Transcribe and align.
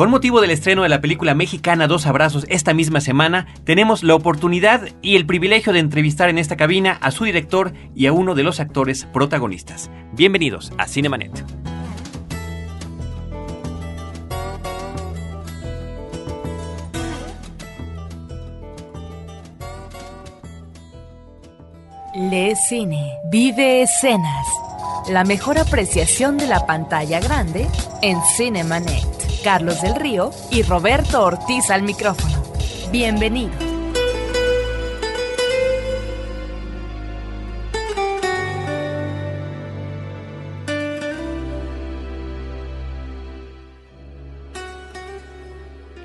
Con 0.00 0.08
motivo 0.10 0.40
del 0.40 0.50
estreno 0.50 0.82
de 0.82 0.88
la 0.88 1.02
película 1.02 1.34
mexicana 1.34 1.86
Dos 1.86 2.06
Abrazos 2.06 2.46
esta 2.48 2.72
misma 2.72 3.02
semana, 3.02 3.46
tenemos 3.64 4.02
la 4.02 4.14
oportunidad 4.14 4.88
y 5.02 5.16
el 5.16 5.26
privilegio 5.26 5.74
de 5.74 5.80
entrevistar 5.80 6.30
en 6.30 6.38
esta 6.38 6.56
cabina 6.56 6.96
a 7.02 7.10
su 7.10 7.24
director 7.24 7.74
y 7.94 8.06
a 8.06 8.14
uno 8.14 8.34
de 8.34 8.42
los 8.42 8.60
actores 8.60 9.04
protagonistas. 9.04 9.90
Bienvenidos 10.14 10.72
a 10.78 10.88
Cinemanet. 10.88 11.44
Le 22.14 22.56
Cine. 22.56 23.18
Vive 23.30 23.82
escenas. 23.82 24.46
La 25.10 25.24
mejor 25.24 25.58
apreciación 25.58 26.38
de 26.38 26.46
la 26.46 26.64
pantalla 26.64 27.20
grande 27.20 27.66
en 28.00 28.16
Cinemanet. 28.38 29.19
Carlos 29.42 29.80
del 29.82 29.94
Río 29.94 30.30
y 30.50 30.62
Roberto 30.62 31.24
Ortiz 31.24 31.70
al 31.70 31.82
micrófono. 31.82 32.42
Bienvenidos. 32.90 33.69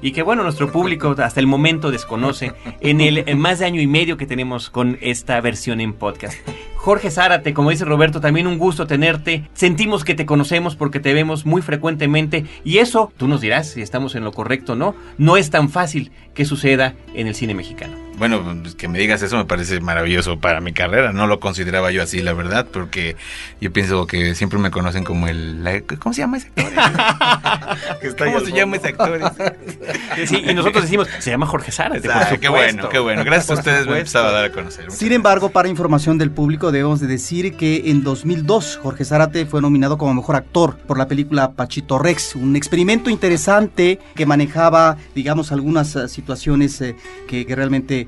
y 0.00 0.12
que, 0.12 0.22
bueno, 0.22 0.42
nuestro 0.42 0.70
público 0.70 1.14
hasta 1.18 1.40
el 1.40 1.46
momento 1.46 1.90
desconoce 1.90 2.52
en 2.80 3.00
el 3.00 3.36
más 3.36 3.58
de 3.58 3.66
año 3.66 3.80
y 3.80 3.86
medio 3.86 4.16
que 4.16 4.26
tenemos 4.26 4.70
con 4.70 4.98
esta 5.00 5.40
versión 5.40 5.80
en 5.80 5.92
podcast. 5.92 6.36
Jorge 6.76 7.12
Zárate, 7.12 7.54
como 7.54 7.70
dice 7.70 7.84
Roberto, 7.84 8.20
también 8.20 8.48
un 8.48 8.58
gusto 8.58 8.88
tenerte. 8.88 9.48
Sentimos 9.54 10.04
que 10.04 10.16
te 10.16 10.26
conocemos 10.26 10.74
porque 10.74 10.98
te 10.98 11.14
vemos 11.14 11.46
muy 11.46 11.62
frecuentemente 11.62 12.44
y 12.64 12.78
eso, 12.78 13.12
tú 13.16 13.28
nos 13.28 13.40
dirás 13.40 13.70
si 13.70 13.82
estamos 13.82 14.16
en 14.16 14.24
lo 14.24 14.32
correcto 14.32 14.72
o 14.72 14.76
no, 14.76 14.96
no 15.16 15.36
es 15.36 15.50
tan 15.50 15.68
fácil 15.68 16.10
que 16.34 16.44
suceda 16.44 16.94
en 17.14 17.28
el 17.28 17.36
cine 17.36 17.54
mexicano. 17.54 17.94
Bueno, 18.22 18.40
que 18.78 18.86
me 18.86 19.00
digas 19.00 19.20
eso 19.22 19.36
me 19.36 19.46
parece 19.46 19.80
maravilloso 19.80 20.38
para 20.38 20.60
mi 20.60 20.72
carrera. 20.72 21.12
No 21.12 21.26
lo 21.26 21.40
consideraba 21.40 21.90
yo 21.90 22.04
así, 22.04 22.22
la 22.22 22.32
verdad, 22.32 22.68
porque 22.72 23.16
yo 23.60 23.72
pienso 23.72 24.06
que 24.06 24.36
siempre 24.36 24.60
me 24.60 24.70
conocen 24.70 25.02
como 25.02 25.26
el... 25.26 25.64
la- 25.64 25.80
¿Cómo 25.98 26.12
se 26.12 26.20
llama 26.20 26.36
ese 26.36 26.46
actor? 26.54 26.72
¿Cómo 28.18 28.38
se 28.38 28.44
fondo. 28.44 28.56
llama 28.56 28.76
ese 28.76 28.88
actor? 28.90 29.20
Sí, 30.26 30.40
y 30.46 30.54
nosotros 30.54 30.84
decimos, 30.84 31.08
se 31.18 31.30
llama 31.30 31.46
Jorge 31.46 31.72
Zárate. 31.72 32.08
Qué 32.38 32.48
bueno, 32.48 32.88
qué 32.90 32.98
bueno. 33.00 33.24
Gracias 33.24 33.46
a 33.50 33.54
Por 33.54 33.58
ustedes 33.60 33.76
me 33.78 33.82
supuesto. 33.84 33.98
empezaba 34.18 34.28
a 34.28 34.32
dar 34.32 34.44
a 34.44 34.52
conocer. 34.52 34.90
Sin 34.92 35.10
embargo, 35.12 35.48
para 35.50 35.68
información 35.68 36.16
del 36.18 36.30
público, 36.30 36.70
debemos 36.70 37.00
de 37.00 37.08
decir 37.08 37.56
que 37.56 37.90
en 37.90 38.04
2002 38.04 38.78
Jorge 38.82 39.04
Zárate 39.04 39.46
fue 39.46 39.60
nominado 39.60 39.98
como 39.98 40.14
mejor 40.14 40.36
actor 40.36 40.76
por 40.86 40.96
la 40.98 41.08
película 41.08 41.52
Pachito 41.52 41.98
Rex, 41.98 42.36
un 42.36 42.54
experimento 42.54 43.10
interesante 43.10 43.98
que 44.14 44.26
manejaba, 44.26 44.96
digamos, 45.14 45.50
algunas 45.50 45.96
eh, 45.96 46.08
situaciones 46.08 46.80
eh, 46.82 46.94
que, 47.26 47.46
que 47.46 47.56
realmente 47.56 48.06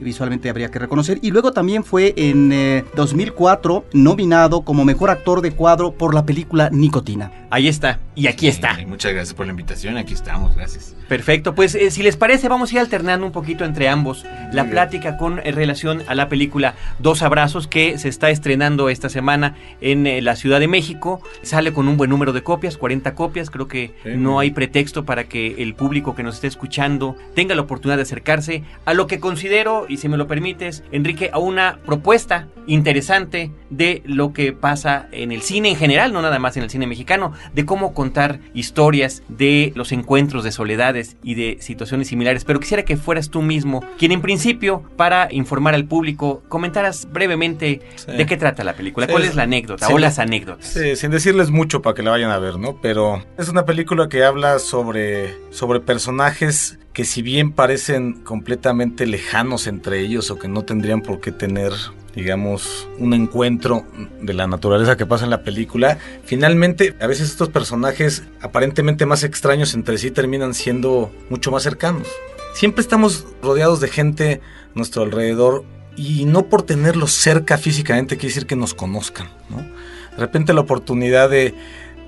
visualmente 0.00 0.48
habría 0.48 0.70
que 0.70 0.78
reconocer. 0.78 1.18
Y 1.22 1.30
luego 1.30 1.52
también 1.52 1.84
fue 1.84 2.14
en 2.16 2.52
eh, 2.52 2.84
2004 2.96 3.86
nominado 3.92 4.62
como 4.62 4.84
mejor 4.84 5.10
actor 5.10 5.40
de 5.40 5.52
cuadro 5.52 5.92
por 5.92 6.14
la 6.14 6.24
película 6.24 6.70
Nicotina. 6.70 7.30
Ahí 7.50 7.68
está, 7.68 8.00
y 8.14 8.26
aquí 8.26 8.48
está. 8.48 8.80
Y 8.80 8.86
muchas 8.86 9.12
gracias 9.12 9.34
por 9.34 9.46
la 9.46 9.52
invitación. 9.52 9.96
Aquí 9.96 10.14
estamos, 10.14 10.56
gracias. 10.56 10.94
Perfecto, 11.08 11.54
pues 11.54 11.74
eh, 11.74 11.90
si 11.90 12.02
les 12.02 12.16
parece 12.16 12.48
vamos 12.48 12.70
a 12.70 12.74
ir 12.74 12.80
alternando 12.80 13.26
un 13.26 13.32
poquito 13.32 13.64
entre 13.64 13.88
ambos 13.88 14.24
la 14.52 14.62
bien. 14.62 14.70
plática 14.70 15.16
con 15.18 15.38
eh, 15.38 15.52
relación 15.52 16.02
a 16.08 16.14
la 16.14 16.28
película 16.28 16.74
Dos 16.98 17.22
Abrazos 17.22 17.68
que 17.68 17.98
se 17.98 18.08
está 18.08 18.30
estrenando 18.30 18.88
esta 18.88 19.08
semana 19.08 19.54
en 19.80 20.06
eh, 20.06 20.22
la 20.22 20.34
Ciudad 20.34 20.60
de 20.60 20.66
México. 20.68 21.20
Sale 21.42 21.72
con 21.72 21.88
un 21.88 21.96
buen 21.96 22.10
número 22.10 22.32
de 22.32 22.42
copias, 22.42 22.78
40 22.78 23.14
copias, 23.14 23.50
creo 23.50 23.68
que 23.68 23.94
Sí, 24.02 24.10
no 24.16 24.38
hay 24.40 24.50
pretexto 24.50 25.04
para 25.04 25.24
que 25.24 25.62
el 25.62 25.74
público 25.74 26.14
que 26.14 26.22
nos 26.22 26.36
esté 26.36 26.46
escuchando 26.46 27.16
tenga 27.34 27.54
la 27.54 27.62
oportunidad 27.62 27.96
de 27.96 28.02
acercarse 28.02 28.62
a 28.84 28.94
lo 28.94 29.06
que 29.06 29.20
considero, 29.20 29.83
y 29.88 29.96
si 29.98 30.08
me 30.08 30.16
lo 30.16 30.26
permites, 30.26 30.82
Enrique, 30.92 31.30
a 31.32 31.38
una 31.38 31.78
propuesta 31.84 32.48
interesante 32.66 33.52
de 33.70 34.02
lo 34.06 34.32
que 34.32 34.52
pasa 34.52 35.08
en 35.12 35.32
el 35.32 35.42
cine 35.42 35.70
en 35.70 35.76
general, 35.76 36.12
no 36.12 36.22
nada 36.22 36.38
más 36.38 36.56
en 36.56 36.62
el 36.62 36.70
cine 36.70 36.86
mexicano, 36.86 37.32
de 37.54 37.64
cómo 37.64 37.94
contar 37.94 38.40
historias 38.54 39.22
de 39.28 39.72
los 39.74 39.92
encuentros 39.92 40.44
de 40.44 40.52
soledades 40.52 41.16
y 41.22 41.34
de 41.34 41.58
situaciones 41.60 42.08
similares. 42.08 42.44
Pero 42.44 42.60
quisiera 42.60 42.84
que 42.84 42.96
fueras 42.96 43.30
tú 43.30 43.42
mismo 43.42 43.82
quien 43.98 44.12
en 44.12 44.20
principio, 44.22 44.82
para 44.96 45.28
informar 45.32 45.74
al 45.74 45.84
público, 45.86 46.42
comentaras 46.48 47.08
brevemente 47.12 47.80
Sí. 47.96 48.12
de 48.12 48.26
qué 48.26 48.36
trata 48.36 48.64
la 48.64 48.74
película, 48.74 49.06
Sí, 49.06 49.12
cuál 49.12 49.24
es- 49.24 49.34
la 49.34 49.42
anécdota 49.44 49.86
sí, 49.86 49.92
o 49.92 49.98
la- 49.98 50.08
las 50.08 50.18
anécdotas. 50.18 50.76
Sin 50.96 51.10
decirles 51.10 51.50
mucho 51.50 51.82
para 51.82 51.94
que 51.94 52.02
la 52.02 52.10
vayan 52.10 52.30
a 52.30 52.38
ver, 52.38 52.58
¿no? 52.58 52.78
Pero 52.80 53.22
es 53.38 53.48
una 53.48 53.64
película 53.64 54.08
que 54.08 54.24
habla 54.24 54.58
sobre, 54.58 55.34
sobre 55.50 55.80
personajes 55.80 56.78
que 56.94 57.04
si 57.04 57.22
bien 57.22 57.50
parecen 57.52 58.14
completamente 58.22 59.04
lejanos 59.04 59.66
entre 59.66 60.00
ellos 60.00 60.30
o 60.30 60.38
que 60.38 60.46
no 60.46 60.62
tendrían 60.62 61.02
por 61.02 61.20
qué 61.20 61.32
tener, 61.32 61.72
digamos, 62.14 62.88
un 63.00 63.12
encuentro 63.14 63.84
de 64.22 64.32
la 64.32 64.46
naturaleza 64.46 64.96
que 64.96 65.04
pasa 65.04 65.24
en 65.24 65.30
la 65.30 65.42
película, 65.42 65.98
finalmente 66.24 66.94
a 67.00 67.08
veces 67.08 67.30
estos 67.30 67.48
personajes 67.48 68.22
aparentemente 68.40 69.06
más 69.06 69.24
extraños 69.24 69.74
entre 69.74 69.98
sí 69.98 70.12
terminan 70.12 70.54
siendo 70.54 71.12
mucho 71.30 71.50
más 71.50 71.64
cercanos. 71.64 72.06
Siempre 72.54 72.82
estamos 72.82 73.26
rodeados 73.42 73.80
de 73.80 73.88
gente 73.88 74.40
a 74.72 74.78
nuestro 74.78 75.02
alrededor 75.02 75.64
y 75.96 76.26
no 76.26 76.46
por 76.46 76.62
tenerlos 76.62 77.10
cerca 77.10 77.58
físicamente 77.58 78.16
quiere 78.16 78.32
decir 78.32 78.46
que 78.46 78.56
nos 78.56 78.72
conozcan, 78.72 79.28
¿no? 79.50 79.56
De 79.58 80.20
repente 80.20 80.52
la 80.52 80.60
oportunidad 80.60 81.28
de, 81.28 81.54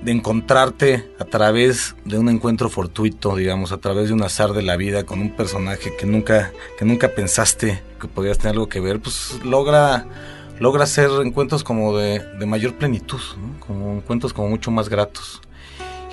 de 0.01 0.11
encontrarte 0.11 1.09
a 1.19 1.25
través 1.25 1.95
de 2.05 2.17
un 2.17 2.29
encuentro 2.29 2.69
fortuito, 2.69 3.35
digamos, 3.35 3.71
a 3.71 3.77
través 3.77 4.07
de 4.07 4.13
un 4.13 4.23
azar 4.23 4.53
de 4.53 4.61
la 4.61 4.77
vida 4.77 5.03
con 5.03 5.19
un 5.19 5.35
personaje 5.35 5.95
que 5.97 6.05
nunca, 6.05 6.51
que 6.77 6.85
nunca 6.85 7.09
pensaste 7.09 7.81
que 7.99 8.07
podías 8.07 8.37
tener 8.37 8.53
algo 8.53 8.69
que 8.69 8.79
ver, 8.79 8.99
pues 8.99 9.39
logra, 9.43 10.05
logra 10.59 10.83
hacer 10.83 11.09
encuentros 11.23 11.63
como 11.63 11.97
de, 11.97 12.19
de 12.39 12.45
mayor 12.45 12.75
plenitud, 12.75 13.21
como 13.65 13.95
encuentros 13.95 14.33
como 14.33 14.49
mucho 14.49 14.71
más 14.71 14.87
gratos. 14.89 15.41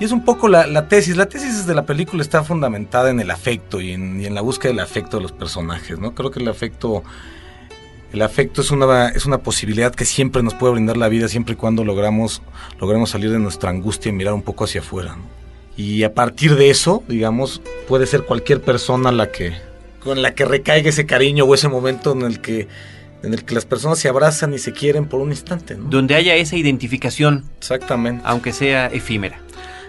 Y 0.00 0.04
es 0.04 0.10
un 0.10 0.24
poco 0.24 0.48
la, 0.48 0.66
la 0.66 0.88
tesis. 0.88 1.16
La 1.16 1.26
tesis 1.26 1.66
de 1.66 1.74
la 1.74 1.86
película 1.86 2.20
está 2.22 2.42
fundamentada 2.42 3.10
en 3.10 3.20
el 3.20 3.30
afecto 3.30 3.80
y 3.80 3.92
en, 3.92 4.20
y 4.20 4.26
en 4.26 4.34
la 4.34 4.40
búsqueda 4.40 4.72
del 4.72 4.80
afecto 4.80 5.18
de 5.18 5.22
los 5.22 5.30
personajes, 5.30 5.98
¿no? 6.00 6.14
Creo 6.14 6.32
que 6.32 6.40
el 6.40 6.48
afecto 6.48 7.04
el 8.14 8.22
afecto 8.22 8.60
es 8.60 8.70
una, 8.70 9.08
es 9.08 9.26
una 9.26 9.38
posibilidad 9.38 9.92
que 9.92 10.04
siempre 10.04 10.40
nos 10.44 10.54
puede 10.54 10.74
brindar 10.74 10.96
la 10.96 11.08
vida 11.08 11.26
siempre 11.26 11.54
y 11.54 11.56
cuando 11.56 11.84
logramos, 11.84 12.42
logremos 12.80 13.10
salir 13.10 13.32
de 13.32 13.40
nuestra 13.40 13.70
angustia 13.70 14.10
y 14.10 14.12
mirar 14.12 14.34
un 14.34 14.42
poco 14.42 14.64
hacia 14.64 14.82
afuera. 14.82 15.16
¿no? 15.16 15.24
Y 15.76 16.04
a 16.04 16.14
partir 16.14 16.54
de 16.54 16.70
eso, 16.70 17.02
digamos, 17.08 17.60
puede 17.88 18.06
ser 18.06 18.22
cualquier 18.22 18.60
persona 18.60 19.10
la 19.10 19.32
que, 19.32 19.54
con 19.98 20.22
la 20.22 20.32
que 20.36 20.44
recaiga 20.44 20.88
ese 20.88 21.06
cariño 21.06 21.44
o 21.44 21.54
ese 21.54 21.66
momento 21.66 22.12
en 22.12 22.22
el 22.22 22.40
que, 22.40 22.68
en 23.24 23.34
el 23.34 23.44
que 23.44 23.52
las 23.52 23.64
personas 23.64 23.98
se 23.98 24.08
abrazan 24.08 24.54
y 24.54 24.60
se 24.60 24.70
quieren 24.70 25.06
por 25.06 25.20
un 25.20 25.30
instante. 25.30 25.74
¿no? 25.74 25.90
Donde 25.90 26.14
haya 26.14 26.36
esa 26.36 26.54
identificación, 26.54 27.42
Exactamente. 27.58 28.22
aunque 28.24 28.52
sea 28.52 28.86
efímera. 28.86 29.40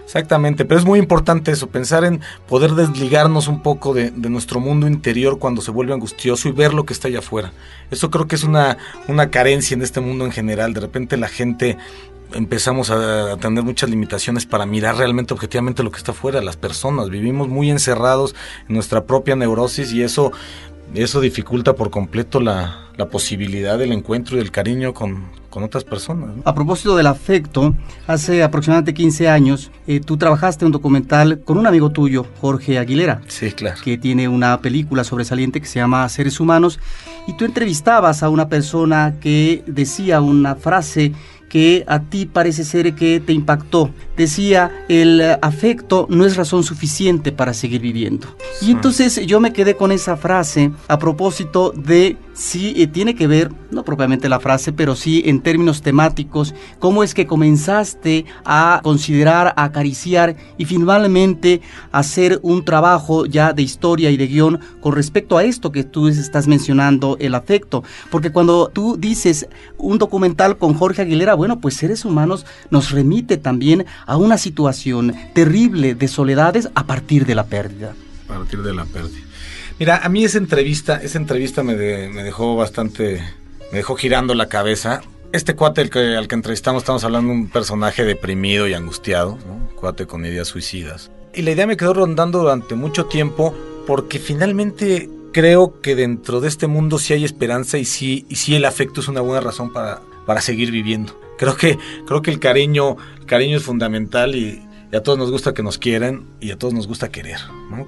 Exactamente, 0.06 0.64
pero 0.64 0.78
es 0.78 0.86
muy 0.86 1.00
importante 1.00 1.50
eso, 1.50 1.66
pensar 1.66 2.04
en 2.04 2.20
poder 2.48 2.72
desligarnos 2.72 3.48
un 3.48 3.60
poco 3.60 3.92
de, 3.92 4.12
de, 4.12 4.30
nuestro 4.30 4.60
mundo 4.60 4.86
interior 4.86 5.40
cuando 5.40 5.60
se 5.60 5.72
vuelve 5.72 5.94
angustioso 5.94 6.48
y 6.48 6.52
ver 6.52 6.74
lo 6.74 6.86
que 6.86 6.92
está 6.92 7.08
allá 7.08 7.18
afuera. 7.18 7.52
Eso 7.90 8.08
creo 8.08 8.28
que 8.28 8.36
es 8.36 8.44
una, 8.44 8.78
una 9.08 9.30
carencia 9.30 9.74
en 9.74 9.82
este 9.82 10.00
mundo 10.00 10.24
en 10.24 10.30
general. 10.30 10.74
De 10.74 10.80
repente 10.80 11.16
la 11.16 11.26
gente 11.26 11.76
empezamos 12.32 12.90
a, 12.90 13.36
tener 13.38 13.64
muchas 13.64 13.90
limitaciones 13.90 14.46
para 14.46 14.66
mirar 14.66 14.96
realmente 14.96 15.34
objetivamente 15.34 15.82
lo 15.82 15.90
que 15.90 15.98
está 15.98 16.12
afuera, 16.12 16.40
las 16.40 16.56
personas. 16.56 17.10
Vivimos 17.10 17.48
muy 17.48 17.70
encerrados 17.70 18.34
en 18.68 18.74
nuestra 18.74 19.04
propia 19.04 19.36
neurosis 19.36 19.92
y 19.92 20.02
eso, 20.02 20.32
eso 20.94 21.20
dificulta 21.20 21.74
por 21.74 21.90
completo 21.90 22.40
la, 22.40 22.86
la 22.96 23.08
posibilidad 23.08 23.78
del 23.78 23.92
encuentro 23.92 24.36
y 24.36 24.38
del 24.38 24.50
cariño 24.50 24.94
con, 24.94 25.24
con 25.50 25.62
otras 25.62 25.84
personas. 25.84 26.30
A 26.44 26.54
propósito 26.54 26.96
del 26.96 27.06
afecto, 27.06 27.74
hace 28.06 28.42
aproximadamente 28.42 28.94
15 28.94 29.28
años 29.28 29.70
eh, 29.86 30.00
tú 30.00 30.16
trabajaste 30.16 30.64
un 30.64 30.72
documental 30.72 31.40
con 31.40 31.58
un 31.58 31.66
amigo 31.66 31.90
tuyo, 31.90 32.26
Jorge 32.40 32.78
Aguilera. 32.78 33.20
Sí, 33.28 33.52
claro. 33.52 33.80
Que 33.82 33.98
tiene 33.98 34.28
una 34.28 34.60
película 34.60 35.04
sobresaliente 35.04 35.60
que 35.60 35.66
se 35.66 35.78
llama 35.78 36.08
Seres 36.08 36.40
Humanos. 36.40 36.78
Y 37.26 37.36
tú 37.36 37.44
entrevistabas 37.44 38.22
a 38.22 38.28
una 38.28 38.48
persona 38.48 39.14
que 39.20 39.62
decía 39.66 40.20
una 40.20 40.54
frase 40.54 41.12
que 41.48 41.84
a 41.86 42.00
ti 42.00 42.26
parece 42.26 42.64
ser 42.64 42.94
que 42.94 43.20
te 43.20 43.32
impactó. 43.32 43.90
Decía, 44.16 44.84
el 44.88 45.20
afecto 45.42 46.06
no 46.10 46.24
es 46.24 46.36
razón 46.36 46.64
suficiente 46.64 47.32
para 47.32 47.54
seguir 47.54 47.80
viviendo. 47.80 48.26
Y 48.60 48.70
entonces 48.70 49.24
yo 49.26 49.40
me 49.40 49.52
quedé 49.52 49.76
con 49.76 49.92
esa 49.92 50.16
frase 50.16 50.72
a 50.88 50.98
propósito 50.98 51.72
de 51.72 52.16
si 52.36 52.74
eh, 52.82 52.86
tiene 52.86 53.14
que 53.14 53.26
ver, 53.26 53.50
no 53.70 53.82
propiamente 53.82 54.28
la 54.28 54.40
frase, 54.40 54.72
pero 54.72 54.94
sí 54.94 55.22
en 55.26 55.40
términos 55.40 55.82
temáticos, 55.82 56.54
cómo 56.78 57.02
es 57.02 57.14
que 57.14 57.26
comenzaste 57.26 58.26
a 58.44 58.80
considerar, 58.82 59.54
a 59.56 59.64
acariciar 59.64 60.36
y 60.58 60.66
finalmente 60.66 61.62
hacer 61.92 62.38
un 62.42 62.64
trabajo 62.64 63.26
ya 63.26 63.52
de 63.52 63.62
historia 63.62 64.10
y 64.10 64.16
de 64.16 64.26
guion 64.26 64.60
con 64.80 64.94
respecto 64.94 65.38
a 65.38 65.44
esto 65.44 65.72
que 65.72 65.84
tú 65.84 66.08
estás 66.08 66.46
mencionando, 66.46 67.16
el 67.20 67.34
afecto. 67.34 67.82
Porque 68.10 68.30
cuando 68.30 68.68
tú 68.68 68.96
dices 68.98 69.48
un 69.78 69.98
documental 69.98 70.58
con 70.58 70.74
Jorge 70.74 71.02
Aguilera, 71.02 71.34
bueno, 71.36 71.60
pues 71.60 71.76
seres 71.76 72.04
humanos 72.04 72.46
nos 72.70 72.90
remite 72.90 73.36
también 73.36 73.86
a 74.06 74.16
una 74.16 74.38
situación 74.38 75.14
terrible 75.34 75.94
de 75.94 76.08
soledades 76.08 76.68
a 76.74 76.86
partir 76.86 77.26
de 77.26 77.34
la 77.34 77.46
pérdida. 77.46 77.94
A 78.24 78.28
partir 78.28 78.62
de 78.62 78.74
la 78.74 78.84
pérdida. 78.84 79.24
Mira, 79.78 79.98
a 79.98 80.08
mí 80.08 80.24
esa 80.24 80.38
entrevista, 80.38 80.96
esa 81.02 81.18
entrevista 81.18 81.62
me, 81.62 81.74
me 81.74 82.22
dejó 82.22 82.56
bastante, 82.56 83.22
me 83.70 83.78
dejó 83.78 83.94
girando 83.96 84.34
la 84.34 84.48
cabeza. 84.48 85.02
Este 85.32 85.54
cuate 85.54 85.90
que, 85.90 86.16
al 86.16 86.28
que 86.28 86.34
entrevistamos, 86.34 86.82
estamos 86.82 87.04
hablando 87.04 87.32
de 87.32 87.38
un 87.38 87.48
personaje 87.48 88.04
deprimido 88.04 88.66
y 88.68 88.74
angustiado, 88.74 89.38
¿no? 89.46 89.68
cuate 89.76 90.06
con 90.06 90.24
ideas 90.24 90.48
suicidas. 90.48 91.10
Y 91.34 91.42
la 91.42 91.50
idea 91.50 91.66
me 91.66 91.76
quedó 91.76 91.92
rondando 91.92 92.38
durante 92.38 92.74
mucho 92.74 93.04
tiempo 93.04 93.54
porque 93.86 94.18
finalmente 94.18 95.10
creo 95.32 95.82
que 95.82 95.94
dentro 95.94 96.40
de 96.40 96.48
este 96.48 96.66
mundo 96.66 96.98
sí 96.98 97.12
hay 97.12 97.24
esperanza 97.24 97.76
y 97.76 97.84
sí, 97.84 98.24
y 98.30 98.36
sí 98.36 98.54
el 98.54 98.64
afecto 98.64 99.02
es 99.02 99.08
una 99.08 99.20
buena 99.20 99.42
razón 99.42 99.70
para, 99.70 100.00
para 100.24 100.40
seguir 100.40 100.70
viviendo. 100.70 101.20
Creo 101.38 101.56
que, 101.56 101.78
creo 102.06 102.22
que 102.22 102.30
el 102.30 102.40
cariño, 102.40 102.96
el 103.18 103.26
cariño 103.26 103.56
es 103.56 103.62
fundamental 103.62 104.34
y, 104.34 104.62
a 104.92 105.02
todos 105.02 105.18
nos 105.18 105.30
gusta 105.30 105.52
que 105.52 105.62
nos 105.62 105.76
quieran 105.76 106.24
y 106.40 106.52
a 106.52 106.56
todos 106.56 106.72
nos 106.72 106.86
gusta 106.86 107.10
querer. 107.10 107.36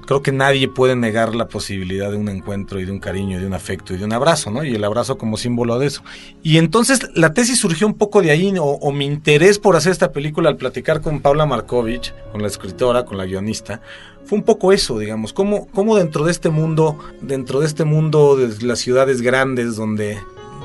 Creo 0.07 0.21
que 0.21 0.33
nadie 0.33 0.69
puede 0.69 0.95
negar 0.95 1.35
la 1.35 1.49
posibilidad 1.49 2.11
de 2.11 2.19
un 2.19 2.29
encuentro 2.29 2.81
y 2.81 2.85
de 2.85 2.93
un 2.93 2.99
cariño, 2.99 3.39
y 3.39 3.41
de 3.41 3.47
un 3.47 3.55
afecto 3.55 3.95
y 3.95 3.97
de 3.97 4.05
un 4.05 4.13
abrazo, 4.13 4.51
¿no? 4.51 4.63
Y 4.63 4.75
el 4.75 4.85
abrazo 4.85 5.17
como 5.17 5.39
símbolo 5.39 5.79
de 5.79 5.87
eso. 5.87 6.03
Y 6.43 6.59
entonces 6.59 7.09
la 7.15 7.33
tesis 7.33 7.59
surgió 7.59 7.87
un 7.87 7.95
poco 7.95 8.21
de 8.21 8.31
ahí, 8.31 8.53
o, 8.59 8.65
o 8.65 8.93
mi 8.93 9.07
interés 9.07 9.59
por 9.59 9.77
hacer 9.77 9.93
esta 9.93 10.13
película 10.13 10.51
al 10.51 10.57
platicar 10.57 11.01
con 11.01 11.21
Paula 11.21 11.47
Markovich, 11.47 12.13
con 12.31 12.43
la 12.43 12.49
escritora, 12.49 13.05
con 13.05 13.17
la 13.17 13.25
guionista, 13.25 13.81
fue 14.29 14.37
un 14.37 14.45
poco 14.45 14.73
eso, 14.73 14.99
digamos, 14.99 15.33
cómo, 15.33 15.69
cómo 15.69 15.97
dentro 15.97 16.27
de 16.27 16.33
este 16.33 16.51
mundo, 16.51 16.99
dentro 17.23 17.61
de 17.61 17.67
este 17.67 17.85
mundo 17.85 18.37
de 18.37 18.67
las 18.67 18.79
ciudades 18.79 19.23
grandes 19.23 19.77
donde 19.77 20.19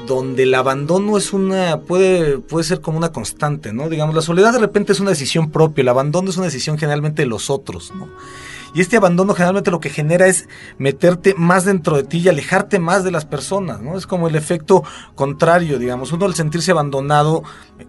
donde 0.08 0.44
el 0.44 0.54
abandono 0.56 1.18
es 1.18 1.34
una 1.34 1.82
puede 1.82 2.38
puede 2.40 2.64
ser 2.64 2.82
como 2.82 2.98
una 2.98 3.12
constante, 3.12 3.74
¿no? 3.74 3.90
Digamos, 3.90 4.16
la 4.16 4.22
soledad 4.22 4.54
de 4.54 4.60
repente 4.60 4.92
es 4.92 5.00
una 5.00 5.12
decisión 5.12 5.52
propia, 5.52 5.82
el 5.82 5.90
abandono 5.90 6.30
es 6.30 6.38
una 6.38 6.48
decisión 6.48 6.78
generalmente 6.78 7.22
de 7.22 7.28
los 7.28 7.50
otros, 7.50 7.94
¿no? 7.96 8.10
Y 8.76 8.82
este 8.82 8.98
abandono 8.98 9.36
generalmente 9.36 9.70
lo 9.70 9.80
que 9.80 9.92
genera 9.92 10.26
es 10.26 10.50
meterte 10.80 11.36
más 11.38 11.64
dentro 11.64 11.96
de 11.96 12.04
ti 12.04 12.18
y 12.18 12.30
alejarte 12.30 12.80
más 12.80 13.04
de 13.04 13.12
las 13.12 13.24
personas, 13.24 13.82
¿no? 13.82 13.98
Es 13.98 14.08
como 14.08 14.28
el 14.28 14.36
efecto 14.36 14.84
contrario, 15.14 15.78
digamos. 15.78 16.12
Uno 16.12 16.26
al 16.26 16.34
sentirse 16.34 16.72
abandonado 16.72 17.44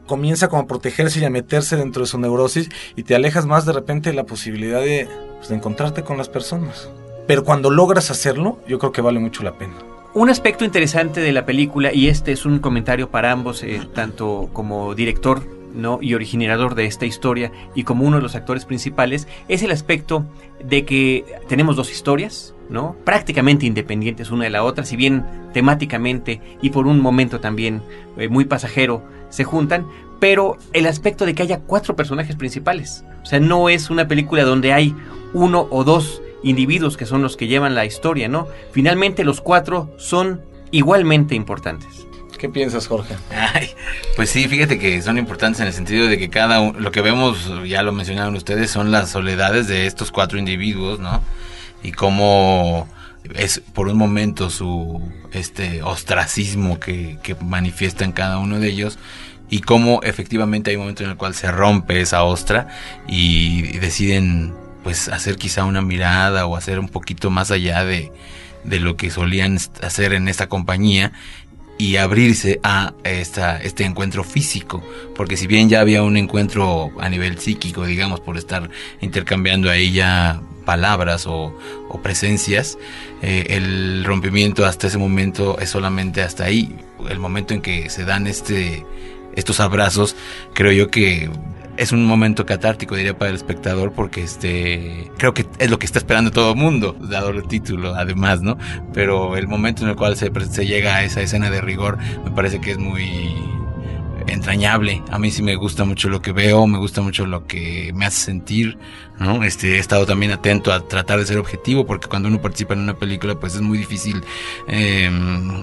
comienza 0.06 0.48
como 0.48 0.62
a 0.62 0.66
protegerse 0.66 1.20
y 1.20 1.24
a 1.24 1.30
meterse 1.30 1.76
dentro 1.76 2.02
de 2.02 2.06
su 2.06 2.18
neurosis 2.18 2.68
y 2.96 3.04
te 3.04 3.14
alejas 3.14 3.46
más 3.46 3.64
de 3.64 3.72
repente 3.72 4.10
de 4.10 4.16
la 4.16 4.26
posibilidad 4.26 4.80
de, 4.80 5.08
pues, 5.38 5.48
de 5.48 5.54
encontrarte 5.54 6.02
con 6.02 6.18
las 6.18 6.28
personas. 6.28 6.90
Pero 7.26 7.44
cuando 7.44 7.70
logras 7.70 8.10
hacerlo, 8.10 8.58
yo 8.68 8.78
creo 8.78 8.92
que 8.92 9.00
vale 9.00 9.20
mucho 9.20 9.42
la 9.42 9.56
pena. 9.56 9.93
Un 10.14 10.30
aspecto 10.30 10.64
interesante 10.64 11.20
de 11.20 11.32
la 11.32 11.44
película, 11.44 11.92
y 11.92 12.06
este 12.06 12.30
es 12.30 12.46
un 12.46 12.60
comentario 12.60 13.10
para 13.10 13.32
ambos, 13.32 13.64
eh, 13.64 13.80
tanto 13.94 14.48
como 14.52 14.94
director 14.94 15.42
¿no? 15.74 15.98
y 16.00 16.14
originador 16.14 16.76
de 16.76 16.86
esta 16.86 17.04
historia 17.04 17.50
y 17.74 17.82
como 17.82 18.04
uno 18.04 18.18
de 18.18 18.22
los 18.22 18.36
actores 18.36 18.64
principales, 18.64 19.26
es 19.48 19.64
el 19.64 19.72
aspecto 19.72 20.24
de 20.64 20.84
que 20.84 21.24
tenemos 21.48 21.74
dos 21.74 21.90
historias, 21.90 22.54
¿no? 22.70 22.94
prácticamente 23.04 23.66
independientes 23.66 24.30
una 24.30 24.44
de 24.44 24.50
la 24.50 24.62
otra, 24.62 24.84
si 24.84 24.94
bien 24.94 25.26
temáticamente 25.52 26.40
y 26.62 26.70
por 26.70 26.86
un 26.86 27.00
momento 27.00 27.40
también 27.40 27.82
eh, 28.16 28.28
muy 28.28 28.44
pasajero 28.44 29.02
se 29.30 29.42
juntan, 29.42 29.84
pero 30.20 30.58
el 30.72 30.86
aspecto 30.86 31.26
de 31.26 31.34
que 31.34 31.42
haya 31.42 31.58
cuatro 31.58 31.96
personajes 31.96 32.36
principales. 32.36 33.04
O 33.24 33.26
sea, 33.26 33.40
no 33.40 33.68
es 33.68 33.90
una 33.90 34.06
película 34.06 34.44
donde 34.44 34.72
hay 34.72 34.94
uno 35.32 35.66
o 35.70 35.82
dos 35.82 36.22
individuos 36.44 36.96
que 36.96 37.06
son 37.06 37.22
los 37.22 37.36
que 37.36 37.48
llevan 37.48 37.74
la 37.74 37.84
historia, 37.84 38.28
¿no? 38.28 38.46
Finalmente 38.72 39.24
los 39.24 39.40
cuatro 39.40 39.92
son 39.96 40.42
igualmente 40.70 41.34
importantes. 41.34 42.06
¿Qué 42.38 42.48
piensas, 42.48 42.86
Jorge? 42.86 43.16
Ay, 43.30 43.70
pues 44.16 44.30
sí, 44.30 44.46
fíjate 44.48 44.78
que 44.78 45.00
son 45.02 45.18
importantes 45.18 45.60
en 45.60 45.66
el 45.66 45.72
sentido 45.72 46.06
de 46.06 46.18
que 46.18 46.28
cada 46.28 46.60
uno, 46.60 46.78
lo 46.78 46.92
que 46.92 47.00
vemos, 47.00 47.50
ya 47.66 47.82
lo 47.82 47.92
mencionaron 47.92 48.34
ustedes, 48.34 48.70
son 48.70 48.90
las 48.90 49.10
soledades 49.10 49.66
de 49.66 49.86
estos 49.86 50.10
cuatro 50.10 50.38
individuos, 50.38 51.00
¿no? 51.00 51.22
Y 51.82 51.92
cómo 51.92 52.88
es 53.34 53.60
por 53.72 53.88
un 53.88 53.96
momento 53.96 54.50
su 54.50 55.00
este 55.32 55.82
ostracismo 55.82 56.78
que, 56.78 57.18
que 57.22 57.34
manifiesta 57.36 58.04
en 58.04 58.12
cada 58.12 58.38
uno 58.38 58.58
de 58.60 58.68
ellos 58.68 58.98
y 59.48 59.60
cómo 59.60 60.00
efectivamente 60.02 60.70
hay 60.70 60.76
un 60.76 60.82
momento 60.82 61.04
en 61.04 61.10
el 61.10 61.16
cual 61.16 61.34
se 61.34 61.50
rompe 61.50 62.00
esa 62.00 62.24
ostra 62.24 62.68
y, 63.08 63.64
y 63.74 63.78
deciden 63.78 64.52
pues 64.84 65.08
hacer 65.08 65.36
quizá 65.36 65.64
una 65.64 65.82
mirada 65.82 66.46
o 66.46 66.56
hacer 66.56 66.78
un 66.78 66.88
poquito 66.88 67.30
más 67.30 67.50
allá 67.50 67.84
de, 67.84 68.12
de 68.62 68.78
lo 68.78 68.96
que 68.96 69.10
solían 69.10 69.58
hacer 69.82 70.12
en 70.12 70.28
esta 70.28 70.48
compañía 70.48 71.12
y 71.76 71.96
abrirse 71.96 72.60
a 72.62 72.94
esta, 73.02 73.60
este 73.60 73.84
encuentro 73.84 74.22
físico, 74.22 74.82
porque 75.16 75.36
si 75.36 75.46
bien 75.46 75.68
ya 75.68 75.80
había 75.80 76.02
un 76.02 76.16
encuentro 76.16 76.92
a 77.00 77.08
nivel 77.08 77.38
psíquico, 77.38 77.84
digamos, 77.84 78.20
por 78.20 78.36
estar 78.36 78.70
intercambiando 79.00 79.70
ahí 79.70 79.92
ya 79.92 80.40
palabras 80.64 81.26
o, 81.26 81.54
presencias, 82.02 82.78
eh, 83.22 83.46
el 83.50 84.04
rompimiento 84.04 84.66
hasta 84.66 84.86
ese 84.86 84.98
momento 84.98 85.58
es 85.58 85.70
solamente 85.70 86.22
hasta 86.22 86.44
ahí, 86.44 86.76
el 87.08 87.18
momento 87.18 87.54
en 87.54 87.60
que 87.60 87.90
se 87.90 88.04
dan 88.04 88.26
este, 88.26 88.84
estos 89.34 89.60
abrazos, 89.60 90.16
creo 90.54 90.72
yo 90.72 90.90
que 90.90 91.30
es 91.76 91.92
un 91.92 92.04
momento 92.04 92.46
catártico, 92.46 92.94
diría, 92.94 93.16
para 93.16 93.30
el 93.30 93.36
espectador, 93.36 93.92
porque 93.92 94.22
este 94.22 95.10
creo 95.18 95.34
que 95.34 95.46
es 95.58 95.70
lo 95.70 95.78
que 95.78 95.86
está 95.86 95.98
esperando 95.98 96.30
todo 96.30 96.52
el 96.52 96.56
mundo, 96.56 96.96
dado 97.00 97.30
el 97.30 97.46
título, 97.46 97.94
además, 97.94 98.42
¿no? 98.42 98.58
Pero 98.92 99.36
el 99.36 99.48
momento 99.48 99.82
en 99.82 99.90
el 99.90 99.96
cual 99.96 100.16
se, 100.16 100.30
se 100.50 100.66
llega 100.66 100.96
a 100.96 101.04
esa 101.04 101.20
escena 101.20 101.50
de 101.50 101.60
rigor, 101.60 101.98
me 102.24 102.30
parece 102.30 102.60
que 102.60 102.72
es 102.72 102.78
muy 102.78 103.34
entrañable. 104.26 105.02
A 105.10 105.18
mí 105.18 105.30
sí 105.30 105.42
me 105.42 105.56
gusta 105.56 105.84
mucho 105.84 106.08
lo 106.08 106.22
que 106.22 106.32
veo, 106.32 106.66
me 106.66 106.78
gusta 106.78 107.00
mucho 107.02 107.26
lo 107.26 107.46
que 107.46 107.92
me 107.94 108.06
hace 108.06 108.20
sentir, 108.24 108.78
¿no? 109.18 109.44
Este, 109.44 109.76
he 109.76 109.78
estado 109.78 110.06
también 110.06 110.32
atento 110.32 110.72
a 110.72 110.80
tratar 110.80 111.18
de 111.18 111.26
ser 111.26 111.38
objetivo, 111.38 111.86
porque 111.86 112.08
cuando 112.08 112.28
uno 112.28 112.40
participa 112.40 112.74
en 112.74 112.80
una 112.80 112.94
película, 112.94 113.34
pues 113.38 113.54
es 113.54 113.60
muy 113.60 113.78
difícil, 113.78 114.22
eh, 114.68 115.10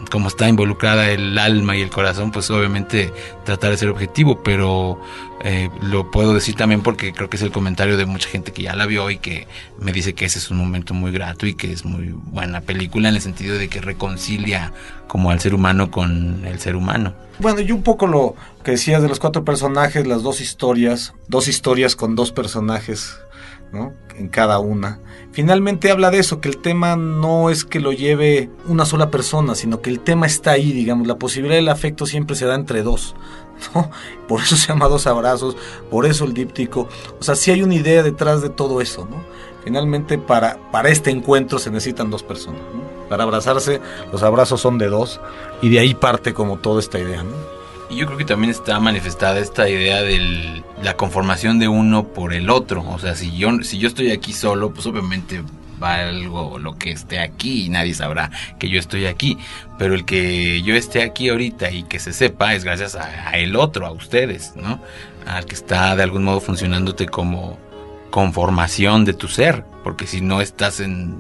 como 0.10 0.28
está 0.28 0.48
involucrada 0.48 1.10
el 1.12 1.38
alma 1.38 1.76
y 1.76 1.82
el 1.82 1.90
corazón, 1.90 2.32
pues 2.32 2.50
obviamente 2.50 3.12
tratar 3.46 3.72
de 3.72 3.78
ser 3.78 3.90
objetivo, 3.90 4.42
pero 4.44 5.00
eh, 5.44 5.70
lo 5.82 6.12
puedo 6.12 6.34
decir 6.34 6.56
también 6.56 6.82
porque 6.82 7.14
creo 7.14 7.30
que 7.30 7.38
es 7.38 7.44
el 7.44 7.52
comentario 7.52 7.98
de 7.98 8.06
mucha 8.06 8.30
gente 8.30 8.52
que 8.52 8.64
ya 8.64 8.76
la 8.76 8.86
vio 8.86 9.10
y 9.10 9.18
que 9.18 9.48
me 9.80 9.92
dice 9.92 10.14
que 10.14 10.26
ese 10.26 10.40
es 10.40 10.52
un 10.52 10.58
momento 10.58 10.94
muy 10.94 11.12
grato 11.12 11.46
y 11.46 11.56
que 11.56 11.72
es 11.72 11.86
muy 11.86 12.10
buena 12.10 12.62
película 12.62 13.10
en 13.10 13.16
el 13.16 13.22
sentido 13.22 13.58
de 13.58 13.68
que 13.68 13.82
reconcilia 13.82 14.72
como 15.08 15.32
al 15.32 15.40
ser 15.40 15.54
humano 15.54 15.92
con 15.92 16.46
el 16.46 16.60
ser 16.60 16.76
humano. 16.76 17.14
Bueno, 17.40 17.62
y 17.62 17.72
un 17.72 17.82
poco 17.82 18.08
lo 18.08 18.36
que 18.64 18.72
decías 18.72 19.02
de 19.02 19.08
los 19.08 19.20
cuatro 19.20 19.44
personajes, 19.44 20.06
las 20.06 20.22
dos 20.22 20.42
historias, 20.42 21.14
dos 21.28 21.48
historias 21.48 21.96
con 21.96 22.16
dos 22.16 22.32
personajes 22.32 23.18
En 24.18 24.28
cada 24.28 24.60
una. 24.60 25.00
Finalmente 25.32 25.90
habla 25.90 26.12
de 26.12 26.20
eso, 26.20 26.42
que 26.42 26.50
el 26.50 26.58
tema 26.58 26.96
no 26.98 27.50
es 27.50 27.64
que 27.64 27.80
lo 27.80 27.94
lleve 27.94 28.50
una 28.68 28.86
sola 28.86 29.10
persona, 29.10 29.56
sino 29.56 29.82
que 29.82 29.90
el 29.90 30.02
tema 30.02 30.26
está 30.26 30.52
ahí, 30.52 30.74
digamos, 30.74 31.08
la 31.08 31.18
posibilidad 31.18 31.56
del 31.56 31.70
afecto 31.70 32.06
siempre 32.06 32.36
se 32.36 32.46
da 32.46 32.56
entre 32.56 32.84
dos. 32.84 33.16
Por 34.28 34.42
eso 34.42 34.56
se 34.56 34.68
llama 34.68 34.88
dos 34.88 35.08
abrazos, 35.08 35.56
por 35.90 36.06
eso 36.06 36.26
el 36.26 36.34
díptico. 36.34 36.88
O 37.20 37.24
sea, 37.24 37.36
sí 37.36 37.52
hay 37.52 37.64
una 37.64 37.76
idea 37.76 38.02
detrás 38.02 38.42
de 38.42 38.50
todo 38.50 38.82
eso. 38.82 39.08
Finalmente 39.64 40.18
para, 40.18 40.58
para 40.72 40.90
este 40.90 41.12
encuentro 41.12 41.60
se 41.60 41.70
necesitan 41.70 42.10
dos 42.10 42.24
personas. 42.24 42.62
Para 43.10 43.24
abrazarse, 43.24 43.80
los 44.12 44.24
abrazos 44.24 44.62
son 44.62 44.78
de 44.78 44.88
dos 44.88 45.20
y 45.62 45.70
de 45.70 45.80
ahí 45.80 45.94
parte 45.94 46.34
como 46.34 46.58
toda 46.58 46.80
esta 46.80 46.98
idea. 46.98 47.24
Yo 47.96 48.06
creo 48.06 48.18
que 48.18 48.26
también 48.26 48.52
está 48.52 48.80
manifestada 48.80 49.40
esta 49.40 49.70
idea 49.70 50.02
de 50.02 50.64
la 50.82 50.96
conformación 50.96 51.60
de 51.60 51.68
uno 51.68 52.08
por 52.08 52.34
el 52.34 52.50
otro. 52.50 52.84
O 52.90 53.00
sea, 53.00 53.16
si 53.16 53.36
yo, 53.36 53.52
si 53.64 53.78
yo 53.78 53.88
estoy 53.88 54.12
aquí 54.12 54.34
solo, 54.34 54.74
pues 54.74 54.86
obviamente 54.88 55.44
va 55.82 55.96
algo 55.96 56.58
lo 56.60 56.78
que 56.78 56.92
esté 56.92 57.20
aquí 57.20 57.66
y 57.66 57.70
nadie 57.70 57.94
sabrá 57.94 58.32
que 58.60 58.70
yo 58.70 58.80
estoy 58.80 59.08
aquí. 59.08 59.38
Pero 59.78 59.94
el 59.94 60.06
que 60.06 60.62
yo 60.62 60.76
esté 60.76 61.04
aquí 61.04 61.30
ahorita 61.30 61.72
y 61.72 61.84
que 61.84 62.00
se 62.00 62.14
sepa 62.14 62.54
es 62.54 62.64
gracias 62.64 62.96
a, 62.96 63.30
a 63.30 63.38
el 63.38 63.56
otro, 63.56 63.86
a 63.86 63.92
ustedes, 63.92 64.54
¿no? 64.56 64.82
Al 65.26 65.46
que 65.46 65.56
está 65.56 65.96
de 65.96 66.04
algún 66.04 66.24
modo 66.24 66.40
funcionándote 66.40 67.08
como 67.08 67.60
conformación 68.10 69.06
de 69.06 69.14
tu 69.14 69.28
ser. 69.28 69.66
Porque 69.84 70.08
si 70.08 70.22
no 70.22 70.42
estás 70.42 70.80
en 70.80 71.20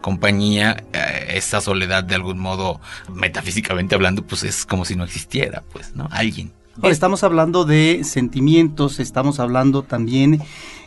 compañía, 0.00 0.84
eh, 0.92 1.34
esa 1.34 1.60
soledad 1.60 2.04
de 2.04 2.14
algún 2.14 2.38
modo, 2.38 2.80
metafísicamente 3.12 3.94
hablando, 3.94 4.22
pues 4.22 4.42
es 4.44 4.66
como 4.66 4.84
si 4.84 4.96
no 4.96 5.04
existiera, 5.04 5.62
pues, 5.72 5.94
¿no? 5.94 6.08
Alguien. 6.10 6.52
Estamos 6.82 7.24
hablando 7.24 7.64
de 7.64 8.02
sentimientos, 8.04 9.00
estamos 9.00 9.38
hablando 9.38 9.82
también 9.82 10.40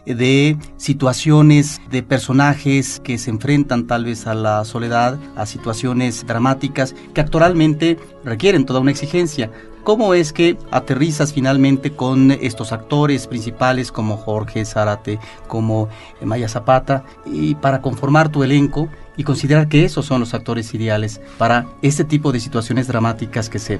de 0.05 0.57
situaciones, 0.77 1.81
de 1.91 2.01
personajes 2.01 2.99
que 2.99 3.17
se 3.17 3.29
enfrentan 3.29 3.85
tal 3.85 4.05
vez 4.05 4.25
a 4.25 4.33
la 4.33 4.65
soledad, 4.65 5.19
a 5.35 5.45
situaciones 5.45 6.25
dramáticas 6.25 6.95
que 7.13 7.21
actualmente 7.21 7.99
requieren 8.23 8.65
toda 8.65 8.79
una 8.79 8.91
exigencia. 8.91 9.51
¿Cómo 9.83 10.13
es 10.13 10.31
que 10.31 10.57
aterrizas 10.71 11.33
finalmente 11.33 11.91
con 11.91 12.31
estos 12.31 12.71
actores 12.71 13.27
principales 13.27 13.91
como 13.91 14.17
Jorge 14.17 14.63
Zárate, 14.65 15.19
como 15.47 15.89
Maya 16.21 16.47
Zapata, 16.47 17.03
y 17.25 17.55
para 17.55 17.81
conformar 17.81 18.29
tu 18.29 18.43
elenco 18.43 18.87
y 19.17 19.23
considerar 19.23 19.67
que 19.67 19.85
esos 19.85 20.05
son 20.05 20.19
los 20.19 20.33
actores 20.33 20.73
ideales 20.73 21.21
para 21.37 21.67
este 21.81 22.03
tipo 22.03 22.31
de 22.31 22.39
situaciones 22.39 22.87
dramáticas 22.87 23.49
que 23.49 23.59
se 23.59 23.79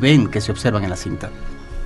ven, 0.00 0.28
que 0.28 0.40
se 0.40 0.52
observan 0.52 0.84
en 0.84 0.90
la 0.90 0.96
cinta? 0.96 1.30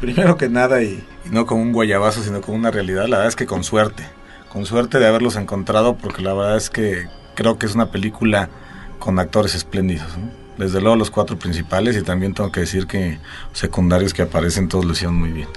Primero 0.00 0.36
que 0.36 0.48
nada, 0.48 0.82
y, 0.82 1.02
no 1.30 1.46
como 1.46 1.62
un 1.62 1.72
guayabazo, 1.72 2.22
sino 2.22 2.40
como 2.40 2.58
una 2.58 2.70
realidad, 2.70 3.04
la 3.04 3.16
verdad 3.16 3.28
es 3.28 3.36
que 3.36 3.46
con 3.46 3.64
suerte, 3.64 4.04
con 4.48 4.66
suerte 4.66 4.98
de 4.98 5.06
haberlos 5.06 5.36
encontrado, 5.36 5.96
porque 5.96 6.22
la 6.22 6.34
verdad 6.34 6.56
es 6.56 6.68
que 6.68 7.06
creo 7.34 7.58
que 7.58 7.66
es 7.66 7.74
una 7.74 7.90
película 7.90 8.48
con 8.98 9.18
actores 9.18 9.54
espléndidos. 9.54 10.08
Desde 10.56 10.80
luego 10.80 10.96
los 10.96 11.10
cuatro 11.10 11.38
principales 11.38 11.96
y 11.96 12.02
también 12.02 12.32
tengo 12.32 12.52
que 12.52 12.60
decir 12.60 12.86
que 12.86 13.18
secundarios 13.52 14.14
que 14.14 14.22
aparecen 14.22 14.68
todos 14.68 14.84
lo 14.84 14.92
hicieron 14.92 15.16
muy 15.16 15.30
bien. 15.30 15.48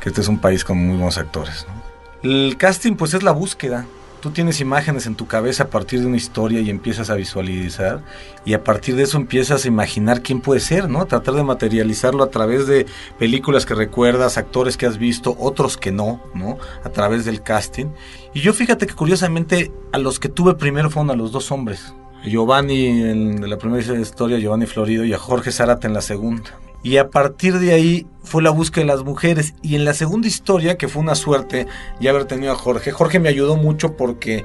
Que 0.00 0.08
este 0.08 0.20
es 0.20 0.28
un 0.28 0.38
país 0.38 0.64
con 0.64 0.78
muy 0.78 0.96
buenos 0.96 1.18
actores. 1.18 1.66
¿no? 1.68 2.28
El 2.28 2.56
casting 2.56 2.94
pues 2.96 3.14
es 3.14 3.22
la 3.22 3.30
búsqueda. 3.30 3.86
Tú 4.20 4.30
tienes 4.30 4.60
imágenes 4.60 5.06
en 5.06 5.14
tu 5.14 5.26
cabeza 5.26 5.64
a 5.64 5.68
partir 5.68 6.00
de 6.00 6.06
una 6.06 6.18
historia 6.18 6.60
y 6.60 6.68
empiezas 6.68 7.08
a 7.08 7.14
visualizar 7.14 8.04
y 8.44 8.52
a 8.52 8.62
partir 8.62 8.94
de 8.94 9.04
eso 9.04 9.16
empiezas 9.16 9.64
a 9.64 9.68
imaginar 9.68 10.20
quién 10.20 10.42
puede 10.42 10.60
ser, 10.60 10.90
¿no? 10.90 11.06
Tratar 11.06 11.34
de 11.34 11.42
materializarlo 11.42 12.22
a 12.22 12.30
través 12.30 12.66
de 12.66 12.84
películas 13.18 13.64
que 13.64 13.74
recuerdas, 13.74 14.36
actores 14.36 14.76
que 14.76 14.84
has 14.84 14.98
visto, 14.98 15.34
otros 15.38 15.78
que 15.78 15.90
no, 15.90 16.22
¿no? 16.34 16.58
A 16.84 16.90
través 16.90 17.24
del 17.24 17.42
casting. 17.42 17.86
Y 18.34 18.40
yo 18.40 18.52
fíjate 18.52 18.86
que 18.86 18.94
curiosamente 18.94 19.72
a 19.90 19.96
los 19.96 20.20
que 20.20 20.28
tuve 20.28 20.54
primero 20.54 20.90
fueron 20.90 21.10
a 21.10 21.16
los 21.16 21.32
dos 21.32 21.50
hombres. 21.50 21.94
Giovanni 22.22 22.86
en 22.86 23.48
la 23.48 23.56
primera 23.56 23.98
historia, 23.98 24.38
Giovanni 24.38 24.66
Florido, 24.66 25.04
y 25.04 25.14
a 25.14 25.18
Jorge 25.18 25.50
Zárate 25.50 25.86
en 25.86 25.94
la 25.94 26.02
segunda. 26.02 26.50
Y 26.82 26.96
a 26.96 27.10
partir 27.10 27.58
de 27.58 27.72
ahí 27.72 28.06
fue 28.22 28.42
la 28.42 28.50
búsqueda 28.50 28.84
de 28.84 28.92
las 28.92 29.04
mujeres. 29.04 29.54
Y 29.62 29.74
en 29.74 29.84
la 29.84 29.94
segunda 29.94 30.28
historia, 30.28 30.78
que 30.78 30.88
fue 30.88 31.02
una 31.02 31.14
suerte 31.14 31.66
ya 32.00 32.10
haber 32.10 32.24
tenido 32.24 32.52
a 32.52 32.56
Jorge, 32.56 32.90
Jorge 32.90 33.18
me 33.18 33.28
ayudó 33.28 33.56
mucho 33.56 33.96
porque 33.96 34.44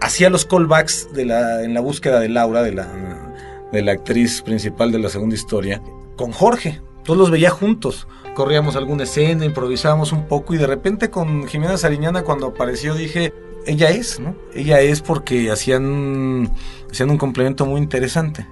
hacía 0.00 0.30
los 0.30 0.44
callbacks 0.44 1.08
de 1.12 1.22
en 1.22 1.74
la 1.74 1.80
búsqueda 1.80 2.20
de 2.20 2.28
Laura, 2.28 2.62
de 2.62 2.72
la, 2.72 3.92
actriz 3.92 4.42
principal 4.42 4.92
de 4.92 4.98
la 4.98 5.08
segunda 5.08 5.34
historia, 5.34 5.80
con 6.16 6.32
Jorge. 6.32 6.80
Todos 7.04 7.18
los 7.18 7.30
veía 7.30 7.50
juntos. 7.50 8.06
Corríamos 8.34 8.76
alguna 8.76 9.02
escena, 9.04 9.44
improvisábamos 9.44 10.12
un 10.12 10.26
poco 10.26 10.54
y 10.54 10.58
de 10.58 10.66
repente 10.66 11.10
con 11.10 11.46
Jimena 11.46 11.76
Sariñana 11.76 12.22
cuando 12.22 12.46
apareció 12.48 12.94
dije, 12.94 13.34
ella 13.66 13.90
es, 13.90 14.20
¿no? 14.20 14.34
Ella 14.54 14.80
es 14.80 15.02
porque 15.02 15.50
hacían 15.50 15.84
un 15.84 17.18
complemento 17.18 17.66
muy 17.66 17.80
interesante. 17.80 18.46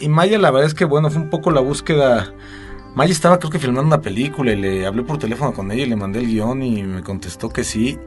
Y 0.00 0.08
Maya, 0.08 0.38
la 0.38 0.50
verdad 0.50 0.66
es 0.66 0.74
que, 0.74 0.84
bueno, 0.84 1.10
fue 1.10 1.22
un 1.22 1.30
poco 1.30 1.50
la 1.50 1.60
búsqueda. 1.60 2.32
Maya 2.94 3.12
estaba, 3.12 3.38
creo 3.38 3.50
que, 3.50 3.58
filmando 3.58 3.86
una 3.86 4.00
película 4.00 4.52
y 4.52 4.56
le 4.56 4.86
hablé 4.86 5.02
por 5.02 5.18
teléfono 5.18 5.52
con 5.52 5.70
ella 5.70 5.84
y 5.84 5.88
le 5.88 5.96
mandé 5.96 6.20
el 6.20 6.26
guion 6.26 6.62
y 6.62 6.82
me 6.82 7.02
contestó 7.02 7.48
que 7.48 7.64
sí. 7.64 7.98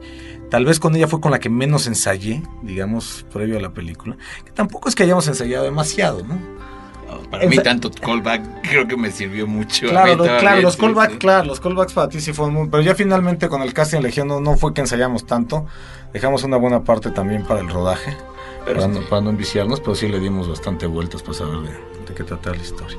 Tal 0.50 0.64
vez 0.66 0.78
con 0.78 0.94
ella 0.94 1.08
fue 1.08 1.20
con 1.20 1.30
la 1.30 1.38
que 1.38 1.48
menos 1.48 1.86
ensayé, 1.86 2.42
digamos, 2.62 3.24
previo 3.32 3.58
a 3.58 3.60
la 3.60 3.70
película. 3.70 4.16
Que 4.44 4.52
tampoco 4.52 4.88
es 4.88 4.94
que 4.94 5.04
hayamos 5.04 5.26
ensayado 5.28 5.64
demasiado, 5.64 6.22
¿no? 6.24 6.38
Para 7.30 7.46
mí 7.46 7.56
tanto 7.58 7.90
callback 7.90 8.42
creo 8.62 8.86
que 8.86 8.96
me 8.96 9.10
sirvió 9.10 9.46
mucho. 9.46 9.88
Claro, 9.88 10.16
lo, 10.16 10.24
claro 10.24 10.60
los 10.60 10.76
callbacks, 10.76 11.16
claro, 11.16 11.46
los 11.46 11.60
callbacks 11.60 11.92
para 11.92 12.08
ti 12.08 12.20
sí 12.20 12.32
fueron 12.32 12.54
muy... 12.54 12.68
Pero 12.68 12.82
ya 12.82 12.94
finalmente 12.94 13.48
con 13.48 13.62
el 13.62 13.72
casting 13.72 14.00
Legión 14.00 14.28
no, 14.28 14.40
no 14.40 14.56
fue 14.56 14.74
que 14.74 14.80
ensayamos 14.80 15.26
tanto. 15.26 15.66
Dejamos 16.12 16.44
una 16.44 16.56
buena 16.56 16.84
parte 16.84 17.10
también 17.10 17.44
para 17.44 17.60
el 17.60 17.68
rodaje. 17.68 18.16
Pero 18.64 18.80
para, 18.80 18.92
no, 18.92 19.00
para, 19.08 19.22
no, 19.22 19.30
enviciarnos, 19.30 19.80
pero 19.80 19.94
sí 19.94 20.08
le 20.08 20.20
dimos 20.20 20.48
bastante 20.48 20.86
vueltas 20.86 21.22
para 21.22 21.34
saber 21.34 21.60
de, 21.60 21.70
de 21.70 22.14
qué 22.14 22.24
trata 22.24 22.50
la 22.50 22.56
historia. 22.56 22.98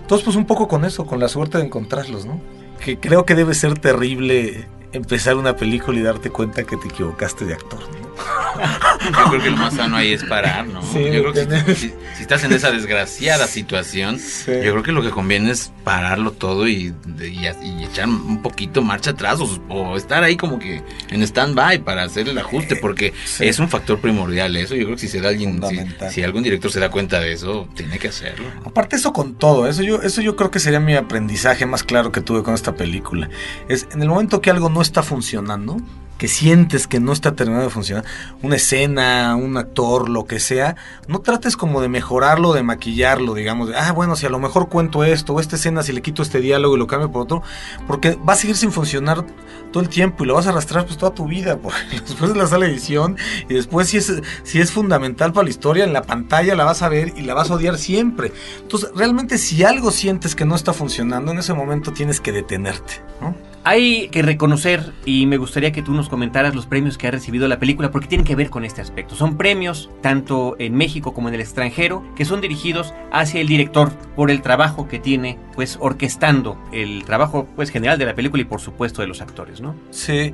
Entonces, 0.00 0.24
pues 0.24 0.36
un 0.36 0.46
poco 0.46 0.68
con 0.68 0.84
eso, 0.84 1.06
con 1.06 1.18
la 1.18 1.28
suerte 1.28 1.58
de 1.58 1.64
encontrarlos, 1.64 2.26
¿no? 2.26 2.40
Que 2.80 2.98
creo 2.98 3.24
que 3.24 3.34
debe 3.34 3.54
ser 3.54 3.78
terrible 3.78 4.68
empezar 4.92 5.36
una 5.36 5.56
película 5.56 5.98
y 5.98 6.02
darte 6.02 6.30
cuenta 6.30 6.64
que 6.64 6.76
te 6.76 6.88
equivocaste 6.88 7.44
de 7.44 7.54
actor, 7.54 7.80
¿no? 7.80 8.05
Yo 8.16 9.30
creo 9.30 9.42
que 9.42 9.50
lo 9.50 9.56
más 9.56 9.74
sano 9.74 9.96
ahí 9.96 10.12
es 10.12 10.24
parar, 10.24 10.66
¿no? 10.66 10.82
Sí, 10.82 11.04
yo 11.04 11.30
creo 11.30 11.32
que 11.32 11.74
si, 11.74 11.88
si, 11.88 11.94
si, 12.16 12.22
estás 12.22 12.42
en 12.44 12.52
esa 12.52 12.70
desgraciada 12.70 13.46
situación, 13.46 14.18
sí. 14.18 14.52
yo 14.64 14.72
creo 14.72 14.82
que 14.82 14.92
lo 14.92 15.02
que 15.02 15.10
conviene 15.10 15.50
es 15.50 15.72
pararlo 15.84 16.32
todo 16.32 16.66
y, 16.66 16.94
y, 17.20 17.46
y 17.62 17.84
echar 17.84 18.08
un 18.08 18.42
poquito 18.42 18.82
marcha 18.82 19.10
atrás 19.10 19.40
o, 19.40 19.62
o, 19.68 19.96
estar 19.96 20.24
ahí 20.24 20.36
como 20.36 20.58
que 20.58 20.82
en 21.10 21.22
stand-by 21.22 21.80
para 21.80 22.04
hacer 22.04 22.28
el 22.28 22.38
ajuste, 22.38 22.76
porque 22.76 23.12
sí. 23.24 23.46
es 23.46 23.58
un 23.58 23.68
factor 23.68 24.00
primordial 24.00 24.56
eso. 24.56 24.74
Yo 24.74 24.84
creo 24.84 24.96
que 24.96 25.02
si 25.02 25.08
se 25.08 25.20
da 25.20 25.28
alguien, 25.28 25.60
si, 25.68 26.10
si, 26.10 26.22
algún 26.22 26.42
director 26.42 26.70
se 26.70 26.80
da 26.80 26.90
cuenta 26.90 27.20
de 27.20 27.32
eso, 27.32 27.68
tiene 27.74 27.98
que 27.98 28.08
hacerlo. 28.08 28.46
Aparte 28.64 28.96
eso 28.96 29.12
con 29.12 29.34
todo, 29.34 29.68
eso 29.68 29.82
yo, 29.82 30.02
eso 30.02 30.22
yo 30.22 30.36
creo 30.36 30.50
que 30.50 30.60
sería 30.60 30.80
mi 30.80 30.94
aprendizaje 30.94 31.66
más 31.66 31.82
claro 31.82 32.12
que 32.12 32.20
tuve 32.20 32.42
con 32.42 32.54
esta 32.54 32.74
película. 32.74 33.28
Es 33.68 33.86
en 33.92 34.02
el 34.02 34.08
momento 34.08 34.40
que 34.40 34.50
algo 34.50 34.70
no 34.70 34.82
está 34.82 35.02
funcionando, 35.02 35.78
que 36.18 36.28
sientes 36.28 36.86
que 36.86 37.00
no 37.00 37.12
está 37.12 37.34
terminando 37.34 37.66
de 37.66 37.70
funcionar, 37.70 38.04
una 38.42 38.56
escena, 38.56 39.36
un 39.36 39.56
actor, 39.56 40.08
lo 40.08 40.24
que 40.24 40.40
sea, 40.40 40.76
no 41.08 41.20
trates 41.20 41.56
como 41.56 41.80
de 41.80 41.88
mejorarlo, 41.88 42.52
de 42.52 42.62
maquillarlo, 42.62 43.34
digamos, 43.34 43.68
de, 43.68 43.76
ah, 43.76 43.92
bueno, 43.92 44.16
si 44.16 44.26
a 44.26 44.30
lo 44.30 44.38
mejor 44.38 44.68
cuento 44.68 45.04
esto, 45.04 45.34
o 45.34 45.40
esta 45.40 45.56
escena, 45.56 45.82
si 45.82 45.92
le 45.92 46.02
quito 46.02 46.22
este 46.22 46.40
diálogo 46.40 46.76
y 46.76 46.78
lo 46.78 46.86
cambio 46.86 47.10
por 47.10 47.22
otro, 47.22 47.42
porque 47.86 48.16
va 48.16 48.32
a 48.32 48.36
seguir 48.36 48.56
sin 48.56 48.72
funcionar 48.72 49.24
todo 49.72 49.82
el 49.82 49.88
tiempo 49.88 50.24
y 50.24 50.26
lo 50.26 50.34
vas 50.34 50.46
a 50.46 50.50
arrastrar 50.50 50.86
pues 50.86 50.96
toda 50.96 51.12
tu 51.12 51.26
vida, 51.26 51.58
porque 51.62 52.00
después 52.00 52.32
de 52.32 52.38
la 52.38 52.46
sala 52.46 52.66
de 52.66 52.72
edición 52.72 53.16
y 53.48 53.54
después 53.54 53.88
si 53.88 53.98
es, 53.98 54.22
si 54.42 54.60
es 54.60 54.72
fundamental 54.72 55.32
para 55.32 55.44
la 55.44 55.50
historia, 55.50 55.84
en 55.84 55.92
la 55.92 56.02
pantalla 56.02 56.54
la 56.54 56.64
vas 56.64 56.82
a 56.82 56.88
ver 56.88 57.12
y 57.16 57.22
la 57.22 57.34
vas 57.34 57.50
a 57.50 57.54
odiar 57.54 57.78
siempre. 57.78 58.32
Entonces, 58.60 58.90
realmente 58.94 59.38
si 59.38 59.64
algo 59.64 59.90
sientes 59.90 60.34
que 60.34 60.44
no 60.44 60.54
está 60.54 60.72
funcionando, 60.72 61.32
en 61.32 61.38
ese 61.38 61.52
momento 61.52 61.92
tienes 61.92 62.20
que 62.20 62.32
detenerte, 62.32 63.02
¿no? 63.20 63.34
Hay 63.68 64.10
que 64.10 64.22
reconocer, 64.22 64.92
y 65.04 65.26
me 65.26 65.38
gustaría 65.38 65.72
que 65.72 65.82
tú 65.82 65.92
nos 65.92 66.08
comentaras 66.08 66.54
los 66.54 66.66
premios 66.66 66.96
que 66.96 67.08
ha 67.08 67.10
recibido 67.10 67.48
la 67.48 67.58
película, 67.58 67.90
porque 67.90 68.06
tienen 68.06 68.24
que 68.24 68.36
ver 68.36 68.48
con 68.48 68.64
este 68.64 68.80
aspecto. 68.80 69.16
Son 69.16 69.36
premios, 69.36 69.90
tanto 70.02 70.54
en 70.60 70.76
México 70.76 71.12
como 71.12 71.26
en 71.26 71.34
el 71.34 71.40
extranjero, 71.40 72.04
que 72.14 72.24
son 72.24 72.40
dirigidos 72.40 72.94
hacia 73.10 73.40
el 73.40 73.48
director 73.48 73.90
por 74.14 74.30
el 74.30 74.40
trabajo 74.40 74.86
que 74.86 75.00
tiene, 75.00 75.40
pues, 75.56 75.78
orquestando 75.80 76.56
el 76.72 77.02
trabajo, 77.04 77.48
pues, 77.56 77.70
general 77.70 77.98
de 77.98 78.06
la 78.06 78.14
película 78.14 78.40
y, 78.40 78.44
por 78.44 78.60
supuesto, 78.60 79.02
de 79.02 79.08
los 79.08 79.20
actores, 79.20 79.60
¿no? 79.60 79.74
Sí. 79.90 80.32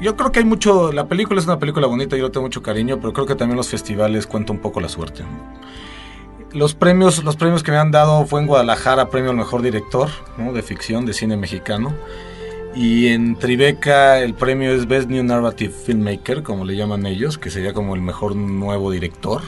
Yo 0.00 0.16
creo 0.16 0.32
que 0.32 0.38
hay 0.38 0.46
mucho. 0.46 0.90
La 0.90 1.06
película 1.06 1.40
es 1.40 1.46
una 1.46 1.58
película 1.58 1.86
bonita, 1.86 2.16
yo 2.16 2.24
le 2.24 2.30
tengo 2.30 2.46
mucho 2.46 2.62
cariño, 2.62 2.98
pero 2.98 3.12
creo 3.12 3.26
que 3.26 3.34
también 3.34 3.58
los 3.58 3.68
festivales 3.68 4.26
cuentan 4.26 4.56
un 4.56 4.62
poco 4.62 4.80
la 4.80 4.88
suerte. 4.88 5.22
Los 6.54 6.74
premios, 6.74 7.24
los 7.24 7.36
premios 7.36 7.62
que 7.62 7.72
me 7.72 7.76
han 7.76 7.90
dado 7.90 8.24
fue 8.24 8.40
en 8.40 8.46
Guadalajara, 8.46 9.10
premio 9.10 9.32
al 9.32 9.36
mejor 9.36 9.60
director 9.60 10.08
¿no? 10.38 10.54
de 10.54 10.62
ficción, 10.62 11.04
de 11.04 11.12
cine 11.12 11.36
mexicano. 11.36 11.92
Y 12.76 13.08
en 13.08 13.36
Tribeca 13.36 14.20
el 14.20 14.34
premio 14.34 14.72
es 14.72 14.86
Best 14.86 15.08
New 15.08 15.22
Narrative 15.22 15.72
Filmmaker, 15.72 16.42
como 16.42 16.64
le 16.64 16.74
llaman 16.74 17.06
ellos, 17.06 17.38
que 17.38 17.50
sería 17.50 17.72
como 17.72 17.94
el 17.94 18.02
mejor 18.02 18.34
nuevo 18.34 18.90
director. 18.90 19.42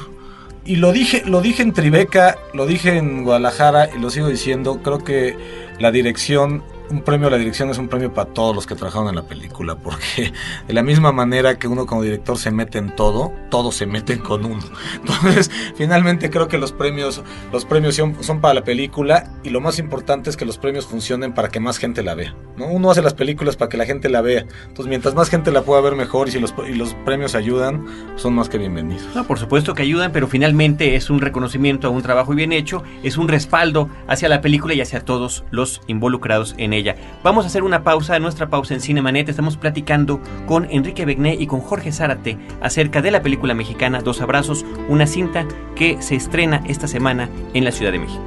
Y 0.64 0.76
lo 0.76 0.92
dije, 0.92 1.22
lo 1.26 1.40
dije 1.40 1.62
en 1.62 1.72
Tribeca, 1.72 2.36
lo 2.54 2.66
dije 2.66 2.96
en 2.96 3.24
Guadalajara 3.24 3.88
y 3.96 4.00
lo 4.00 4.10
sigo 4.10 4.28
diciendo, 4.28 4.80
creo 4.82 4.98
que 4.98 5.36
la 5.78 5.90
dirección 5.90 6.62
un 6.90 7.02
premio 7.02 7.28
a 7.28 7.30
la 7.30 7.38
dirección 7.38 7.70
es 7.70 7.78
un 7.78 7.88
premio 7.88 8.12
para 8.12 8.30
todos 8.30 8.54
los 8.54 8.66
que 8.66 8.74
trabajaron 8.74 9.08
en 9.08 9.16
la 9.16 9.22
película, 9.22 9.76
porque 9.76 10.32
de 10.66 10.74
la 10.74 10.82
misma 10.82 11.12
manera 11.12 11.58
que 11.58 11.68
uno 11.68 11.86
como 11.86 12.02
director 12.02 12.38
se 12.38 12.50
mete 12.50 12.78
en 12.78 12.94
todo, 12.94 13.32
todos 13.50 13.74
se 13.74 13.86
meten 13.86 14.18
con 14.18 14.44
uno. 14.44 14.62
Entonces, 14.94 15.50
finalmente 15.74 16.30
creo 16.30 16.48
que 16.48 16.58
los 16.58 16.72
premios, 16.72 17.22
los 17.52 17.64
premios 17.64 17.96
son, 17.96 18.22
son 18.22 18.40
para 18.40 18.54
la 18.54 18.64
película 18.64 19.30
y 19.42 19.50
lo 19.50 19.60
más 19.60 19.78
importante 19.78 20.30
es 20.30 20.36
que 20.36 20.44
los 20.44 20.58
premios 20.58 20.86
funcionen 20.86 21.32
para 21.32 21.48
que 21.48 21.60
más 21.60 21.78
gente 21.78 22.02
la 22.02 22.14
vea. 22.14 22.34
¿no? 22.56 22.66
Uno 22.66 22.90
hace 22.90 23.02
las 23.02 23.14
películas 23.14 23.56
para 23.56 23.68
que 23.68 23.76
la 23.76 23.86
gente 23.86 24.08
la 24.08 24.20
vea. 24.20 24.46
Entonces, 24.62 24.86
mientras 24.86 25.14
más 25.14 25.28
gente 25.28 25.50
la 25.50 25.62
pueda 25.62 25.80
ver 25.80 25.94
mejor 25.94 26.28
y 26.28 26.32
si 26.32 26.40
los, 26.40 26.54
y 26.68 26.74
los 26.74 26.94
premios 27.04 27.34
ayudan, 27.34 27.86
son 28.16 28.34
más 28.34 28.48
que 28.48 28.58
bienvenidos. 28.58 29.14
No, 29.14 29.26
por 29.26 29.38
supuesto 29.38 29.74
que 29.74 29.82
ayudan, 29.82 30.12
pero 30.12 30.28
finalmente 30.28 30.96
es 30.96 31.10
un 31.10 31.20
reconocimiento 31.20 31.88
a 31.88 31.90
un 31.90 32.02
trabajo 32.02 32.34
bien 32.34 32.52
hecho, 32.52 32.82
es 33.02 33.16
un 33.16 33.28
respaldo 33.28 33.88
hacia 34.06 34.28
la 34.28 34.40
película 34.40 34.74
y 34.74 34.80
hacia 34.80 35.00
todos 35.00 35.44
los 35.50 35.80
involucrados 35.86 36.54
en 36.58 36.72
ella. 36.76 36.96
Vamos 37.22 37.44
a 37.44 37.48
hacer 37.48 37.62
una 37.62 37.82
pausa, 37.82 38.18
nuestra 38.18 38.48
pausa 38.48 38.74
en 38.74 38.80
Cinemanet. 38.80 39.28
Estamos 39.28 39.56
platicando 39.56 40.20
con 40.46 40.68
Enrique 40.70 41.04
Begné 41.04 41.34
y 41.34 41.46
con 41.46 41.60
Jorge 41.60 41.92
Zárate 41.92 42.38
acerca 42.60 43.02
de 43.02 43.10
la 43.10 43.22
película 43.22 43.54
mexicana 43.54 44.00
Dos 44.00 44.20
Abrazos, 44.20 44.64
una 44.88 45.06
cinta 45.06 45.46
que 45.74 46.00
se 46.02 46.14
estrena 46.14 46.62
esta 46.66 46.88
semana 46.88 47.28
en 47.54 47.64
la 47.64 47.72
Ciudad 47.72 47.92
de 47.92 47.98
México. 47.98 48.22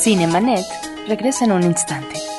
Cinemanet 0.00 0.64
regresa 1.06 1.44
en 1.44 1.52
un 1.52 1.62
instante. 1.62 2.29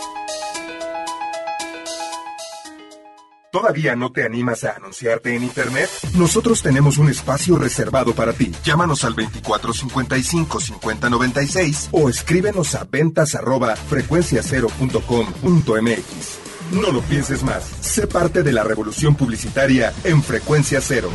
¿Todavía 3.51 3.95
no 3.97 4.13
te 4.13 4.23
animas 4.23 4.63
a 4.63 4.77
anunciarte 4.77 5.35
en 5.35 5.43
Internet? 5.43 5.89
Nosotros 6.15 6.63
tenemos 6.63 6.97
un 6.97 7.09
espacio 7.09 7.57
reservado 7.57 8.15
para 8.15 8.31
ti. 8.31 8.53
Llámanos 8.63 9.03
al 9.03 9.13
2455-5096 9.17 11.89
o 11.91 12.07
escríbenos 12.07 12.75
a 12.75 12.85
ventas 12.85 13.35
arroba 13.35 13.75
frecuenciacero.com.mx. 13.75 16.39
No 16.81 16.93
lo 16.93 17.01
pienses 17.01 17.43
más. 17.43 17.65
Sé 17.81 18.07
parte 18.07 18.41
de 18.41 18.53
la 18.53 18.63
revolución 18.63 19.15
publicitaria 19.15 19.91
en 20.05 20.23
Frecuencia 20.23 20.79
Cero. 20.79 21.09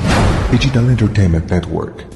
Digital 0.52 0.90
Entertainment 0.90 1.50
Network. 1.50 2.06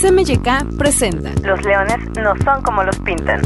CMYK 0.00 0.78
presenta 0.78 1.32
Los 1.42 1.62
leones 1.62 1.98
no 2.16 2.32
son 2.42 2.62
como 2.62 2.82
los 2.82 2.96
pintan. 3.00 3.42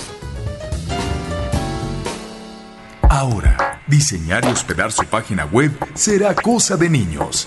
Ahora, 3.09 3.81
diseñar 3.87 4.45
y 4.45 4.49
hospedar 4.49 4.91
su 4.91 5.05
página 5.05 5.45
web 5.45 5.71
será 5.95 6.35
cosa 6.35 6.77
de 6.77 6.89
niños. 6.91 7.47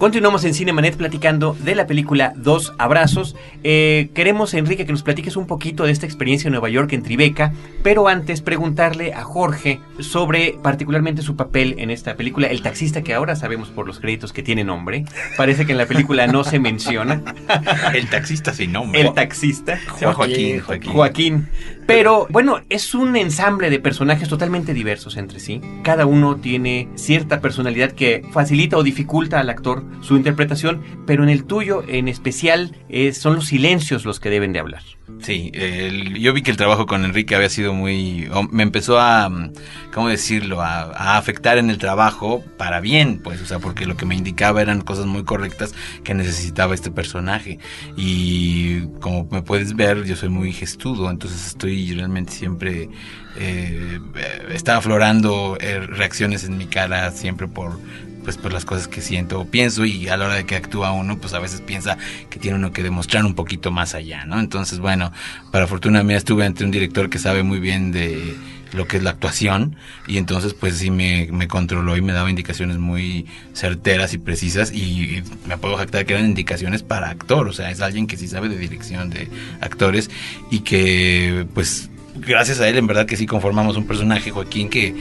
Continuamos 0.00 0.44
en 0.44 0.54
Cinemanet 0.54 0.96
platicando 0.96 1.54
de 1.62 1.74
la 1.74 1.86
película 1.86 2.32
Dos 2.34 2.72
Abrazos. 2.78 3.36
Eh, 3.62 4.08
queremos, 4.14 4.54
Enrique, 4.54 4.86
que 4.86 4.92
nos 4.92 5.02
platiques 5.02 5.36
un 5.36 5.46
poquito 5.46 5.84
de 5.84 5.92
esta 5.92 6.06
experiencia 6.06 6.48
en 6.48 6.52
Nueva 6.52 6.70
York 6.70 6.94
en 6.94 7.02
Tribeca, 7.02 7.52
pero 7.82 8.08
antes 8.08 8.40
preguntarle 8.40 9.12
a 9.12 9.24
Jorge 9.24 9.78
sobre 9.98 10.56
particularmente 10.62 11.20
su 11.20 11.36
papel 11.36 11.74
en 11.76 11.90
esta 11.90 12.16
película, 12.16 12.46
el 12.46 12.62
taxista 12.62 13.02
que 13.02 13.12
ahora 13.12 13.36
sabemos 13.36 13.68
por 13.68 13.86
los 13.86 14.00
créditos 14.00 14.32
que 14.32 14.42
tiene 14.42 14.64
nombre. 14.64 15.04
Parece 15.36 15.66
que 15.66 15.72
en 15.72 15.78
la 15.78 15.84
película 15.84 16.26
no 16.26 16.44
se 16.44 16.58
menciona. 16.58 17.22
El 17.94 18.08
taxista 18.08 18.54
sin 18.54 18.72
nombre. 18.72 19.02
El 19.02 19.12
taxista. 19.12 19.78
Joaquín, 19.86 20.60
Joaquín. 20.60 20.92
Joaquín. 20.92 21.48
Pero 21.90 22.28
bueno, 22.30 22.60
es 22.68 22.94
un 22.94 23.16
ensamble 23.16 23.68
de 23.68 23.80
personajes 23.80 24.28
totalmente 24.28 24.74
diversos 24.74 25.16
entre 25.16 25.40
sí. 25.40 25.60
Cada 25.82 26.06
uno 26.06 26.36
tiene 26.36 26.88
cierta 26.94 27.40
personalidad 27.40 27.90
que 27.90 28.24
facilita 28.30 28.76
o 28.76 28.84
dificulta 28.84 29.40
al 29.40 29.50
actor 29.50 29.82
su 30.00 30.16
interpretación, 30.16 30.82
pero 31.04 31.24
en 31.24 31.30
el 31.30 31.42
tuyo 31.42 31.82
en 31.88 32.06
especial 32.06 32.76
eh, 32.88 33.12
son 33.12 33.34
los 33.34 33.46
silencios 33.46 34.04
los 34.04 34.20
que 34.20 34.30
deben 34.30 34.52
de 34.52 34.60
hablar. 34.60 34.82
Sí, 35.18 35.50
el- 35.52 36.18
yo 36.18 36.32
vi 36.32 36.42
que 36.42 36.50
el 36.50 36.56
trabajo 36.56 36.86
con 36.86 37.04
Enrique 37.04 37.34
había 37.34 37.50
sido 37.50 37.74
muy... 37.74 38.28
me 38.50 38.62
empezó 38.62 38.98
a, 38.98 39.28
mm, 39.28 39.52
¿cómo 39.92 40.08
decirlo?, 40.08 40.62
a, 40.62 40.80
a 40.96 41.18
afectar 41.18 41.58
en 41.58 41.68
el 41.68 41.76
trabajo 41.76 42.42
para 42.56 42.80
bien, 42.80 43.20
pues, 43.22 43.42
o 43.42 43.44
sea, 43.46 43.58
porque 43.58 43.84
lo 43.84 43.96
que 43.98 44.06
me 44.06 44.14
indicaba 44.14 44.62
eran 44.62 44.80
cosas 44.80 45.04
muy 45.04 45.22
correctas 45.24 45.74
que 46.04 46.14
necesitaba 46.14 46.74
este 46.74 46.90
personaje. 46.90 47.58
Y 47.96 48.86
como 49.00 49.28
me 49.30 49.42
puedes 49.42 49.76
ver, 49.76 50.04
yo 50.04 50.16
soy 50.16 50.30
muy 50.30 50.52
gestudo, 50.54 51.10
entonces 51.10 51.46
estoy 51.48 51.92
realmente 51.94 52.32
siempre... 52.32 52.88
eh, 53.36 54.00
eh, 54.16 54.46
está 54.54 54.76
aflorando 54.78 55.56
eh, 55.60 55.80
reacciones 55.80 56.44
en 56.44 56.56
mi 56.56 56.66
cara 56.66 57.10
siempre 57.10 57.46
por 57.46 57.78
pues 58.24 58.36
por 58.36 58.52
las 58.52 58.64
cosas 58.64 58.88
que 58.88 59.00
siento 59.00 59.40
o 59.40 59.44
pienso 59.46 59.84
y 59.84 60.08
a 60.08 60.16
la 60.16 60.26
hora 60.26 60.34
de 60.34 60.46
que 60.46 60.56
actúa 60.56 60.92
uno 60.92 61.18
pues 61.18 61.32
a 61.34 61.38
veces 61.38 61.60
piensa 61.60 61.98
que 62.28 62.38
tiene 62.38 62.56
uno 62.56 62.72
que 62.72 62.82
demostrar 62.82 63.24
un 63.24 63.34
poquito 63.34 63.70
más 63.70 63.94
allá, 63.94 64.24
¿no? 64.24 64.38
Entonces 64.40 64.78
bueno, 64.78 65.12
para 65.50 65.66
fortuna 65.66 66.02
mía 66.02 66.16
estuve 66.16 66.44
ante 66.44 66.64
un 66.64 66.70
director 66.70 67.10
que 67.10 67.18
sabe 67.18 67.42
muy 67.42 67.60
bien 67.60 67.92
de 67.92 68.36
lo 68.72 68.86
que 68.86 68.98
es 68.98 69.02
la 69.02 69.10
actuación 69.10 69.76
y 70.06 70.18
entonces 70.18 70.54
pues 70.54 70.78
sí 70.78 70.90
me, 70.90 71.28
me 71.32 71.48
controló 71.48 71.96
y 71.96 72.02
me 72.02 72.12
daba 72.12 72.30
indicaciones 72.30 72.78
muy 72.78 73.26
certeras 73.52 74.14
y 74.14 74.18
precisas 74.18 74.72
y 74.72 75.22
me 75.46 75.58
puedo 75.58 75.76
jactar 75.76 76.06
que 76.06 76.14
eran 76.14 76.26
indicaciones 76.26 76.82
para 76.82 77.10
actor, 77.10 77.48
o 77.48 77.52
sea, 77.52 77.70
es 77.70 77.80
alguien 77.80 78.06
que 78.06 78.16
sí 78.16 78.28
sabe 78.28 78.48
de 78.48 78.58
dirección 78.58 79.10
de 79.10 79.28
actores 79.60 80.10
y 80.50 80.60
que 80.60 81.46
pues 81.54 81.90
gracias 82.16 82.60
a 82.60 82.68
él 82.68 82.76
en 82.78 82.86
verdad 82.86 83.06
que 83.06 83.16
sí 83.16 83.26
conformamos 83.26 83.76
un 83.76 83.86
personaje, 83.86 84.30
Joaquín, 84.30 84.68
que, 84.68 84.94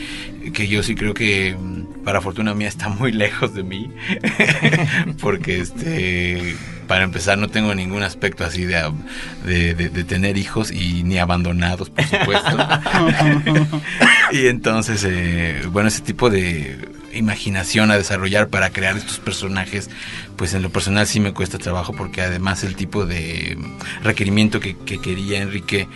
que 0.54 0.68
yo 0.68 0.84
sí 0.84 0.96
creo 0.96 1.14
que 1.14 1.56
mm, 1.60 2.04
para 2.04 2.22
fortuna 2.22 2.54
mía 2.54 2.68
está 2.68 2.90
muy 2.90 3.12
lejos 3.12 3.54
de 3.54 3.64
mí, 3.64 3.92
porque 5.22 5.60
este, 5.60 6.56
para 6.88 7.04
empezar 7.04 7.38
no 7.38 7.50
tengo 7.50 7.74
ningún 7.76 8.04
aspecto 8.04 8.44
así 8.46 8.64
de, 8.66 8.92
de, 9.46 9.74
de- 9.74 10.04
tener 10.04 10.38
hijos 10.38 10.72
y 10.72 11.04
ni 11.04 11.18
abandonados, 11.18 11.90
por 11.90 12.04
supuesto. 12.06 12.58
y 14.32 14.48
entonces, 14.48 15.06
eh, 15.08 15.62
bueno, 15.72 15.90
ese 15.90 16.02
tipo 16.02 16.30
de 16.30 16.78
imaginación 17.14 17.90
a 17.92 17.98
desarrollar 17.98 18.50
para 18.50 18.70
crear 18.70 18.96
estos 18.96 19.20
personajes, 19.20 19.90
pues 20.36 20.54
en 20.54 20.62
lo 20.62 20.70
personal 20.70 21.08
sí 21.08 21.20
me 21.20 21.34
cuesta 21.34 21.58
trabajo 21.58 21.94
porque 21.94 22.22
además 22.22 22.64
el 22.64 22.76
tipo 22.76 23.06
de 23.06 23.58
requerimiento 24.04 24.60
que, 24.60 24.78
que 24.78 25.00
quería 25.00 25.42
Enrique, 25.42 25.88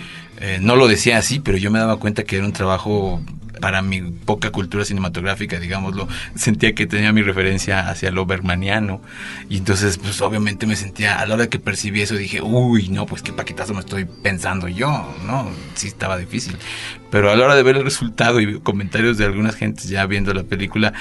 eh, 0.45 0.59
no 0.61 0.75
lo 0.75 0.89
decía 0.89 1.17
así, 1.17 1.39
pero 1.39 1.57
yo 1.57 1.71
me 1.71 1.79
daba 1.79 1.95
cuenta 1.95 2.25
que 2.25 2.35
era 2.35 2.45
un 2.45 2.51
trabajo 2.51 3.21
para 3.61 3.81
mi 3.81 4.01
poca 4.01 4.51
cultura 4.51 4.83
cinematográfica, 4.83 5.57
digámoslo, 5.57 6.09
sentía 6.35 6.75
que 6.75 6.85
tenía 6.85 7.13
mi 7.13 7.21
referencia 7.21 7.87
hacia 7.89 8.11
lo 8.11 8.25
bermaniano. 8.25 8.99
Y 9.47 9.55
entonces, 9.55 9.97
pues 9.97 10.19
obviamente 10.19 10.65
me 10.67 10.75
sentía, 10.75 11.21
a 11.21 11.25
la 11.25 11.35
hora 11.35 11.47
que 11.47 11.59
percibí 11.59 12.01
eso, 12.01 12.15
dije, 12.15 12.41
uy, 12.41 12.89
no, 12.89 13.05
pues 13.05 13.21
qué 13.21 13.31
paquetazo 13.31 13.73
me 13.73 13.79
estoy 13.79 14.03
pensando 14.03 14.67
yo, 14.67 15.15
¿no? 15.25 15.49
Sí 15.75 15.87
estaba 15.87 16.17
difícil. 16.17 16.57
Pero 17.09 17.31
a 17.31 17.37
la 17.37 17.45
hora 17.45 17.55
de 17.55 17.63
ver 17.63 17.77
el 17.77 17.85
resultado 17.85 18.41
y 18.41 18.59
comentarios 18.59 19.17
de 19.17 19.23
algunas 19.23 19.55
gentes 19.55 19.87
ya 19.87 20.05
viendo 20.07 20.33
la 20.33 20.43
película, 20.43 20.91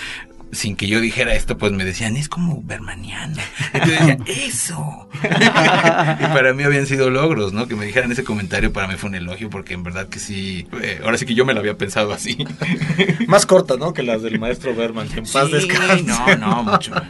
sin 0.53 0.77
que 0.77 0.87
yo 0.87 1.01
dijera 1.01 1.35
esto, 1.35 1.57
pues 1.57 1.73
me 1.73 1.83
decían, 1.83 2.15
es 2.17 2.29
como 2.29 2.63
Bermaniano. 2.63 3.37
Entonces 3.73 3.99
decía, 4.01 4.19
eso. 4.47 5.09
y 5.25 6.25
para 6.27 6.53
mí 6.53 6.63
habían 6.63 6.87
sido 6.87 7.09
logros, 7.09 7.55
¿no? 7.55 7.67
Que 7.67 7.75
me 7.75 7.87
dijeran 7.87 8.13
ese 8.13 8.23
comentario 8.23 8.71
para 8.71 8.87
mí 8.87 8.95
fue 8.97 9.09
un 9.09 9.15
elogio, 9.15 9.49
porque 9.49 9.73
en 9.73 9.83
verdad 9.83 10.09
que 10.09 10.19
sí, 10.19 10.69
eh, 10.83 11.01
ahora 11.03 11.17
sí 11.17 11.25
que 11.25 11.35
yo 11.35 11.47
me 11.47 11.55
lo 11.55 11.61
había 11.61 11.79
pensado 11.79 12.13
así. 12.13 12.37
Más 13.27 13.47
corta, 13.47 13.77
¿no? 13.79 13.95
Que 13.95 14.03
las 14.03 14.21
del 14.23 14.39
maestro 14.39 14.75
Berman, 14.75 15.09
que 15.09 15.21
en 15.21 15.25
paz 15.25 15.47
Sí, 15.47 15.53
descanse. 15.53 16.05
no, 16.05 16.37
no, 16.37 16.63
mucho. 16.65 16.93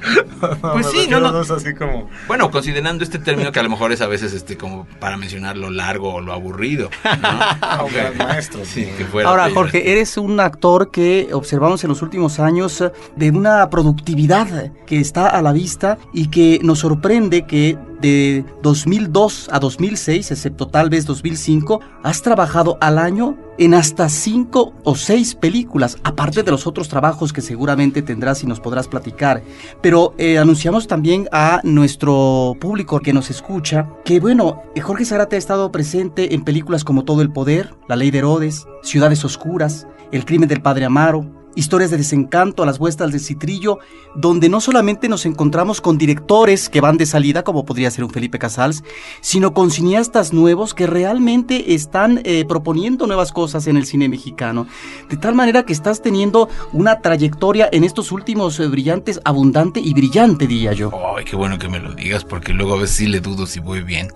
Pues 0.61 0.87
me 0.87 0.93
sí, 1.03 1.07
no, 1.09 1.17
a 1.19 1.21
no. 1.21 1.33
dos 1.33 1.51
así 1.51 1.75
como... 1.75 2.09
Bueno, 2.27 2.51
considerando 2.51 3.05
este 3.05 3.19
término 3.19 3.53
que 3.53 3.61
a 3.61 3.63
lo 3.63 3.71
mejor 3.71 3.93
es 3.93 4.01
a 4.01 4.07
veces 4.07 4.33
este 4.33 4.57
como 4.57 4.87
para 5.01 5.17
mencionar 5.17 5.57
lo 5.57 5.71
largo 5.71 6.15
o 6.15 6.21
lo 6.21 6.33
aburrido. 6.33 6.91
¿no? 7.05 7.85
Un 7.87 7.93
gran 7.93 8.17
maestro. 8.17 8.65
Sí, 8.65 8.87
que 8.97 9.05
fuera 9.05 9.29
Ahora. 9.29 9.51
Jorge, 9.53 9.93
eres 9.93 10.17
un 10.17 10.41
actor 10.41 10.91
que 10.91 11.29
observamos 11.33 11.83
en 11.85 11.89
los 11.91 12.03
últimos 12.03 12.41
años 12.41 12.81
eh, 12.81 12.91
una 13.37 13.69
productividad 13.71 14.73
que 14.87 15.01
está 15.01 15.29
a 15.29 15.43
la 15.43 15.53
vista 15.53 15.99
y 16.13 16.29
que 16.29 16.61
nos 16.63 16.81
sorprende 16.81 17.47
que 17.47 17.79
de 18.03 18.45
2002 18.63 19.49
a 19.51 19.61
2006, 19.61 20.33
excepto 20.33 20.67
tal 20.67 20.91
vez 20.91 21.07
2005, 21.07 21.81
has 22.03 22.21
trabajado 22.21 22.77
al 22.81 22.99
año 22.99 23.37
en 23.59 23.75
hasta 23.75 24.09
cinco 24.09 24.73
o 24.83 24.97
seis 24.97 25.35
películas, 25.35 25.97
aparte 26.03 26.43
de 26.43 26.51
los 26.51 26.67
otros 26.67 26.89
trabajos 26.89 27.33
que 27.33 27.41
seguramente 27.41 28.03
tendrás 28.03 28.43
y 28.43 28.47
nos 28.47 28.61
podrás 28.61 28.89
platicar. 28.89 29.43
Pero 29.81 30.15
eh, 30.19 30.39
anunciamos 30.39 30.89
también 30.89 31.29
a 31.33 31.61
nuestro 31.63 32.57
público 32.61 33.01
que 33.01 33.13
nos 33.13 33.31
escucha 33.31 33.89
que, 34.05 34.21
bueno, 34.21 34.63
Jorge 34.83 35.05
Zarate 35.05 35.37
ha 35.37 35.39
estado 35.39 35.71
presente 35.71 36.35
en 36.35 36.43
películas 36.43 36.85
como 36.85 37.05
Todo 37.05 37.23
el 37.23 37.33
Poder, 37.33 37.75
La 37.89 37.97
Ley 37.97 38.11
de 38.11 38.19
Herodes, 38.19 38.67
Ciudades 38.83 39.25
Oscuras, 39.25 39.87
El 40.11 40.25
Crimen 40.25 40.49
del 40.49 40.61
Padre 40.61 40.87
Amaro, 40.87 41.42
Historias 41.55 41.91
de 41.91 41.99
desencanto 41.99 42.63
a 42.63 42.67
las 42.67 42.79
vueltas 42.79 43.11
del 43.11 43.21
citrillo, 43.21 43.79
donde 44.15 44.49
no 44.49 44.61
solamente 44.61 45.09
nos 45.09 45.27
encontramos 45.27 45.81
con 45.81 45.99
directores 45.99 46.69
que 46.69 46.81
van 46.81 46.97
de 46.97 47.07
salida, 47.07 47.45
como 47.45 47.65
podría 47.65 47.91
ser 47.91 48.05
un 48.05 48.11
Felipe 48.11 48.39
Casals, 48.39 48.83
sino 49.21 49.53
con 49.55 49.71
cineastas 49.71 50.33
nuevos 50.33 50.75
que 50.75 50.87
realmente 50.87 51.75
están 51.75 52.21
eh, 52.25 52.45
proponiendo 52.47 53.07
nuevas 53.07 53.33
cosas 53.33 53.67
en 53.67 53.77
el 53.77 53.87
cine 53.87 54.09
mexicano. 54.09 54.67
De 55.09 55.17
tal 55.17 55.35
manera 55.35 55.65
que 55.65 55.73
estás 55.73 56.03
teniendo 56.03 56.49
una 56.73 57.01
trayectoria 57.01 57.69
en 57.73 57.85
estos 57.85 58.13
últimos 58.13 58.59
eh, 58.61 58.67
brillantes, 58.67 59.21
abundante 59.25 59.81
y 59.81 59.95
brillante, 59.95 60.47
diría 60.47 60.73
yo. 60.73 60.91
Ay, 61.17 61.25
qué 61.25 61.37
bueno 61.37 61.59
que 61.59 61.69
me 61.69 61.81
lo 61.81 61.93
digas, 61.93 62.25
porque 62.25 62.53
luego 62.53 62.75
a 62.75 62.81
veces 62.81 62.97
sí 62.97 63.07
le 63.07 63.21
dudo 63.21 63.47
si 63.47 63.61
voy 63.61 63.83
bien. 63.83 64.09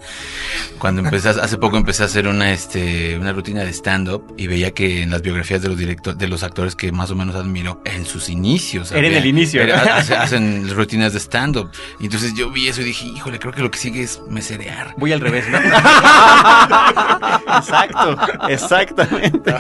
Cuando 0.79 1.03
empecé, 1.03 1.29
hace 1.29 1.59
poco 1.59 1.77
empecé 1.77 2.03
a 2.03 2.07
hacer 2.07 2.29
una, 2.29 2.53
este, 2.53 3.19
una 3.19 3.33
rutina 3.33 3.63
de 3.63 3.73
stand-up 3.73 4.35
y 4.37 4.47
veía 4.47 4.73
que 4.73 5.03
en 5.03 5.11
las 5.11 5.23
biografías 5.23 5.63
de 5.63 5.69
los 5.69 5.79
directores, 5.79 6.19
de 6.19 6.29
los 6.29 6.43
actores 6.43 6.75
que 6.77 6.93
más 6.93 7.11
o 7.11 7.17
menos 7.17 7.26
admiro, 7.35 7.81
en 7.85 8.05
sus 8.07 8.29
inicios. 8.29 8.93
Era 8.93 9.09
en 9.09 9.15
el 9.15 9.27
inicio. 9.27 9.63
era- 9.63 9.81
hace- 9.97 10.15
hacen 10.17 10.69
rutinas 10.75 11.13
de 11.13 11.19
stand-up. 11.21 11.71
Y 11.99 12.05
entonces 12.05 12.35
yo 12.35 12.51
vi 12.51 12.69
eso 12.69 12.83
y 12.83 12.85
dije, 12.85 13.07
híjole, 13.07 13.39
creo 13.39 13.53
que 13.53 13.63
lo 13.63 13.71
que 13.71 13.79
sigue 13.79 14.03
es 14.03 14.21
meserear. 14.29 14.95
Voy 14.97 15.13
al 15.13 15.21
revés, 15.21 15.47
¿no? 15.49 15.59
Exacto, 17.57 18.17
exactamente. 18.49 19.55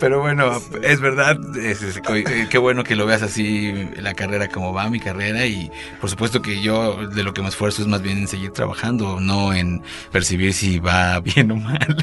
Pero 0.00 0.20
bueno, 0.20 0.60
es 0.82 1.00
verdad, 1.00 1.36
es- 1.56 1.82
es- 1.82 1.96
eh, 2.08 2.46
qué 2.50 2.58
bueno 2.58 2.84
que 2.84 2.96
lo 2.96 3.06
veas 3.06 3.22
así, 3.22 3.72
la 3.96 4.14
carrera 4.14 4.48
como 4.48 4.72
va, 4.72 4.88
mi 4.90 5.00
carrera, 5.00 5.46
y 5.46 5.70
por 6.00 6.10
supuesto 6.10 6.42
que 6.42 6.60
yo 6.60 7.06
de 7.08 7.22
lo 7.22 7.32
que 7.34 7.42
me 7.42 7.48
esfuerzo 7.48 7.82
es 7.82 7.88
más 7.88 8.02
bien 8.02 8.18
en 8.18 8.28
seguir 8.28 8.50
trabajando, 8.52 9.20
no 9.20 9.52
en 9.54 9.82
percibir 10.12 10.52
si 10.52 10.78
va 10.78 11.20
bien 11.34 11.50
o 11.52 11.56
mal. 11.56 11.96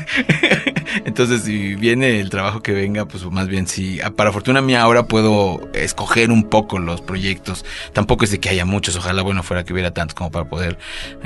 Entonces, 1.05 1.43
si 1.43 1.75
viene 1.75 2.19
el 2.19 2.29
trabajo 2.29 2.61
que 2.61 2.71
venga, 2.71 3.05
pues 3.05 3.25
más 3.25 3.47
bien 3.47 3.67
sí. 3.67 3.99
Ah, 4.01 4.11
Para 4.11 4.31
fortuna 4.31 4.61
mía 4.61 4.81
ahora 4.81 5.07
puedo 5.07 5.61
escoger 5.73 6.31
un 6.31 6.43
poco 6.43 6.79
los 6.79 7.01
proyectos. 7.01 7.65
Tampoco 7.93 8.25
es 8.25 8.31
de 8.31 8.39
que 8.39 8.49
haya 8.49 8.65
muchos, 8.65 8.95
ojalá 8.95 9.21
bueno 9.21 9.43
fuera 9.43 9.63
que 9.63 9.73
hubiera 9.73 9.91
tantos 9.91 10.15
como 10.15 10.31
para 10.31 10.45
poder 10.45 10.77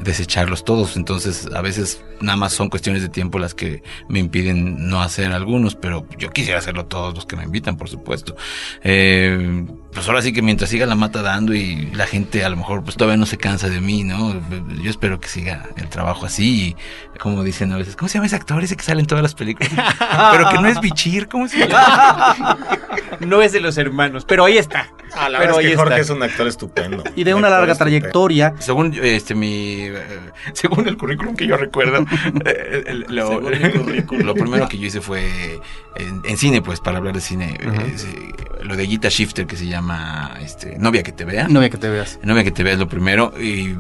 desecharlos 0.02 0.64
todos. 0.66 0.98
Entonces, 0.98 1.50
a 1.54 1.62
veces 1.62 2.04
nada 2.22 2.38
más 2.38 2.54
son 2.54 2.70
cuestiones 2.70 3.02
de 3.02 3.10
tiempo 3.10 3.40
las 3.40 3.54
que 3.54 3.84
me 4.10 4.20
impiden 4.20 4.90
no 4.90 5.02
hacer 5.02 5.32
algunos, 5.32 5.76
pero 5.76 6.08
yo 6.18 6.32
quisiera 6.32 6.60
hacerlo 6.60 6.86
todos 6.86 7.14
los 7.14 7.26
que 7.26 7.36
me 7.36 7.44
invitan, 7.44 7.78
por 7.78 7.90
supuesto. 7.90 8.36
Eh, 8.84 9.66
pues 9.94 10.08
ahora 10.08 10.22
sí 10.22 10.32
que 10.32 10.42
mientras 10.42 10.70
siga 10.70 10.86
la 10.86 10.96
mata 10.96 11.22
dando 11.22 11.56
y 11.56 11.88
la 11.94 12.06
gente 12.06 12.44
a 12.44 12.50
lo 12.50 12.58
mejor 12.58 12.84
pues 12.84 12.98
todavía 12.98 13.18
no 13.18 13.26
se 13.26 13.38
cansa 13.38 13.70
de 13.70 13.82
mí, 13.82 14.04
¿no? 14.04 14.40
Yo 14.82 14.90
espero 14.90 15.20
que 15.20 15.28
siga 15.28 15.70
el 15.76 15.88
trabajo 15.90 16.26
así 16.26 16.76
y 17.16 17.18
como 17.20 17.44
dicen 17.44 17.72
a 17.72 17.78
veces, 17.78 17.96
¿cómo 17.96 18.08
se 18.08 18.16
llama 18.16 18.28
ese 18.28 18.36
actor 18.36 18.64
ese 18.64 18.76
que 18.76 18.84
sale 18.84 19.02
en 19.02 19.08
todas 19.08 19.24
las 19.24 19.34
películas? 19.34 19.57
pero 20.32 20.50
que 20.50 20.58
no 20.60 20.68
es 20.68 20.80
Bichir, 20.80 21.28
¿cómo 21.28 21.48
se 21.48 21.68
llama? 21.68 22.58
No 23.20 23.42
es 23.42 23.52
de 23.52 23.60
los 23.60 23.78
hermanos, 23.78 24.26
pero 24.26 24.46
ahí 24.46 24.58
está. 24.58 24.88
Ah, 25.20 25.30
la 25.30 25.40
pero 25.40 25.60
es 25.60 25.68
que 25.68 25.76
Jorge 25.76 25.94
está. 25.96 26.02
es 26.04 26.10
un 26.10 26.24
actor 26.24 26.48
estupendo. 26.48 27.04
Y 27.16 27.24
de 27.24 27.34
Un 27.34 27.40
una 27.40 27.50
larga 27.50 27.74
estupendo. 27.74 27.98
trayectoria. 28.00 28.54
Según 28.60 28.94
este 29.02 29.36
mi 29.36 29.82
eh, 29.82 30.20
según 30.54 30.88
el 30.88 30.98
currículum 30.98 31.36
que 31.36 31.48
yo 31.48 31.58
recuerdo, 31.58 32.06
eh, 32.46 33.04
lo, 33.08 34.34
primero 34.36 34.68
que 34.68 34.78
yo 34.78 34.88
hice 34.88 35.02
fue 35.02 35.60
en, 35.96 36.22
en 36.26 36.38
cine, 36.38 36.62
pues 36.62 36.80
para 36.80 36.98
hablar 36.98 37.14
de 37.14 37.22
cine, 37.22 37.58
eh, 37.60 38.34
lo 38.64 38.76
de 38.76 38.86
Gita 38.88 39.10
Shifter 39.10 39.48
que 39.48 39.56
se 39.56 39.68
llama 39.68 40.36
este 40.42 40.78
Novia 40.78 41.04
que 41.04 41.12
te 41.12 41.26
vea. 41.26 41.48
No 41.48 41.60
ve 41.60 41.70
que 41.70 41.78
te 41.78 41.90
veas. 41.90 42.20
Novia 42.24 42.44
que 42.44 42.52
te 42.52 42.64
vea 42.64 42.74
es 42.74 42.80
lo 42.80 42.88
primero. 42.88 43.34
Y 43.40 43.76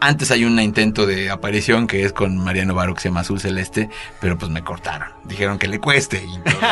antes 0.00 0.30
hay 0.30 0.44
un 0.44 0.58
intento 0.60 1.06
de 1.06 1.30
aparición 1.30 1.86
que 1.86 2.04
es 2.04 2.12
con 2.12 2.38
Mariano 2.38 2.74
Baro 2.74 2.94
que 2.94 3.00
se 3.00 3.08
llama 3.08 3.20
Azul 3.20 3.40
Celeste, 3.40 3.88
pero 4.20 4.36
pues 4.38 4.50
me 4.50 4.62
cortaron. 4.62 5.08
Dijeron 5.24 5.58
que 5.58 5.66
le 5.68 5.80
cueste 5.80 6.24
y, 6.24 6.34
entonces- 6.34 6.62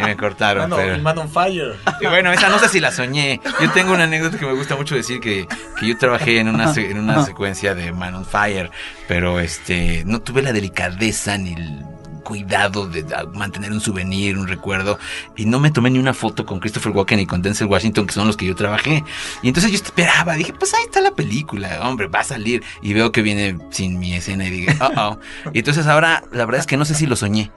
y 0.00 0.04
me 0.04 0.16
cortaron. 0.16 0.70
Mano, 0.70 0.76
pero- 0.76 0.98
Man 1.02 1.18
on 1.18 1.28
Fire. 1.30 1.74
y 2.00 2.06
bueno, 2.06 2.32
esa 2.32 2.48
no 2.48 2.58
sé 2.58 2.68
si 2.68 2.80
la 2.80 2.92
soñé. 2.92 3.23
Yo 3.60 3.70
tengo 3.72 3.92
una 3.94 4.04
anécdota 4.04 4.38
que 4.38 4.46
me 4.46 4.54
gusta 4.54 4.76
mucho 4.76 4.94
decir 4.94 5.20
que, 5.20 5.46
que 5.78 5.86
yo 5.86 5.96
trabajé 5.98 6.38
en 6.38 6.48
una, 6.48 6.72
en 6.74 6.98
una 6.98 7.24
secuencia 7.24 7.74
de 7.74 7.92
Man 7.92 8.14
on 8.14 8.24
Fire, 8.24 8.70
pero 9.08 9.40
este 9.40 10.02
no 10.06 10.20
tuve 10.20 10.42
la 10.42 10.52
delicadeza 10.52 11.36
ni 11.38 11.54
el 11.54 11.84
cuidado 12.24 12.88
de 12.88 13.04
mantener 13.34 13.70
un 13.70 13.80
souvenir, 13.80 14.36
un 14.36 14.48
recuerdo, 14.48 14.98
y 15.36 15.46
no 15.46 15.60
me 15.60 15.70
tomé 15.70 15.90
ni 15.90 15.98
una 15.98 16.14
foto 16.14 16.44
con 16.44 16.58
Christopher 16.58 16.92
Walken 16.92 17.20
y 17.20 17.26
con 17.26 17.42
Denzel 17.42 17.68
Washington, 17.68 18.06
que 18.06 18.12
son 18.14 18.26
los 18.26 18.36
que 18.36 18.46
yo 18.46 18.56
trabajé. 18.56 19.04
Y 19.42 19.48
entonces 19.48 19.70
yo 19.70 19.76
esperaba, 19.76 20.34
dije, 20.34 20.52
pues 20.52 20.74
ahí 20.74 20.82
está 20.84 21.00
la 21.00 21.12
película, 21.12 21.80
hombre, 21.82 22.08
va 22.08 22.20
a 22.20 22.24
salir. 22.24 22.64
Y 22.82 22.94
veo 22.94 23.12
que 23.12 23.22
viene 23.22 23.58
sin 23.70 23.98
mi 23.98 24.14
escena 24.14 24.46
y 24.46 24.50
dije, 24.50 24.76
oh, 24.80 24.90
oh. 24.96 25.18
Y 25.52 25.58
entonces 25.58 25.86
ahora, 25.86 26.24
la 26.32 26.44
verdad 26.46 26.60
es 26.60 26.66
que 26.66 26.76
no 26.76 26.84
sé 26.84 26.94
si 26.94 27.06
lo 27.06 27.14
soñé. 27.16 27.50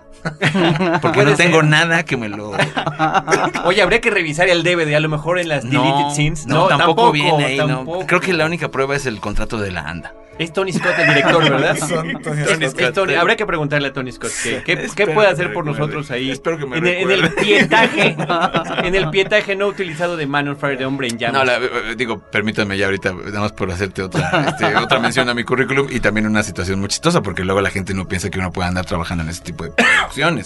Porque 1.02 1.24
no 1.24 1.36
tengo 1.36 1.62
ser. 1.62 1.70
nada 1.70 2.04
que 2.04 2.18
me 2.18 2.28
lo 2.28 2.52
Oye, 3.66 3.82
habría 3.82 4.02
que 4.02 4.10
revisar 4.10 4.50
el 4.50 4.64
DVD, 4.64 4.96
a 4.96 5.00
lo 5.00 5.10
mejor 5.10 5.40
en 5.40 5.48
las 5.48 5.64
deleted 5.64 6.10
scenes. 6.14 6.48
No, 6.48 6.68
tampoco, 6.68 7.12
viene 7.12 7.46
ahí, 7.46 7.58
no. 7.58 7.68
tampoco. 7.68 8.06
Creo 8.08 8.20
que 8.20 8.34
la 8.34 8.46
única 8.46 8.70
prueba 8.70 8.96
es 8.96 9.06
el 9.06 9.20
contrato 9.20 9.58
de 9.58 9.72
la 9.72 9.82
ANDA. 9.82 10.14
Es 10.40 10.54
Tony 10.54 10.72
Scott 10.72 10.94
el 11.00 11.08
director, 11.08 11.50
¿verdad? 11.50 11.78
Son 11.80 12.22
Tony 12.22 12.70
Scott. 12.70 12.94
Tony- 12.94 13.16
Habría 13.16 13.36
que 13.36 13.46
preguntarle 13.46 13.88
a 13.88 13.94
Tony 13.94 14.12
Scott 14.12 14.32
qué, 14.44 14.57
qué- 14.96 15.08
puede 15.08 15.28
hacer 15.30 15.54
por 15.54 15.66
nosotros 15.66 16.10
ahí. 16.12 16.30
Espero 16.32 16.58
que 16.58 16.66
me 16.66 16.78
en, 16.78 16.88
el- 16.88 17.12
en 17.12 17.12
el 17.12 17.32
pietaje, 17.34 18.16
en 18.84 18.96
el 18.96 19.10
pietaje 19.10 19.56
no 19.56 19.68
utilizado 19.68 20.18
de 20.18 20.28
Man 20.28 20.48
on 20.48 20.58
Fire 20.58 20.78
de 20.78 20.86
Hombre 20.86 21.08
en 21.08 21.18
Llamas. 21.18 21.40
No, 21.40 21.46
la- 21.46 21.58
eh, 21.58 21.96
digo, 21.98 22.20
permítame 22.20 22.78
ya 22.78 22.86
ahorita, 22.86 23.14
nada 23.14 23.40
más 23.42 23.52
por 23.54 23.72
hacerte 23.72 24.02
otra, 24.04 24.46
este, 24.50 24.66
otra 24.76 25.00
mención 25.00 25.28
a 25.30 25.34
mi 25.34 25.44
currículum 25.44 25.88
y 25.90 26.00
también 26.00 26.28
una 26.28 26.44
situación 26.44 26.80
muy 26.80 26.90
chistosa, 26.90 27.22
porque 27.22 27.44
luego 27.44 27.62
la 27.62 27.70
gente 27.70 27.94
no 27.94 28.08
piensa 28.08 28.30
que 28.30 28.40
uno 28.40 28.52
puede 28.52 28.68
andar 28.68 28.86
trabajando 28.86 29.24
en 29.24 29.30
ese 29.30 29.42
tipo 29.44 29.64
de 29.64 29.72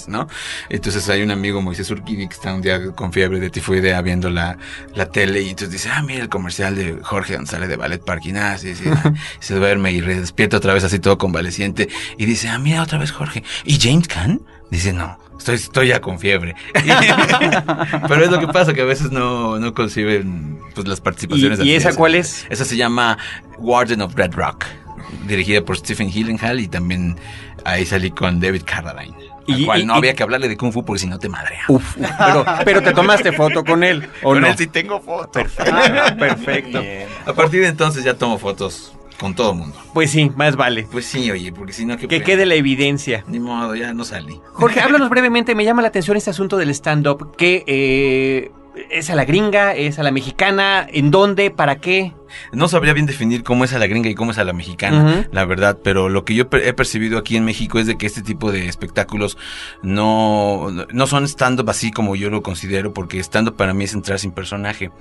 ¿no? 0.08 0.28
Entonces 0.70 1.08
hay 1.10 1.22
un 1.22 1.32
amigo, 1.32 1.62
Moisés 1.62 1.90
Urquidi, 1.92 2.28
que 2.28 2.34
está 2.34 2.54
un 2.54 2.62
día 2.62 2.92
con 2.92 3.12
fiebre 3.14 3.40
de 3.40 3.50
tifoidea 3.50 4.02
viendo 4.02 4.30
la, 4.30 4.58
la 4.96 5.06
tele 5.08 5.42
y 5.42 5.50
entonces 5.50 5.72
dice, 5.72 5.90
ah, 5.94 6.02
mira 6.02 6.22
el 6.24 6.30
comercial 6.30 6.76
de 6.76 6.98
Jorge 7.02 7.34
donde 7.34 7.50
sale 7.50 7.68
de 7.68 7.76
Ballet 7.76 8.04
Parking, 8.04 8.34
ah, 8.36 8.58
sí, 8.58 8.76
sí, 8.76 8.84
ah, 8.92 9.14
se 9.40 9.56
duerme 9.56 9.92
y 9.92 10.02
despierta 10.02 10.58
otra 10.58 10.74
vez 10.74 10.84
así 10.84 11.00
todo 11.00 11.18
convaleciente 11.18 11.90
y 12.18 12.26
dice, 12.26 12.50
ah, 12.50 12.60
mira 12.60 12.82
otra 12.84 12.98
vez 12.98 13.12
Jorge. 13.12 13.44
¿Y 13.66 13.80
James 13.80 14.08
Caan? 14.08 14.42
Dice, 14.70 14.94
no, 14.94 15.18
estoy, 15.38 15.56
estoy 15.56 15.88
ya 15.90 16.00
con 16.00 16.18
fiebre. 16.18 16.56
Pero 18.08 18.24
es 18.24 18.32
lo 18.32 18.40
que 18.40 18.48
pasa, 18.48 18.74
que 18.74 18.82
a 18.82 18.86
veces 18.86 19.12
no, 19.12 19.60
no 19.60 19.74
conciben 19.74 20.60
pues, 20.74 20.88
las 20.88 21.02
participaciones. 21.02 21.60
¿Y- 21.60 21.64
y 21.72 21.76
esa 21.76 21.94
cuál 21.94 22.16
es? 22.16 22.46
Esa 22.50 22.66
se 22.66 22.78
llama 22.78 23.18
Warden 23.58 24.02
of 24.02 24.16
Red 24.16 24.34
Rock, 24.34 24.66
dirigida 25.28 25.62
por 25.64 25.78
Stephen 25.78 26.10
Hillenhall 26.10 26.60
y 26.60 26.68
también 26.68 27.18
ahí 27.66 27.86
salí 27.86 28.12
con 28.12 28.40
David 28.40 28.64
Carradine. 28.66 29.14
Y- 29.52 29.60
al 29.62 29.66
cual 29.66 29.82
y- 29.82 29.86
no 29.86 29.94
y- 29.94 29.98
había 29.98 30.14
que 30.14 30.24
hablarle 30.24 30.48
de 30.50 30.58
Kung 30.58 30.72
Fu 30.74 30.84
porque 30.86 31.00
si 31.00 31.08
no 31.08 31.20
te 31.20 31.30
madrea. 31.30 31.62
Uf, 31.68 31.98
uf, 31.98 32.08
pero, 32.18 32.46
pero 32.66 32.82
te 32.84 32.94
tomaste 32.94 33.32
foto 33.32 33.64
con 33.64 33.84
él, 33.84 34.08
¿o 34.24 34.30
Con 34.34 34.42
no? 34.42 34.48
él 34.48 34.56
sí 34.58 34.68
tengo 34.68 35.00
fotos. 35.02 35.48
Ah, 35.60 36.16
perfecto. 36.20 36.82
A 37.26 37.34
partir 37.34 37.62
de 37.62 37.68
entonces 37.68 38.04
ya 38.04 38.14
tomo 38.16 38.38
fotos 38.38 38.94
con 39.20 39.36
todo 39.36 39.52
el 39.52 39.58
mundo. 39.60 39.78
Pues 39.94 40.10
sí, 40.12 40.32
más 40.36 40.56
vale. 40.56 40.88
Pues 40.92 41.06
sí, 41.06 41.30
oye, 41.30 41.52
porque 41.54 41.74
si 41.74 41.86
no... 41.86 41.96
qué 41.96 42.08
Que 42.08 42.18
pena. 42.18 42.26
quede 42.26 42.46
la 42.48 42.56
evidencia. 42.56 43.24
Ni 43.28 43.40
modo, 43.40 43.76
ya 43.76 43.94
no 43.94 44.04
salí. 44.04 44.40
Jorge, 44.54 44.80
háblanos 44.82 45.10
brevemente. 45.10 45.54
Me 45.54 45.64
llama 45.64 45.84
la 45.84 45.90
atención 45.90 46.18
este 46.18 46.32
asunto 46.32 46.58
del 46.58 46.72
stand-up. 46.72 47.36
que 47.36 47.64
eh, 47.68 48.52
es 48.90 49.12
a 49.12 49.16
la 49.16 49.26
gringa? 49.26 49.76
¿Es 49.76 50.00
a 50.00 50.04
la 50.04 50.10
mexicana? 50.12 50.88
¿En 50.92 51.12
dónde? 51.12 51.52
¿Para 51.52 51.76
qué? 51.76 52.14
No 52.52 52.68
sabría 52.68 52.94
bien 52.94 53.06
definir 53.06 53.44
cómo 53.44 53.64
es 53.66 53.74
a 53.74 53.80
la 53.80 53.88
gringa 53.88 54.10
y 54.10 54.16
cómo 54.16 54.32
es 54.32 54.38
a 54.38 54.44
la 54.44 54.54
mexicana, 54.54 55.28
la 55.32 55.46
verdad, 55.46 55.78
pero 55.84 56.10
lo 56.10 56.26
que 56.26 56.36
yo 56.36 56.48
he 56.52 56.74
percibido 56.74 57.18
aquí 57.18 57.36
en 57.38 57.46
México 57.46 57.80
es 57.80 57.88
de 57.88 57.98
que 57.98 58.06
este 58.06 58.22
tipo 58.22 58.52
de 58.52 58.68
espectáculos 58.68 59.38
no, 59.84 60.70
no 60.92 61.08
son 61.08 61.26
stand-up 61.28 61.70
así 61.70 61.92
como 61.92 62.16
yo 62.16 62.30
lo 62.30 62.42
considero, 62.42 62.94
porque 62.94 63.20
stand-up 63.20 63.56
para 63.56 63.74
mí 63.74 63.84
es 63.86 63.94
entrar 63.94 64.20
sin 64.20 64.32
personaje, 64.32 64.92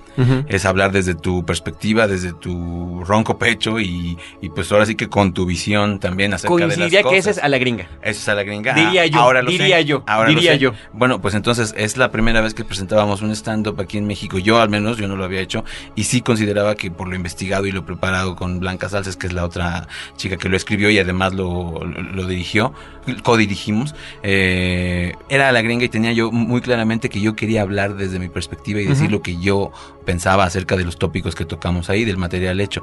es 0.48 0.64
hablar 0.64 0.92
desde 0.92 1.14
tu 1.14 1.44
perspectiva, 1.44 2.06
desde 2.06 2.32
tu 2.32 3.02
ronco 3.04 3.38
pecho 3.38 3.80
y, 3.80 4.18
y 4.40 4.48
pues 4.50 4.70
ahora 4.72 4.86
sí 4.86 4.94
que 4.94 5.08
con 5.08 5.32
tu 5.32 5.46
visión 5.46 5.98
también 6.00 6.34
acerca 6.34 6.54
de 6.54 6.60
las 6.66 6.76
Coincidiría 6.76 7.02
que 7.02 7.16
ese 7.18 7.28
cosas. 7.30 7.38
es 7.38 7.44
a 7.44 7.48
la 7.48 7.58
gringa. 7.58 7.84
Eso 8.02 8.20
es 8.20 8.28
a 8.28 8.34
la 8.34 8.42
gringa. 8.42 8.74
Diría 8.74 9.02
Ah, 9.02 9.06
yo, 9.06 9.18
ahora 9.20 9.42
lo 9.42 9.50
diría 9.50 9.78
sé, 9.78 9.84
yo, 9.86 10.02
ahora 10.06 10.28
lo 10.30 10.34
diría 10.34 10.52
sé. 10.52 10.58
yo. 10.58 10.72
Bueno, 10.92 11.20
pues 11.20 11.34
entonces 11.34 11.74
es 11.76 11.96
la 11.96 12.10
primera 12.10 12.40
vez 12.40 12.54
que 12.54 12.64
presentábamos 12.64 13.22
un 13.22 13.30
stand-up 13.34 13.80
aquí 13.80 13.96
en 13.98 14.06
México. 14.06 14.38
Yo 14.38 14.60
al 14.60 14.68
menos, 14.68 14.98
yo 14.98 15.08
no 15.08 15.16
lo 15.16 15.24
había 15.24 15.40
hecho. 15.40 15.64
Y 15.94 16.04
sí 16.04 16.20
consideraba 16.20 16.74
que 16.74 16.90
por 16.90 17.08
lo 17.08 17.14
investigado 17.20 17.66
y 17.66 17.72
lo 17.72 17.84
preparado 17.84 18.34
con 18.34 18.58
Blanca 18.58 18.88
Salces, 18.88 19.16
que 19.16 19.26
es 19.26 19.32
la 19.32 19.44
otra 19.44 19.86
chica 20.16 20.36
que 20.36 20.48
lo 20.48 20.56
escribió 20.56 20.90
y 20.90 20.98
además 20.98 21.34
lo, 21.34 21.84
lo, 21.84 22.02
lo 22.02 22.26
dirigió, 22.26 22.72
co-dirigimos, 23.22 23.94
eh, 24.22 25.14
era 25.28 25.52
la 25.52 25.62
gringa 25.62 25.84
y 25.84 25.88
tenía 25.88 26.12
yo 26.12 26.30
muy 26.32 26.60
claramente 26.60 27.08
que 27.08 27.20
yo 27.20 27.36
quería 27.36 27.62
hablar 27.62 27.96
desde 27.96 28.18
mi 28.18 28.28
perspectiva 28.28 28.80
y 28.80 28.86
decir 28.86 29.10
lo 29.10 29.22
que 29.22 29.38
yo 29.38 29.72
pensaba 30.10 30.42
acerca 30.42 30.76
de 30.76 30.82
los 30.84 30.98
tópicos 30.98 31.36
que 31.36 31.44
tocamos 31.44 31.88
ahí, 31.88 32.04
del 32.04 32.16
material 32.16 32.60
hecho. 32.60 32.82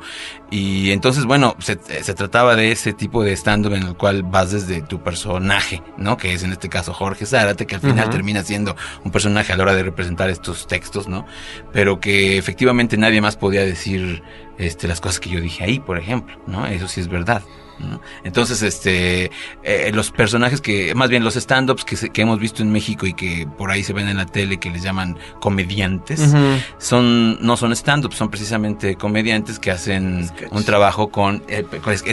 Y 0.49 0.91
entonces, 0.91 1.25
bueno, 1.25 1.57
se, 1.59 1.77
se 1.77 2.13
trataba 2.13 2.55
de 2.55 2.71
ese 2.71 2.93
tipo 2.93 3.21
de 3.21 3.33
stand-up 3.33 3.73
en 3.73 3.83
el 3.83 3.97
cual 3.97 4.23
vas 4.23 4.51
desde 4.53 4.81
tu 4.81 5.03
personaje, 5.03 5.83
¿no? 5.97 6.15
Que 6.15 6.31
es 6.31 6.43
en 6.43 6.53
este 6.53 6.69
caso 6.69 6.93
Jorge 6.93 7.25
Zárate, 7.25 7.65
que 7.65 7.75
al 7.75 7.81
final 7.81 8.05
Ujú. 8.05 8.11
termina 8.11 8.43
siendo 8.43 8.77
un 9.03 9.11
personaje 9.11 9.51
a 9.51 9.57
la 9.57 9.63
hora 9.63 9.75
de 9.75 9.83
representar 9.83 10.29
estos 10.29 10.67
textos, 10.67 11.09
¿no? 11.09 11.25
Pero 11.73 11.99
que 11.99 12.37
efectivamente 12.37 12.95
nadie 12.95 13.19
más 13.19 13.35
podía 13.35 13.65
decir 13.65 14.23
este, 14.57 14.87
las 14.87 15.01
cosas 15.01 15.19
que 15.19 15.29
yo 15.29 15.41
dije 15.41 15.65
ahí, 15.65 15.79
por 15.79 15.97
ejemplo, 15.97 16.37
¿no? 16.47 16.65
Eso 16.65 16.87
sí 16.87 17.01
es 17.01 17.09
verdad. 17.09 17.41
¿No? 17.79 18.01
Entonces, 18.23 18.61
este, 18.61 19.31
eh, 19.63 19.91
los 19.93 20.11
personajes 20.11 20.61
que, 20.61 20.93
más 20.95 21.09
bien 21.09 21.23
los 21.23 21.35
stand-ups 21.35 21.83
que, 21.85 21.95
se- 21.95 22.09
que 22.09 22.21
hemos 22.23 22.39
visto 22.39 22.61
en 22.63 22.71
México 22.71 23.05
y 23.05 23.13
que 23.13 23.47
por 23.57 23.71
ahí 23.71 23.83
se 23.83 23.93
ven 23.93 24.07
en 24.07 24.17
la 24.17 24.25
tele 24.25 24.57
que 24.59 24.69
les 24.69 24.81
llaman 24.83 25.17
comediantes, 25.39 26.33
son 26.77 27.37
no 27.45 27.57
son 27.57 27.71
stand-up, 27.73 28.13
son 28.13 28.29
precisamente 28.29 28.95
comediantes 28.95 29.59
que 29.59 29.71
hacen 29.71 30.29
un 30.51 30.63
trabajo 30.63 31.09
con, 31.09 31.43
eh, 31.47 31.63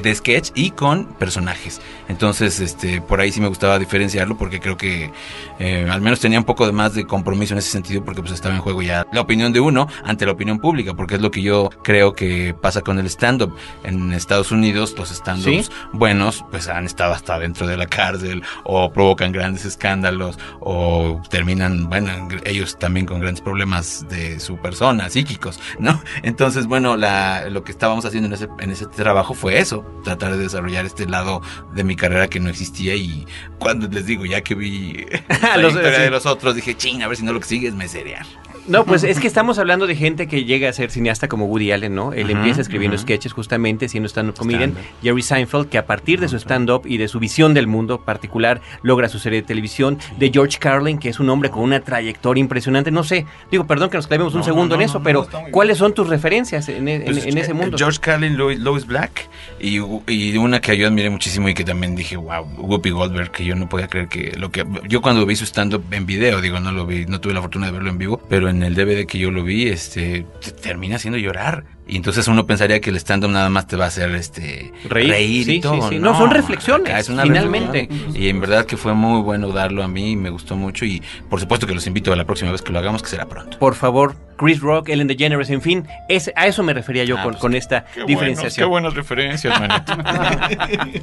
de 0.02 0.14
sketch 0.14 0.50
y 0.54 0.70
con 0.70 1.06
personajes. 1.06 1.80
Entonces, 2.08 2.60
este, 2.60 3.00
por 3.00 3.20
ahí 3.20 3.32
sí 3.32 3.40
me 3.40 3.48
gustaba 3.48 3.78
diferenciarlo 3.78 4.36
porque 4.36 4.60
creo 4.60 4.76
que 4.76 5.10
eh, 5.58 5.88
al 5.90 6.00
menos 6.00 6.20
tenía 6.20 6.38
un 6.38 6.44
poco 6.44 6.66
de 6.66 6.72
más 6.72 6.94
de 6.94 7.04
compromiso 7.06 7.54
en 7.54 7.58
ese 7.58 7.70
sentido 7.70 8.04
porque 8.04 8.20
pues 8.20 8.32
estaba 8.32 8.54
en 8.54 8.60
juego 8.60 8.82
ya 8.82 9.06
la 9.12 9.20
opinión 9.20 9.52
de 9.52 9.60
uno 9.60 9.88
ante 10.04 10.26
la 10.26 10.32
opinión 10.32 10.58
pública, 10.58 10.94
porque 10.94 11.14
es 11.16 11.20
lo 11.20 11.30
que 11.30 11.42
yo 11.42 11.70
creo 11.82 12.12
que 12.14 12.54
pasa 12.60 12.80
con 12.82 12.98
el 12.98 13.06
stand-up. 13.06 13.54
En 13.82 14.12
Estados 14.12 14.50
Unidos 14.52 14.94
los 14.96 15.10
stand-ups 15.10 15.44
¿Sí? 15.44 15.53
Buenos 15.92 16.44
pues 16.50 16.68
han 16.68 16.86
estado 16.86 17.12
hasta 17.12 17.38
dentro 17.38 17.66
de 17.66 17.76
la 17.76 17.86
cárcel 17.86 18.42
o 18.64 18.92
provocan 18.92 19.32
grandes 19.32 19.64
escándalos 19.64 20.38
o 20.60 21.20
terminan, 21.30 21.88
bueno, 21.88 22.28
ellos 22.44 22.78
también 22.78 23.06
con 23.06 23.20
grandes 23.20 23.40
problemas 23.40 24.06
de 24.08 24.40
su 24.40 24.56
persona, 24.58 25.08
psíquicos, 25.10 25.60
¿no? 25.78 26.00
Entonces, 26.22 26.66
bueno, 26.66 26.96
la, 26.96 27.48
lo 27.50 27.64
que 27.64 27.72
estábamos 27.72 28.04
haciendo 28.04 28.26
en 28.28 28.32
ese, 28.34 28.48
en 28.60 28.70
ese 28.70 28.86
trabajo 28.86 29.34
fue 29.34 29.58
eso, 29.58 29.84
tratar 30.04 30.32
de 30.32 30.38
desarrollar 30.38 30.84
este 30.86 31.06
lado 31.06 31.42
de 31.74 31.84
mi 31.84 31.96
carrera 31.96 32.28
que 32.28 32.40
no 32.40 32.48
existía 32.50 32.94
y 32.94 33.26
cuando 33.58 33.88
les 33.88 34.06
digo, 34.06 34.24
ya 34.26 34.40
que 34.42 34.54
vi 34.54 35.06
la 35.42 35.56
Los- 35.56 35.72
historia 35.72 35.96
sí. 35.96 36.02
de 36.02 36.10
los 36.10 36.26
otros, 36.26 36.54
dije, 36.54 36.76
ching, 36.76 37.02
a 37.02 37.08
ver 37.08 37.16
si 37.16 37.22
no 37.24 37.32
lo 37.32 37.40
que 37.40 37.46
sigue 37.46 37.68
es 37.68 37.74
meserear. 37.74 38.26
No, 38.66 38.84
pues 38.84 39.04
es 39.04 39.20
que 39.20 39.26
estamos 39.26 39.58
hablando 39.58 39.86
de 39.86 39.94
gente 39.96 40.26
que 40.26 40.44
llega 40.44 40.68
a 40.68 40.72
ser 40.72 40.90
cineasta 40.90 41.28
como 41.28 41.46
Woody 41.46 41.72
Allen, 41.72 41.94
¿no? 41.94 42.12
Él 42.12 42.30
empieza 42.30 42.60
escribiendo 42.60 42.96
sketches 42.96 43.32
justamente 43.32 43.88
siendo 43.88 44.08
stand-up 44.08 44.36
comedian. 44.36 44.70
Stand-up. 44.70 45.02
Jerry 45.02 45.22
Seinfeld, 45.22 45.68
que 45.68 45.78
a 45.78 45.86
partir 45.86 46.20
de 46.20 46.28
su 46.28 46.36
stand-up 46.38 46.82
y 46.86 46.96
de 46.96 47.08
su 47.08 47.18
visión 47.20 47.52
del 47.54 47.66
mundo 47.66 48.00
particular, 48.00 48.60
logra 48.82 49.08
su 49.08 49.18
serie 49.18 49.42
de 49.42 49.46
televisión. 49.46 49.98
De 50.18 50.30
George 50.32 50.58
Carlin, 50.58 50.98
que 50.98 51.08
es 51.10 51.20
un 51.20 51.28
hombre 51.30 51.50
con 51.50 51.62
una 51.62 51.80
trayectoria 51.80 52.40
impresionante. 52.40 52.90
No 52.90 53.04
sé, 53.04 53.26
digo, 53.50 53.66
perdón 53.66 53.90
que 53.90 53.96
nos 53.98 54.06
clavemos 54.06 54.34
un 54.34 54.44
segundo 54.44 54.76
no, 54.76 54.82
en 54.82 54.88
eso, 54.88 55.02
pero. 55.02 55.26
¿cuáles 55.50 55.78
son 55.78 55.92
tus 55.94 56.08
referencias 56.08 56.68
en, 56.68 56.88
en- 56.88 57.04
Pues, 57.04 57.26
en 57.26 57.38
ese 57.38 57.50
eh, 57.50 57.54
mundo? 57.54 57.76
George 57.78 57.98
Carlin, 58.00 58.36
Lois, 58.36 58.58
Lois 58.58 58.86
Black 58.86 59.28
y, 59.60 59.78
y 60.08 60.36
una 60.36 60.60
que 60.60 60.76
yo 60.76 60.86
admiré 60.86 61.10
muchísimo 61.10 61.48
y 61.48 61.54
que 61.54 61.64
también 61.64 61.94
dije, 61.96 62.16
wow, 62.16 62.44
Whoopi 62.56 62.90
Goldberg, 62.90 63.30
que 63.30 63.44
yo 63.44 63.54
no 63.56 63.68
podía 63.68 63.88
creer 63.88 64.08
que 64.08 64.32
lo 64.38 64.50
que 64.50 64.64
yo 64.88 65.00
cuando 65.02 65.24
vi 65.26 65.36
su 65.36 65.44
stand 65.44 65.74
up 65.74 65.84
en 65.90 66.06
video, 66.06 66.40
digo, 66.40 66.60
no 66.60 66.72
lo 66.72 66.86
vi, 66.86 67.06
no 67.06 67.20
tuve 67.20 67.34
la 67.34 67.40
fortuna 67.40 67.66
de 67.66 67.72
verlo 67.72 67.90
en 67.90 67.98
vivo, 67.98 68.20
pero 68.28 68.48
en 68.48 68.53
el 68.62 68.74
DVD 68.74 69.06
que 69.06 69.18
yo 69.18 69.30
lo 69.30 69.42
vi, 69.42 69.68
este 69.68 70.26
te 70.40 70.50
termina 70.52 70.96
haciendo 70.96 71.18
llorar. 71.18 71.64
Y 71.86 71.96
entonces 71.96 72.26
uno 72.28 72.46
pensaría 72.46 72.80
que 72.80 72.88
el 72.90 72.96
stand 72.96 73.24
up 73.24 73.30
nada 73.30 73.50
más 73.50 73.66
te 73.66 73.76
va 73.76 73.84
a 73.84 73.88
hacer 73.88 74.10
este 74.14 74.72
Reír, 74.88 75.44
sí, 75.44 75.56
y 75.56 75.60
todo. 75.60 75.82
sí, 75.82 75.96
sí. 75.96 75.98
No, 75.98 76.16
son 76.16 76.30
reflexiones, 76.30 76.88
acá 76.88 76.98
es 77.00 77.08
una 77.10 77.24
finalmente. 77.24 77.88
reflexión. 77.90 78.16
Y 78.22 78.28
en 78.28 78.40
verdad 78.40 78.64
que 78.64 78.76
fue 78.78 78.94
muy 78.94 79.20
bueno 79.20 79.48
darlo 79.48 79.82
a 79.82 79.88
mí, 79.88 80.16
me 80.16 80.30
gustó 80.30 80.56
mucho 80.56 80.86
y 80.86 81.02
por 81.28 81.40
supuesto 81.40 81.66
que 81.66 81.74
los 81.74 81.86
invito 81.86 82.10
a 82.12 82.16
la 82.16 82.24
próxima 82.24 82.50
vez 82.52 82.62
que 82.62 82.72
lo 82.72 82.78
hagamos, 82.78 83.02
que 83.02 83.08
será 83.10 83.26
pronto. 83.26 83.58
Por 83.58 83.74
favor, 83.74 84.16
Chris 84.38 84.60
Rock, 84.60 84.88
Ellen 84.88 85.06
DeGeneres, 85.08 85.50
en 85.50 85.60
fin, 85.60 85.86
es, 86.08 86.32
a 86.34 86.46
eso 86.46 86.62
me 86.62 86.72
refería 86.72 87.04
yo 87.04 87.16
Ah, 87.18 87.22
con, 87.22 87.32
pues, 87.32 87.40
con 87.42 87.54
esta 87.54 87.84
diferenciación. 88.06 88.68
buenas 88.70 88.94
referencias, 88.94 89.60
manito. 89.60 89.92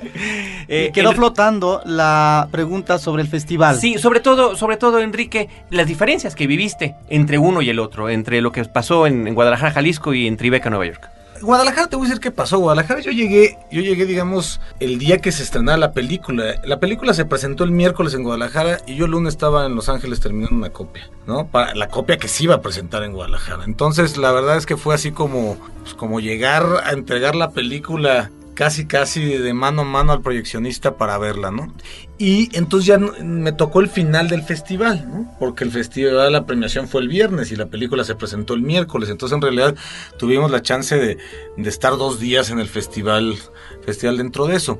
Eh, 0.67 0.91
quedó 0.93 1.09
el- 1.11 1.15
flotando 1.17 1.81
la 1.85 2.47
pregunta 2.51 2.97
sobre 2.97 3.21
el 3.23 3.27
festival. 3.27 3.75
Sí, 3.75 3.97
sobre 3.97 4.19
todo, 4.19 4.55
sobre 4.55 4.77
todo, 4.77 4.99
Enrique, 4.99 5.49
las 5.69 5.85
diferencias 5.87 6.33
que 6.35 6.47
viviste 6.47 6.95
entre 7.09 7.37
uno 7.37 7.61
y 7.61 7.69
el 7.69 7.79
otro, 7.79 8.09
entre 8.09 8.41
lo 8.41 8.51
que 8.51 8.63
pasó 8.65 9.05
en, 9.05 9.27
en 9.27 9.33
Guadalajara, 9.35 9.71
Jalisco 9.73 10.13
y 10.13 10.27
en 10.27 10.37
Tribeca, 10.37 10.69
Nueva 10.71 10.87
York. 10.87 11.11
Guadalajara, 11.41 11.87
te 11.87 11.95
voy 11.95 12.05
a 12.05 12.09
decir 12.09 12.21
qué 12.21 12.29
pasó. 12.29 12.59
Guadalajara, 12.59 12.99
yo 12.99 13.11
llegué, 13.11 13.57
yo 13.71 13.81
llegué, 13.81 14.05
digamos, 14.05 14.61
el 14.79 14.99
día 14.99 15.17
que 15.17 15.31
se 15.31 15.41
estrenaba 15.41 15.77
la 15.77 15.91
película. 15.91 16.61
La 16.63 16.79
película 16.79 17.13
se 17.13 17.25
presentó 17.25 17.63
el 17.63 17.71
miércoles 17.71 18.13
en 18.13 18.23
Guadalajara 18.23 18.79
y 18.85 18.95
yo 18.95 19.05
el 19.05 19.11
lunes 19.11 19.33
estaba 19.33 19.65
en 19.65 19.75
Los 19.75 19.89
Ángeles 19.89 20.19
terminando 20.19 20.55
una 20.55 20.69
copia, 20.69 21.09
¿no? 21.25 21.49
La 21.73 21.87
copia 21.87 22.17
que 22.17 22.27
se 22.27 22.43
iba 22.43 22.55
a 22.55 22.61
presentar 22.61 23.03
en 23.03 23.13
Guadalajara. 23.13 23.63
Entonces, 23.65 24.17
la 24.17 24.31
verdad 24.31 24.55
es 24.57 24.67
que 24.67 24.77
fue 24.77 24.93
así 24.93 25.11
como, 25.11 25.57
pues, 25.81 25.95
como 25.95 26.19
llegar 26.19 26.83
a 26.83 26.91
entregar 26.91 27.35
la 27.35 27.49
película 27.49 28.29
casi 28.61 28.85
casi 28.85 29.25
de 29.25 29.55
mano 29.55 29.81
a 29.81 29.85
mano 29.85 30.11
al 30.11 30.21
proyeccionista 30.21 30.95
para 30.95 31.17
verla, 31.17 31.49
¿no? 31.49 31.73
Y 32.19 32.55
entonces 32.55 32.85
ya 32.85 32.99
me 32.99 33.53
tocó 33.53 33.79
el 33.79 33.89
final 33.89 34.29
del 34.29 34.43
festival, 34.43 35.09
¿no? 35.09 35.35
Porque 35.39 35.63
el 35.63 35.71
festival, 35.71 36.31
la 36.31 36.45
premiación 36.45 36.87
fue 36.87 37.01
el 37.01 37.07
viernes 37.07 37.51
y 37.51 37.55
la 37.55 37.65
película 37.65 38.03
se 38.03 38.13
presentó 38.13 38.53
el 38.53 38.61
miércoles. 38.61 39.09
Entonces 39.09 39.35
en 39.35 39.41
realidad 39.41 39.75
tuvimos 40.19 40.51
la 40.51 40.61
chance 40.61 40.95
de, 40.95 41.17
de 41.57 41.69
estar 41.69 41.97
dos 41.97 42.19
días 42.19 42.51
en 42.51 42.59
el 42.59 42.67
festival, 42.67 43.35
festival 43.83 44.17
dentro 44.17 44.45
de 44.45 44.57
eso. 44.57 44.79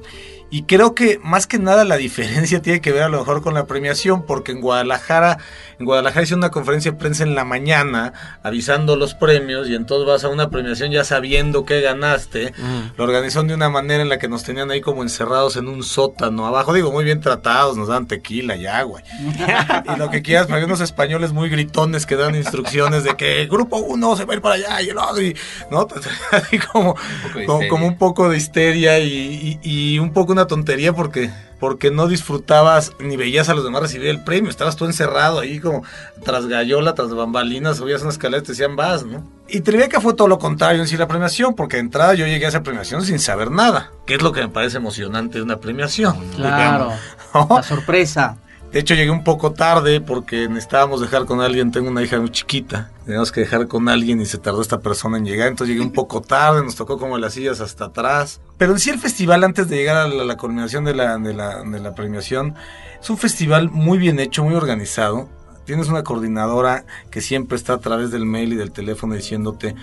Y 0.52 0.64
creo 0.64 0.94
que 0.94 1.18
más 1.24 1.48
que 1.48 1.58
nada 1.60 1.86
la 1.86 1.96
diferencia 1.96 2.62
tiene 2.62 2.82
que 2.82 2.92
ver 2.92 3.04
a 3.04 3.10
lo 3.10 3.20
mejor 3.20 3.42
con 3.42 3.54
la 3.54 3.66
premiación, 3.68 4.26
porque 4.26 4.52
en 4.52 4.60
Guadalajara, 4.60 5.38
en 5.80 5.86
Guadalajara 5.86 6.24
hice 6.24 6.36
una 6.36 6.50
conferencia 6.52 6.92
de 6.92 6.98
prensa 6.98 7.24
en 7.24 7.36
la 7.36 7.46
mañana 7.46 8.12
avisando 8.44 8.98
los 8.98 9.14
premios 9.16 9.70
y 9.70 9.76
entonces 9.76 10.06
vas 10.06 10.24
a 10.26 10.28
una 10.30 10.50
premiación 10.50 10.92
ya 10.92 11.06
sabiendo 11.06 11.64
que 11.64 11.80
ganaste. 11.80 12.54
Lo 12.98 13.06
organizaron 13.06 13.48
de 13.48 13.54
una 13.56 13.70
manera 13.70 14.04
en 14.04 14.10
la 14.10 14.20
que 14.20 14.28
nos 14.28 14.44
tenían 14.44 14.70
ahí 14.72 14.82
como 14.82 15.04
encerrados 15.04 15.56
en 15.56 15.70
un 15.70 15.84
sótano 15.84 16.46
abajo, 16.46 16.74
digo, 16.74 16.92
muy 16.92 17.06
bien 17.06 17.22
tratados, 17.22 17.78
nos 17.78 17.88
dan 17.88 18.06
tequila 18.06 18.58
y 18.58 18.68
agua. 18.68 19.02
y 19.96 19.98
lo 19.98 20.10
que 20.10 20.22
quieras, 20.22 20.48
pero 20.48 20.56
había 20.56 20.68
unos 20.68 20.82
españoles 20.82 21.32
muy 21.32 21.48
gritones 21.50 22.06
que 22.06 22.18
dan 22.18 22.36
instrucciones 22.36 23.06
de 23.06 23.16
que 23.16 23.46
grupo 23.46 23.78
uno 23.78 24.18
se 24.18 24.26
va 24.26 24.34
a 24.34 24.36
ir 24.36 24.42
para 24.42 24.56
allá 24.56 24.82
y 24.82 24.90
el 24.90 24.98
otro, 24.98 25.22
y, 25.22 25.34
¿no? 25.72 25.88
Así 26.32 26.60
como, 26.60 26.96
de 27.34 27.68
como, 27.70 27.88
un 27.88 27.98
poco 27.98 28.28
de 28.30 28.36
histeria 28.36 29.00
y, 29.00 29.58
y- 29.64 29.94
y 29.96 30.00
un 30.00 30.12
poco 30.12 30.34
una 30.34 30.41
tontería 30.48 30.94
porque 30.94 31.32
porque 31.62 31.92
no 31.92 32.08
disfrutabas 32.08 32.94
ni 33.00 33.18
veías 33.18 33.48
a 33.48 33.54
los 33.54 33.64
demás 33.64 33.84
recibir 33.84 34.08
el 34.08 34.24
premio, 34.24 34.50
estabas 34.50 34.76
tú 34.76 34.86
encerrado 34.86 35.40
ahí 35.40 35.60
como 35.60 35.84
tras 36.24 36.48
gallola, 36.48 36.96
tras 36.96 37.14
bambalinas, 37.14 37.78
subías 37.78 38.02
una 38.02 38.10
escalera 38.10 38.42
y 38.42 38.46
te 38.46 38.54
decían 38.54 38.76
vas, 38.76 39.06
¿no? 39.06 39.24
Y 39.48 39.62
Tribeca 39.62 40.02
fue 40.02 40.16
todo 40.16 40.28
lo 40.28 40.40
contrario 40.40 40.82
en 40.82 40.88
sí 40.88 40.98
la 40.98 41.08
premiación, 41.08 41.54
porque 41.54 41.78
de 41.78 41.82
entrada 41.82 42.16
yo 42.16 42.26
llegué 42.26 42.46
a 42.46 42.50
esa 42.50 42.64
premiación 42.64 43.06
sin 43.06 43.20
saber 43.20 43.52
nada, 43.52 43.92
que 44.08 44.16
es 44.16 44.24
lo 44.24 44.32
que 44.32 44.42
me 44.42 44.48
parece 44.48 44.78
emocionante 44.78 45.38
de 45.38 45.44
una 45.44 45.58
premiación. 45.58 46.18
Claro. 46.36 46.94
digamos. 47.34 47.58
La 47.58 47.64
sorpresa. 47.64 48.38
De 48.72 48.80
hecho, 48.80 48.96
llegué 48.96 49.12
un 49.12 49.26
poco 49.26 49.52
tarde 49.52 50.00
porque 50.00 50.48
necesitábamos 50.48 51.02
dejar 51.02 51.26
con 51.26 51.42
alguien. 51.42 51.72
Tengo 51.72 51.90
una 51.90 52.04
hija 52.04 52.20
muy 52.20 52.30
chiquita. 52.30 52.90
Teníamos 53.04 53.32
que 53.34 53.42
dejar 53.42 53.68
con 53.68 53.90
alguien 53.90 54.22
y 54.22 54.26
se 54.26 54.38
tardó 54.38 54.62
esta 54.62 54.80
persona 54.80 55.18
en 55.18 55.26
llegar. 55.26 55.50
Entonces 55.50 55.74
llegué 55.74 55.86
un 55.86 55.92
poco 55.92 56.22
tarde, 56.22 56.64
nos 56.64 56.78
tocó 56.78 56.98
como 56.98 57.18
las 57.18 57.34
sillas 57.34 57.60
hasta 57.60 57.86
atrás. 57.86 58.40
Pero 58.58 58.72
en 58.72 58.80
sí 58.80 58.90
el 58.90 59.00
festival, 59.00 59.44
antes 59.44 59.68
de 59.68 59.76
llegar 59.76 59.98
a 59.98 60.08
la, 60.08 60.24
la 60.24 60.38
culminación 60.38 60.86
de 60.86 60.96
la, 60.96 61.18
de, 61.18 61.34
la, 61.34 61.64
de 61.64 61.80
la 61.82 61.96
premiación, 61.96 62.56
es 63.02 63.10
un 63.10 63.18
festival 63.18 63.70
muy 63.70 63.98
bien 63.98 64.22
hecho, 64.22 64.44
muy 64.44 64.56
organizado. 64.56 65.28
Tienes 65.66 65.90
una 65.90 66.04
coordinadora 66.04 66.86
que 67.10 67.20
siempre 67.20 67.58
está 67.58 67.74
a 67.74 67.80
través 67.80 68.10
del 68.10 68.26
mail 68.26 68.54
y 68.54 68.56
del 68.56 68.72
teléfono 68.72 69.16
diciéndote, 69.16 69.76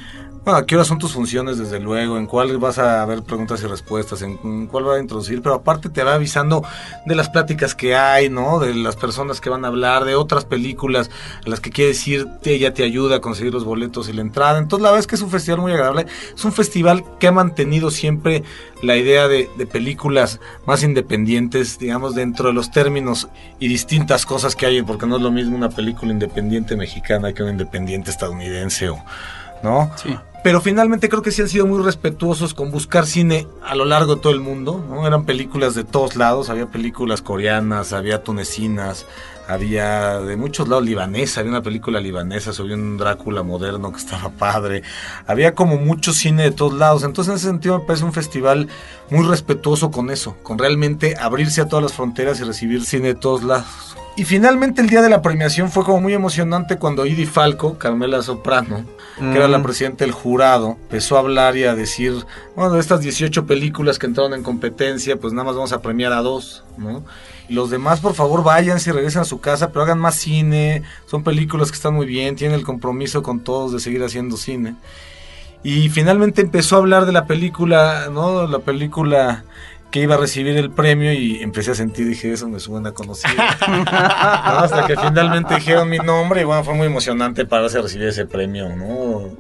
bueno, 0.49 0.61
¿a 0.61 0.65
qué 0.65 0.77
hora 0.77 0.85
son 0.87 0.99
tus 0.99 1.13
funciones 1.13 1.59
desde 1.59 1.79
luego? 1.79 2.17
¿En 2.17 2.27
cuál 2.27 2.57
vas 2.57 2.79
a 2.79 3.05
ver 3.05 3.23
preguntas 3.23 3.63
y 3.63 3.67
respuestas? 3.67 4.23
¿En 4.23 4.67
cuál 4.67 4.89
va 4.89 4.95
a 4.95 4.99
introducir? 4.99 5.43
Pero 5.43 5.57
aparte 5.57 5.91
te 5.91 6.03
va 6.03 6.15
avisando 6.15 6.65
de 7.05 7.15
las 7.15 7.29
pláticas 7.29 7.75
que 7.75 7.95
hay, 7.95 8.31
¿no? 8.31 8.59
De 8.59 8.75
las 8.75 8.97
personas 8.97 9.43
que 9.43 9.51
van 9.51 9.67
a 9.67 9.69
hablar, 9.69 10.07
de 10.07 10.15
otras 10.15 10.47
películas 10.47 11.11
a 11.45 11.51
las 11.51 11.61
que 11.61 11.69
quieres 11.69 12.09
ir, 12.09 12.29
ella 12.45 12.73
te 12.73 12.83
ayuda 12.83 13.17
a 13.17 13.21
conseguir 13.21 13.53
los 13.53 13.67
boletos 13.67 14.09
y 14.09 14.15
la 14.15 14.23
entrada. 14.23 14.59
Entonces 14.59 14.83
la 14.83 14.89
verdad 14.89 15.01
es 15.01 15.07
que 15.07 15.17
es 15.17 15.21
un 15.21 15.29
festival 15.29 15.61
muy 15.61 15.73
agradable. 15.73 16.07
Es 16.35 16.43
un 16.43 16.53
festival 16.53 17.05
que 17.21 17.27
ha 17.27 17.33
mantenido 17.33 17.91
siempre 17.91 18.43
la 18.81 18.97
idea 18.97 19.29
de, 19.29 19.51
de 19.59 19.67
películas 19.67 20.41
más 20.65 20.83
independientes, 20.83 21.79
digamos, 21.79 22.15
dentro 22.15 22.49
de 22.49 22.55
los 22.55 22.71
términos 22.71 23.29
y 23.59 23.69
distintas 23.69 24.25
cosas 24.25 24.57
que 24.57 24.65
hay, 24.65 24.81
porque 24.81 25.05
no 25.05 25.17
es 25.17 25.23
lo 25.23 25.31
mismo 25.31 25.55
una 25.55 25.69
película 25.69 26.11
independiente 26.11 26.75
mexicana 26.75 27.35
que 27.35 27.43
una 27.43 27.53
independiente 27.53 28.11
estadounidense 28.11 28.89
o... 28.89 29.05
¿no? 29.63 29.91
Sí. 29.97 30.17
Pero 30.45 30.61
finalmente 30.61 31.09
creo 31.09 31.21
que 31.21 31.33
sí 31.33 31.43
han 31.43 31.49
sido 31.49 31.67
muy 31.67 31.83
respetuosos 31.83 32.55
con 32.55 32.71
buscar 32.71 33.07
cine 33.07 33.49
a 33.67 33.75
lo 33.75 33.85
largo 33.85 34.15
de 34.15 34.21
todo 34.21 34.33
el 34.33 34.41
mundo, 34.41 34.85
¿no? 34.89 35.07
Eran 35.07 35.25
películas 35.25 35.75
de 35.75 35.83
todos 35.83 36.15
lados, 36.15 36.49
había 36.49 36.67
películas 36.67 37.23
coreanas, 37.23 37.93
había 37.93 38.23
tunecinas, 38.23 39.05
había 39.49 40.21
de 40.21 40.37
muchos 40.37 40.69
lados 40.69 40.85
libanesa, 40.85 41.41
había 41.41 41.51
una 41.51 41.63
película 41.63 42.01
libanesa 42.01 42.53
sobre 42.53 42.75
un 42.75 42.99
Drácula 42.99 43.43
moderno 43.43 43.91
que 43.91 43.99
estaba 43.99 44.31
padre, 44.31 44.83
había 45.27 45.57
como 45.57 45.77
mucho 45.77 46.13
cine 46.13 46.45
de 46.45 46.51
todos 46.53 46.75
lados, 46.75 47.03
entonces 47.03 47.33
en 47.33 47.37
ese 47.37 47.47
sentido 47.49 47.79
me 47.81 47.85
parece 47.85 48.05
un 48.05 48.13
festival 48.13 48.69
muy 49.11 49.27
respetuoso 49.27 49.91
con 49.91 50.11
eso, 50.11 50.37
con 50.45 50.57
realmente 50.57 51.17
abrirse 51.19 51.63
a 51.63 51.69
todas 51.69 51.83
las 51.83 51.95
fronteras 51.95 52.39
y 52.39 52.45
recibir 52.45 52.85
cine 52.85 53.09
de 53.09 53.15
todos 53.17 53.43
lados. 53.43 53.98
Y 54.19 54.25
finalmente 54.25 54.83
el 54.83 54.89
día 54.89 55.01
de 55.01 55.09
la 55.09 55.23
premiación 55.23 55.71
fue 55.71 55.85
como 55.85 56.01
muy 56.01 56.13
emocionante 56.13 56.77
cuando 56.77 57.07
Idi 57.07 57.25
Falco, 57.25 57.79
Carmela 57.79 58.21
Soprano, 58.21 58.85
que 59.17 59.37
era 59.37 59.47
la 59.47 59.63
presidenta 59.63 60.05
del 60.05 60.11
jurado, 60.11 60.77
empezó 60.83 61.15
a 61.15 61.21
hablar 61.21 61.57
y 61.57 61.63
a 61.63 61.77
decir, 61.77 62.27
bueno, 62.57 62.73
de 62.73 62.81
estas 62.81 63.01
18 63.01 63.47
películas 63.47 63.97
que 63.97 64.07
entraron 64.07 64.35
en 64.35 64.43
competencia, 64.43 65.21
pues 65.21 65.33
nada 65.33 65.45
más 65.45 65.55
vamos 65.55 65.73
a 65.73 65.81
premiar 65.83 66.13
a 66.13 66.21
dos, 66.21 66.65
¿no? 66.77 67.05
Y 67.49 67.55
los 67.55 67.71
demás, 67.71 68.01
por 68.01 68.15
favor, 68.15 68.43
vayan 68.43 68.79
y 68.85 68.91
regresen 68.91 69.21
a 69.23 69.25
su 69.25 69.41
casa, 69.41 69.69
pero 69.69 69.85
hagan 69.85 70.01
más 70.01 70.17
cine, 70.17 70.83
son 71.07 71.23
películas 71.23 71.71
que 71.71 71.77
están 71.77 71.95
muy 71.95 72.07
bien, 72.07 72.35
tienen 72.35 72.59
el 72.59 72.65
compromiso 72.65 73.23
con 73.23 73.39
todos 73.45 73.73
de 73.73 73.79
seguir 73.79 74.03
haciendo 74.03 74.37
cine. 74.37 74.75
Y 75.63 75.91
finalmente 75.91 76.43
empezó 76.43 76.75
a 76.75 76.79
hablar 76.81 77.07
de 77.07 77.13
la 77.13 77.27
película, 77.27 78.09
¿no? 78.13 78.49
La 78.49 78.59
película 78.59 79.45
que 79.91 80.01
iba 80.01 80.17
a 80.17 80.19
recibir 80.19 80.57
el 80.57 80.71
premio 80.71 81.13
y 81.13 81.43
empecé 81.43 81.71
a 81.71 81.75
sentir, 81.75 82.07
dije, 82.07 82.33
eso 82.33 82.49
me 82.49 82.61
suena 82.61 82.93
conocido. 82.93 83.35
¿No? 83.69 83.85
Hasta 83.91 84.87
que 84.87 84.97
finalmente 84.97 85.55
dijeron 85.55 85.89
mi 85.89 85.99
nombre 85.99 86.43
y 86.43 86.45
bueno, 86.45 86.63
fue 86.63 86.75
muy 86.75 86.87
emocionante 86.87 87.47
para 87.47 87.69
recibir 87.69 88.09
ese 88.09 88.27
premio, 88.27 88.69
¿no? 88.77 89.31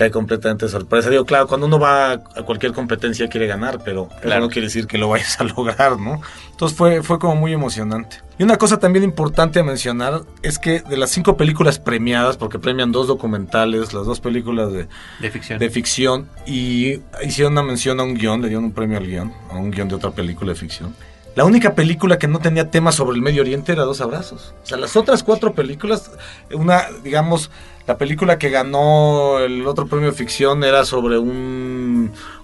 Cae 0.00 0.10
completamente 0.10 0.64
de 0.64 0.70
sorpresa. 0.70 1.10
Digo, 1.10 1.26
claro, 1.26 1.46
cuando 1.46 1.66
uno 1.66 1.78
va 1.78 2.12
a 2.12 2.18
cualquier 2.46 2.72
competencia 2.72 3.28
quiere 3.28 3.46
ganar, 3.46 3.80
pero 3.84 4.08
claro. 4.22 4.40
no 4.40 4.48
quiere 4.48 4.68
decir 4.68 4.86
que 4.86 4.96
lo 4.96 5.10
vayas 5.10 5.38
a 5.38 5.44
lograr, 5.56 6.00
¿no? 6.00 6.22
Entonces 6.52 6.78
fue, 6.78 7.02
fue 7.02 7.18
como 7.18 7.36
muy 7.36 7.52
emocionante. 7.52 8.16
Y 8.38 8.42
una 8.42 8.56
cosa 8.56 8.78
también 8.78 9.04
importante 9.04 9.60
a 9.60 9.62
mencionar 9.62 10.22
es 10.42 10.58
que 10.58 10.80
de 10.80 10.96
las 10.96 11.10
cinco 11.10 11.36
películas 11.36 11.78
premiadas, 11.78 12.38
porque 12.38 12.58
premian 12.58 12.92
dos 12.92 13.08
documentales, 13.08 13.92
las 13.92 14.06
dos 14.06 14.20
películas 14.20 14.72
de, 14.72 14.88
de 15.20 15.30
ficción, 15.30 15.58
de 15.58 15.68
ficción 15.68 16.28
y 16.46 17.00
hicieron 17.22 17.52
una 17.52 17.62
mención 17.62 18.00
a 18.00 18.02
un 18.02 18.14
guion, 18.14 18.40
le 18.40 18.48
dieron 18.48 18.64
un 18.64 18.72
premio 18.72 18.96
al 18.96 19.06
guion, 19.06 19.34
a 19.50 19.56
un 19.56 19.70
guion 19.70 19.86
de 19.88 19.96
otra 19.96 20.12
película 20.12 20.52
de 20.52 20.58
ficción. 20.58 20.94
La 21.36 21.44
única 21.44 21.74
película 21.74 22.18
que 22.18 22.26
no 22.26 22.38
tenía 22.38 22.70
tema 22.70 22.90
sobre 22.90 23.16
el 23.16 23.22
Medio 23.22 23.42
Oriente 23.42 23.72
era 23.72 23.84
Dos 23.84 24.00
Abrazos. 24.00 24.54
O 24.62 24.66
sea, 24.66 24.78
las 24.78 24.96
otras 24.96 25.22
cuatro 25.22 25.54
películas, 25.54 26.10
una, 26.52 26.86
digamos, 27.04 27.50
la 27.90 27.98
película 27.98 28.38
que 28.38 28.50
ganó 28.50 29.40
el 29.40 29.66
otro 29.66 29.84
premio 29.88 30.12
de 30.12 30.16
ficción 30.16 30.62
era 30.62 30.84
sobre 30.84 31.18
un 31.18 31.69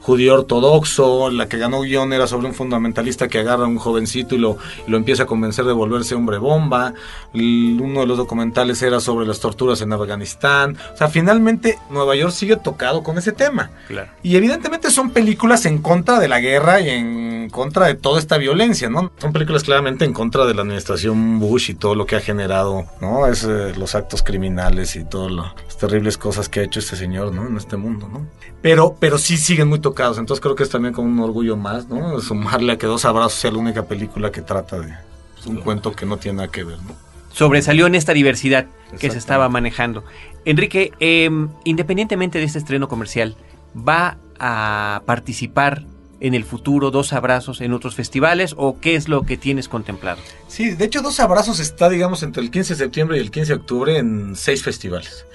judío 0.07 0.35
ortodoxo, 0.35 1.31
la 1.31 1.49
que 1.49 1.59
ganó 1.59 1.81
guion 1.81 2.13
era 2.13 2.29
sobre 2.29 2.47
un 2.47 2.55
fundamentalista 2.55 3.27
que 3.27 3.41
agarra 3.41 3.65
a 3.65 3.67
un 3.67 3.77
jovencito 3.79 4.37
y 4.37 4.39
lo, 4.39 4.57
y 4.87 4.91
lo 4.93 4.99
empieza 4.99 5.25
a 5.25 5.27
convencer 5.27 5.65
de 5.65 5.73
volverse 5.73 6.15
hombre 6.15 6.39
bomba, 6.39 6.95
el, 7.35 7.77
uno 7.83 8.01
de 8.01 8.07
los 8.07 8.17
documentales 8.17 8.81
era 8.83 9.01
sobre 9.01 9.27
las 9.27 9.41
torturas 9.41 9.81
en 9.83 9.93
Afganistán, 9.93 10.77
o 10.95 10.97
sea, 10.97 11.09
finalmente 11.09 11.81
Nueva 11.91 12.15
York 12.15 12.33
sigue 12.33 12.55
tocado 12.55 13.03
con 13.03 13.19
ese 13.19 13.33
tema. 13.33 13.73
Claro. 13.89 14.13
Y 14.23 14.37
evidentemente 14.37 14.93
son 14.93 15.11
películas 15.11 15.67
en 15.67 15.79
contra 15.79 16.21
de 16.21 16.29
la 16.29 16.39
guerra 16.39 16.81
y 16.81 16.89
en 16.89 17.51
contra 17.51 17.87
de 17.87 17.95
toda 17.95 18.21
esta 18.21 18.39
violencia, 18.39 18.89
¿no? 18.89 19.11
Son 19.19 19.33
películas 19.33 19.65
claramente 19.65 20.05
en 20.05 20.13
contra 20.13 20.47
de 20.47 20.55
la 20.55 20.63
administración 20.63 21.41
Bush 21.41 21.71
y 21.71 21.75
todo 21.75 21.97
lo 21.97 22.07
que 22.07 22.15
ha 22.15 22.21
generado, 22.21 22.87
¿no? 23.01 23.27
Es 23.27 23.43
eh, 23.43 23.73
los 23.77 23.97
actos 23.97 24.23
criminales 24.23 24.95
y 24.95 25.05
todas 25.05 25.33
las 25.77 25.81
terribles 25.81 26.17
cosas 26.17 26.49
que 26.49 26.61
ha 26.61 26.63
hecho 26.63 26.81
este 26.81 26.97
señor, 26.97 27.35
¿no? 27.35 27.47
En 27.47 27.57
este 27.57 27.77
mundo, 27.77 28.09
¿no? 28.09 28.27
Pero, 28.63 28.97
pero 28.99 29.19
sí 29.19 29.37
siguen 29.37 29.69
muy 29.69 29.79
tocados 29.79 30.19
entonces 30.19 30.41
creo 30.43 30.55
que 30.55 30.63
es 30.63 30.71
también 30.71 30.95
como 30.95 31.09
un 31.09 31.21
orgullo 31.21 31.57
más, 31.57 31.89
¿no? 31.89 32.19
Sumarle 32.21 32.73
a 32.73 32.79
que 32.79 32.87
Dos 32.87 33.05
Abrazos 33.05 33.35
sea 33.35 33.51
la 33.51 33.59
única 33.59 33.85
película 33.85 34.33
que 34.33 34.41
trata 34.41 34.81
de 34.81 34.95
pues, 35.35 35.47
un 35.47 35.57
cuento 35.57 35.93
que 35.93 36.07
no 36.07 36.17
tiene 36.17 36.39
nada 36.39 36.49
que 36.49 36.65
ver, 36.65 36.79
¿no? 36.79 36.95
Sobresalió 37.33 37.87
en 37.87 37.95
esta 37.95 38.15
diversidad 38.15 38.67
que 38.99 39.11
se 39.11 39.19
estaba 39.19 39.51
manejando. 39.51 40.05
Enrique, 40.47 40.93
eh, 41.01 41.29
independientemente 41.65 42.39
de 42.39 42.45
este 42.45 42.59
estreno 42.59 42.89
comercial, 42.89 43.37
¿va 43.77 44.17
a 44.39 45.03
participar 45.05 45.85
en 46.21 46.33
el 46.33 46.45
futuro 46.45 46.91
Dos 46.91 47.13
Abrazos 47.13 47.61
en 47.61 47.75
otros 47.75 47.95
festivales 47.95 48.55
o 48.57 48.81
qué 48.81 48.95
es 48.95 49.11
lo 49.11 49.25
que 49.25 49.37
tienes 49.37 49.69
contemplado? 49.69 50.23
Sí, 50.49 50.71
de 50.71 50.87
hecho 50.87 51.03
Dos 51.03 51.21
Abrazos 51.21 51.61
está, 51.61 51.91
digamos, 51.91 52.23
entre 52.23 52.43
el 52.43 52.51
15 52.51 52.73
de 52.73 52.79
septiembre 52.79 53.19
y 53.19 53.21
el 53.21 53.31
15 53.31 53.53
de 53.53 53.59
octubre 53.59 53.99
en 53.99 54.35
seis 54.35 54.63
festivales. 54.63 55.27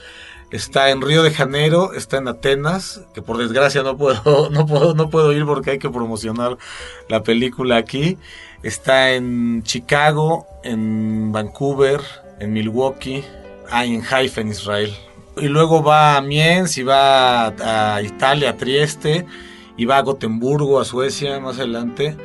Está 0.52 0.90
en 0.90 1.02
Río 1.02 1.24
de 1.24 1.32
Janeiro, 1.32 1.94
está 1.94 2.18
en 2.18 2.28
Atenas, 2.28 3.02
que 3.14 3.22
por 3.22 3.38
desgracia 3.38 3.84
no 3.84 3.98
puedo, 3.98 4.50
no 4.52 4.66
puedo, 4.66 4.94
no 4.94 5.10
puedo 5.10 5.32
ir 5.32 5.46
porque 5.46 5.72
hay 5.72 5.80
que 5.80 5.90
promocionar 5.90 6.58
la 7.08 7.24
película 7.24 7.78
aquí. 7.78 8.18
Está 8.62 9.14
en 9.14 9.64
Chicago, 9.64 10.46
en 10.64 11.32
Vancouver, 11.32 12.02
en 12.40 12.52
Milwaukee, 12.52 13.24
ah, 13.70 13.86
en 13.86 14.04
Haifa, 14.04 14.42
en 14.42 14.50
Israel. 14.50 14.94
Y 15.38 15.48
luego 15.48 15.82
va 15.82 16.18
a 16.18 16.22
Miens 16.22 16.78
y 16.78 16.84
va 16.84 17.48
a 17.48 18.02
Italia, 18.02 18.50
a 18.50 18.58
Trieste, 18.58 19.26
y 19.78 19.86
va 19.86 19.98
a 19.98 20.02
Gotemburgo, 20.02 20.82
a 20.82 20.86
Suecia, 20.86 21.40
más 21.40 21.58
adelante. 21.58 22.18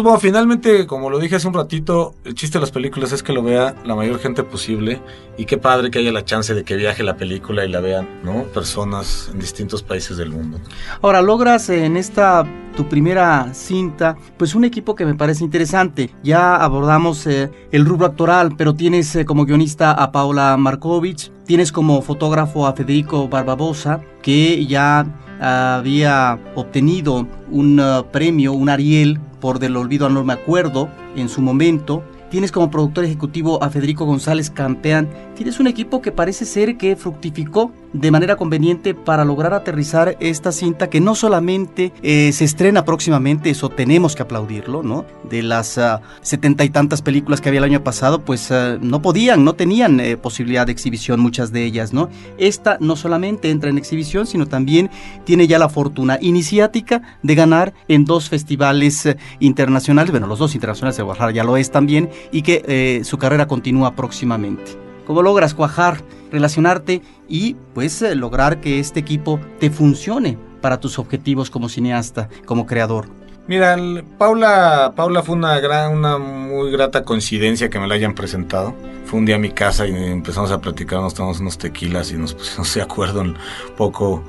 Bueno, 0.00 0.18
finalmente, 0.18 0.86
como 0.86 1.10
lo 1.10 1.18
dije 1.18 1.36
hace 1.36 1.46
un 1.46 1.52
ratito, 1.52 2.14
el 2.24 2.34
chiste 2.34 2.56
de 2.56 2.60
las 2.60 2.70
películas 2.70 3.12
es 3.12 3.22
que 3.22 3.34
lo 3.34 3.42
vea 3.42 3.74
la 3.84 3.94
mayor 3.94 4.18
gente 4.20 4.42
posible 4.42 5.02
y 5.36 5.44
qué 5.44 5.58
padre 5.58 5.90
que 5.90 5.98
haya 5.98 6.12
la 6.12 6.24
chance 6.24 6.54
de 6.54 6.64
que 6.64 6.76
viaje 6.76 7.02
la 7.02 7.16
película 7.16 7.64
y 7.64 7.68
la 7.68 7.80
vean, 7.80 8.08
¿no? 8.24 8.44
Personas 8.44 9.28
en 9.32 9.38
distintos 9.38 9.82
países 9.82 10.16
del 10.16 10.30
mundo. 10.30 10.58
Ahora, 11.02 11.20
logras 11.20 11.68
en 11.68 11.98
esta 11.98 12.46
tu 12.74 12.88
primera 12.88 13.52
cinta, 13.52 14.16
pues 14.38 14.54
un 14.54 14.64
equipo 14.64 14.94
que 14.94 15.04
me 15.04 15.14
parece 15.14 15.44
interesante. 15.44 16.10
Ya 16.22 16.56
abordamos 16.56 17.26
eh, 17.26 17.50
el 17.70 17.84
rubro 17.84 18.06
actoral, 18.06 18.56
pero 18.56 18.74
tienes 18.74 19.14
eh, 19.14 19.24
como 19.24 19.44
guionista 19.44 19.92
a 19.92 20.10
Paula 20.10 20.56
Markovich, 20.56 21.30
tienes 21.46 21.72
como 21.72 22.02
fotógrafo 22.02 22.66
a 22.66 22.74
Federico 22.74 23.28
Barbabosa, 23.28 24.00
que 24.22 24.64
ya 24.66 25.06
había 25.40 26.38
obtenido 26.54 27.26
un 27.50 27.80
uh, 27.80 28.04
premio, 28.12 28.52
un 28.52 28.68
Ariel, 28.68 29.18
por 29.40 29.58
Del 29.58 29.76
Olvido 29.76 30.08
no 30.08 30.22
me 30.24 30.34
acuerdo 30.34 30.88
en 31.16 31.28
su 31.28 31.42
momento. 31.42 32.04
Tienes 32.30 32.52
como 32.52 32.70
productor 32.70 33.04
ejecutivo 33.04 33.62
a 33.62 33.68
Federico 33.68 34.06
González 34.06 34.50
Campeán. 34.50 35.08
Tienes 35.34 35.58
un 35.58 35.66
equipo 35.66 36.00
que 36.00 36.12
parece 36.12 36.46
ser 36.46 36.78
que 36.78 36.96
fructificó 36.96 37.72
de 37.92 38.10
manera 38.10 38.36
conveniente 38.36 38.94
para 38.94 39.24
lograr 39.24 39.54
aterrizar 39.54 40.16
esta 40.20 40.52
cinta 40.52 40.88
que 40.88 41.00
no 41.00 41.14
solamente 41.14 41.92
eh, 42.02 42.32
se 42.32 42.44
estrena 42.44 42.84
próximamente, 42.84 43.50
eso 43.50 43.68
tenemos 43.68 44.16
que 44.16 44.22
aplaudirlo, 44.22 44.82
¿no? 44.82 45.04
De 45.28 45.42
las 45.42 45.78
setenta 46.22 46.64
y 46.64 46.70
tantas 46.70 47.02
películas 47.02 47.40
que 47.40 47.48
había 47.48 47.58
el 47.58 47.64
año 47.64 47.84
pasado, 47.84 48.20
pues 48.20 48.50
uh, 48.50 48.78
no 48.80 49.02
podían, 49.02 49.44
no 49.44 49.54
tenían 49.54 50.00
eh, 50.00 50.16
posibilidad 50.16 50.66
de 50.66 50.72
exhibición 50.72 51.20
muchas 51.20 51.52
de 51.52 51.64
ellas, 51.64 51.92
¿no? 51.92 52.08
Esta 52.38 52.78
no 52.80 52.96
solamente 52.96 53.50
entra 53.50 53.70
en 53.70 53.78
exhibición, 53.78 54.26
sino 54.26 54.46
también 54.46 54.90
tiene 55.24 55.46
ya 55.46 55.58
la 55.58 55.68
fortuna 55.68 56.18
iniciática 56.20 57.02
de 57.22 57.34
ganar 57.34 57.74
en 57.88 58.04
dos 58.04 58.28
festivales 58.28 59.06
eh, 59.06 59.16
internacionales, 59.40 60.10
bueno, 60.10 60.26
los 60.26 60.38
dos 60.38 60.54
internacionales 60.54 60.96
de 60.96 61.02
Guadalajara 61.02 61.32
ya 61.32 61.44
lo 61.44 61.56
es 61.56 61.70
también, 61.70 62.10
y 62.30 62.42
que 62.42 63.02
su 63.04 63.18
carrera 63.18 63.46
continúa 63.46 63.94
próximamente. 63.94 64.81
¿Cómo 65.06 65.22
logras 65.22 65.54
cuajar, 65.54 66.02
relacionarte 66.30 67.02
y 67.28 67.54
pues 67.74 68.02
eh, 68.02 68.14
lograr 68.14 68.60
que 68.60 68.78
este 68.78 69.00
equipo 69.00 69.40
te 69.58 69.70
funcione 69.70 70.38
para 70.60 70.80
tus 70.80 70.98
objetivos 70.98 71.50
como 71.50 71.68
cineasta, 71.68 72.28
como 72.46 72.66
creador? 72.66 73.08
Mira, 73.48 73.76
Paula, 74.18 74.92
Paula 74.94 75.22
fue 75.22 75.34
una 75.34 75.58
gran, 75.58 75.96
una 75.96 76.16
muy 76.16 76.70
grata 76.70 77.04
coincidencia 77.04 77.68
que 77.68 77.80
me 77.80 77.88
la 77.88 77.94
hayan 77.94 78.14
presentado. 78.14 78.72
Fue 79.04 79.18
un 79.18 79.26
día 79.26 79.34
a 79.34 79.38
mi 79.38 79.50
casa 79.50 79.86
y 79.86 79.94
empezamos 79.94 80.52
a 80.52 80.60
platicar, 80.60 81.00
nos 81.00 81.14
tomamos 81.14 81.40
unos 81.40 81.58
tequilas 81.58 82.12
y 82.12 82.14
nos 82.14 82.34
pusimos 82.34 82.72
de 82.74 82.82
acuerdo 82.82 83.20
un 83.20 83.36
poco 83.76 84.22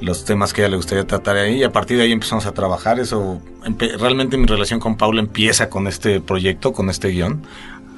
los 0.00 0.24
temas 0.24 0.52
que 0.52 0.62
a 0.62 0.64
ella 0.64 0.72
le 0.72 0.76
gustaría 0.76 1.06
tratar 1.06 1.36
ahí 1.36 1.58
y 1.58 1.62
a 1.62 1.72
partir 1.72 1.96
de 1.96 2.02
ahí 2.02 2.12
empezamos 2.12 2.44
a 2.44 2.52
trabajar. 2.52 2.98
Eso, 2.98 3.40
realmente 3.98 4.36
mi 4.36 4.46
relación 4.46 4.80
con 4.80 4.96
Paula 4.96 5.20
empieza 5.20 5.70
con 5.70 5.86
este 5.86 6.20
proyecto, 6.20 6.72
con 6.72 6.90
este 6.90 7.08
guion. 7.08 7.42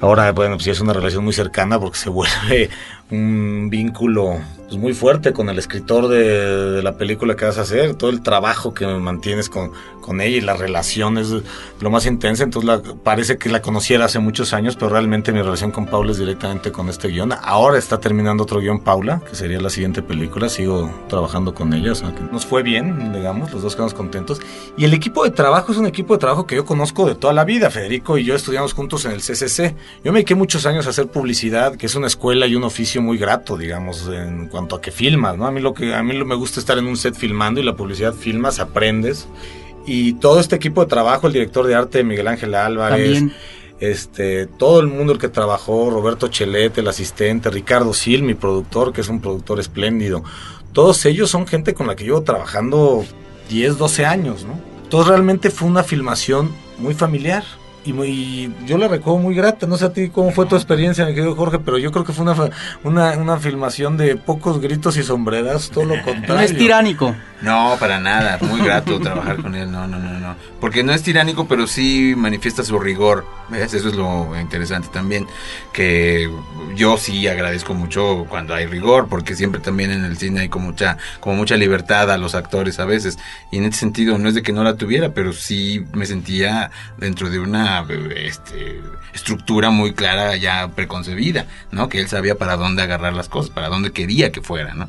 Ahora, 0.01 0.31
bueno, 0.31 0.55
pues 0.55 0.67
es 0.67 0.79
una 0.79 0.93
relación 0.93 1.23
muy 1.23 1.33
cercana 1.33 1.79
porque 1.79 1.97
se 1.97 2.09
vuelve 2.09 2.69
un 3.11 3.69
vínculo 3.69 4.37
pues, 4.67 4.79
muy 4.79 4.93
fuerte 4.93 5.33
con 5.33 5.49
el 5.49 5.57
escritor 5.57 6.07
de, 6.07 6.71
de 6.71 6.83
la 6.83 6.95
película 6.97 7.35
que 7.35 7.45
vas 7.45 7.57
a 7.57 7.61
hacer, 7.61 7.95
todo 7.95 8.09
el 8.11 8.21
trabajo 8.21 8.73
que 8.73 8.85
mantienes 8.85 9.49
con, 9.49 9.71
con 10.01 10.21
ella 10.21 10.37
y 10.37 10.41
la 10.41 10.55
relación 10.55 11.17
es 11.17 11.33
lo 11.81 11.89
más 11.89 12.05
intensa, 12.05 12.43
entonces 12.43 12.67
la- 12.67 12.81
parece 13.03 13.37
que 13.39 13.49
la 13.49 13.61
conociera 13.63 14.05
hace 14.05 14.19
muchos 14.19 14.53
años, 14.53 14.75
pero 14.75 14.89
realmente 14.89 15.31
mi 15.31 15.41
relación 15.41 15.71
con 15.71 15.87
Paula 15.87 16.11
es 16.11 16.19
directamente 16.19 16.71
con 16.71 16.87
este 16.89 17.07
guion. 17.07 17.33
Ahora 17.41 17.79
está 17.79 17.99
terminando 17.99 18.43
otro 18.43 18.59
guion 18.59 18.79
Paula, 18.81 19.21
que 19.27 19.35
sería 19.35 19.59
la 19.59 19.69
siguiente 19.71 20.03
película, 20.03 20.47
sigo 20.49 20.91
trabajando 21.07 21.53
con 21.55 21.73
ella, 21.73 21.93
o 21.93 21.95
sea 21.95 22.13
que 22.13 22.21
nos 22.31 22.45
fue 22.45 22.61
bien, 22.61 23.11
digamos, 23.11 23.51
los 23.51 23.63
dos 23.63 23.75
quedamos 23.75 23.95
contentos. 23.95 24.39
Y 24.77 24.85
el 24.85 24.93
equipo 24.93 25.23
de 25.23 25.31
trabajo 25.31 25.71
es 25.71 25.77
un 25.79 25.87
equipo 25.87 26.13
de 26.13 26.19
trabajo 26.19 26.45
que 26.45 26.55
yo 26.55 26.65
conozco 26.65 27.07
de 27.07 27.15
toda 27.15 27.33
la 27.33 27.43
vida, 27.43 27.71
Federico 27.71 28.19
y 28.19 28.23
yo 28.23 28.35
estudiamos 28.35 28.73
juntos 28.73 29.05
en 29.05 29.11
el 29.13 29.21
CCC. 29.21 29.75
Yo 30.03 30.11
me 30.11 30.19
dediqué 30.19 30.35
muchos 30.35 30.67
años 30.67 30.85
a 30.85 30.91
hacer 30.91 31.07
publicidad, 31.07 31.75
que 31.75 31.87
es 31.87 31.95
una 31.95 32.05
escuela 32.07 32.45
y 32.45 32.55
un 32.55 32.63
oficio 32.63 32.98
muy 32.99 33.17
grato, 33.17 33.57
digamos, 33.57 34.07
en 34.07 34.47
cuanto 34.47 34.75
a 34.75 34.81
que 34.81 34.91
filmas, 34.91 35.37
¿no? 35.37 35.45
A 35.45 35.51
mí 35.51 35.61
lo 35.61 35.73
que 35.73 35.93
a 35.93 36.03
mí 36.03 36.13
lo- 36.13 36.25
me 36.25 36.35
gusta 36.35 36.59
estar 36.59 36.77
en 36.77 36.85
un 36.87 36.97
set 36.97 37.15
filmando 37.15 37.59
y 37.59 37.63
la 37.63 37.75
publicidad 37.75 38.13
filmas, 38.13 38.59
aprendes. 38.59 39.27
Y 39.85 40.13
todo 40.13 40.39
este 40.39 40.55
equipo 40.55 40.81
de 40.81 40.87
trabajo, 40.87 41.27
el 41.27 41.33
director 41.33 41.65
de 41.65 41.75
arte 41.75 42.03
Miguel 42.03 42.27
Ángel 42.27 42.53
Álvarez, 42.55 43.13
También. 43.15 43.33
este, 43.79 44.45
todo 44.45 44.79
el 44.81 44.87
mundo 44.87 45.13
el 45.13 45.19
que 45.19 45.29
trabajó, 45.29 45.89
Roberto 45.89 46.27
Chelet, 46.27 46.77
el 46.77 46.87
asistente, 46.87 47.49
Ricardo 47.49 47.93
Sil, 47.95 48.21
mi 48.23 48.33
productor, 48.33 48.93
que 48.93 49.01
es 49.01 49.09
un 49.09 49.19
productor 49.21 49.59
espléndido. 49.59 50.23
Todos 50.73 51.05
ellos 51.05 51.29
son 51.31 51.47
gente 51.47 51.73
con 51.73 51.87
la 51.87 51.95
que 51.95 52.03
llevo 52.03 52.21
trabajando 52.21 53.03
10, 53.49 53.77
12 53.77 54.05
años, 54.05 54.45
¿no? 54.45 54.59
Entonces 54.83 55.07
realmente 55.09 55.49
fue 55.49 55.67
una 55.67 55.83
filmación 55.83 56.51
muy 56.77 56.93
familiar. 56.93 57.43
Y, 57.85 57.93
muy- 57.93 58.53
yo 58.65 58.77
la 58.77 58.87
recuerdo 58.87 59.19
muy 59.19 59.33
grata, 59.35 59.65
no 59.65 59.77
sé 59.77 59.85
a 59.85 59.93
ti 59.93 60.09
cómo 60.09 60.31
fue 60.31 60.45
tu 60.45 60.55
experiencia, 60.55 61.05
mi 61.05 61.13
querido 61.15 61.35
Jorge, 61.35 61.59
pero 61.59 61.77
yo 61.77 61.91
creo 61.91 62.03
que 62.03 62.11
fue 62.13 62.23
una, 62.23 62.35
fa- 62.35 62.49
una, 62.83 63.11
una 63.13 63.37
filmación 63.37 63.95
de 63.97 64.15
pocos 64.17 64.59
gritos 64.59 64.97
y 64.97 65.03
sombreras, 65.03 65.69
todo 65.69 65.85
lo 65.85 65.95
contrario. 66.03 66.19
No 66.35 66.39
es 66.41 66.55
tiránico. 66.57 67.15
No, 67.41 67.77
para 67.79 67.99
nada. 67.99 68.37
Muy 68.41 68.59
grato 68.61 68.99
trabajar 69.01 69.37
con 69.41 69.55
él. 69.55 69.71
No, 69.71 69.87
no, 69.87 69.97
no, 69.97 70.19
no. 70.19 70.35
Porque 70.59 70.83
no 70.83 70.91
es 70.93 71.01
tiránico, 71.03 71.47
pero 71.47 71.67
sí 71.67 72.13
manifiesta 72.17 72.63
su 72.65 72.77
rigor. 72.79 73.25
¿Ves? 73.47 73.73
Eso 73.73 73.87
es 73.87 73.95
lo 73.95 74.37
interesante 74.39 74.89
también. 74.91 75.25
Que 75.71 76.29
yo 76.75 76.97
sí 76.97 77.27
agradezco 77.27 77.73
mucho 77.73 78.25
cuando 78.29 78.53
hay 78.53 78.65
rigor, 78.65 79.07
porque 79.09 79.35
siempre 79.35 79.61
también 79.61 79.91
en 79.91 80.03
el 80.03 80.17
cine 80.17 80.41
hay 80.41 80.49
como 80.49 80.67
mucha, 80.67 80.97
como 81.21 81.35
mucha 81.37 81.55
libertad 81.55 82.11
a 82.11 82.17
los 82.17 82.35
actores 82.35 82.77
a 82.79 82.85
veces. 82.85 83.17
Y 83.51 83.57
en 83.57 83.63
ese 83.65 83.79
sentido, 83.79 84.17
no 84.17 84.27
es 84.27 84.35
de 84.35 84.41
que 84.43 84.51
no 84.51 84.63
la 84.65 84.75
tuviera, 84.75 85.13
pero 85.13 85.31
sí 85.31 85.85
me 85.93 86.05
sentía 86.05 86.71
dentro 86.97 87.29
de 87.29 87.39
una 87.39 87.68
este, 88.15 88.81
estructura 89.13 89.69
muy 89.69 89.93
clara, 89.93 90.35
ya 90.35 90.69
preconcebida, 90.69 91.45
¿no? 91.71 91.89
Que 91.89 91.99
él 91.99 92.07
sabía 92.07 92.35
para 92.35 92.55
dónde 92.55 92.81
agarrar 92.81 93.13
las 93.13 93.29
cosas, 93.29 93.51
para 93.51 93.69
dónde 93.69 93.91
quería 93.91 94.31
que 94.31 94.41
fuera, 94.41 94.73
¿no? 94.73 94.87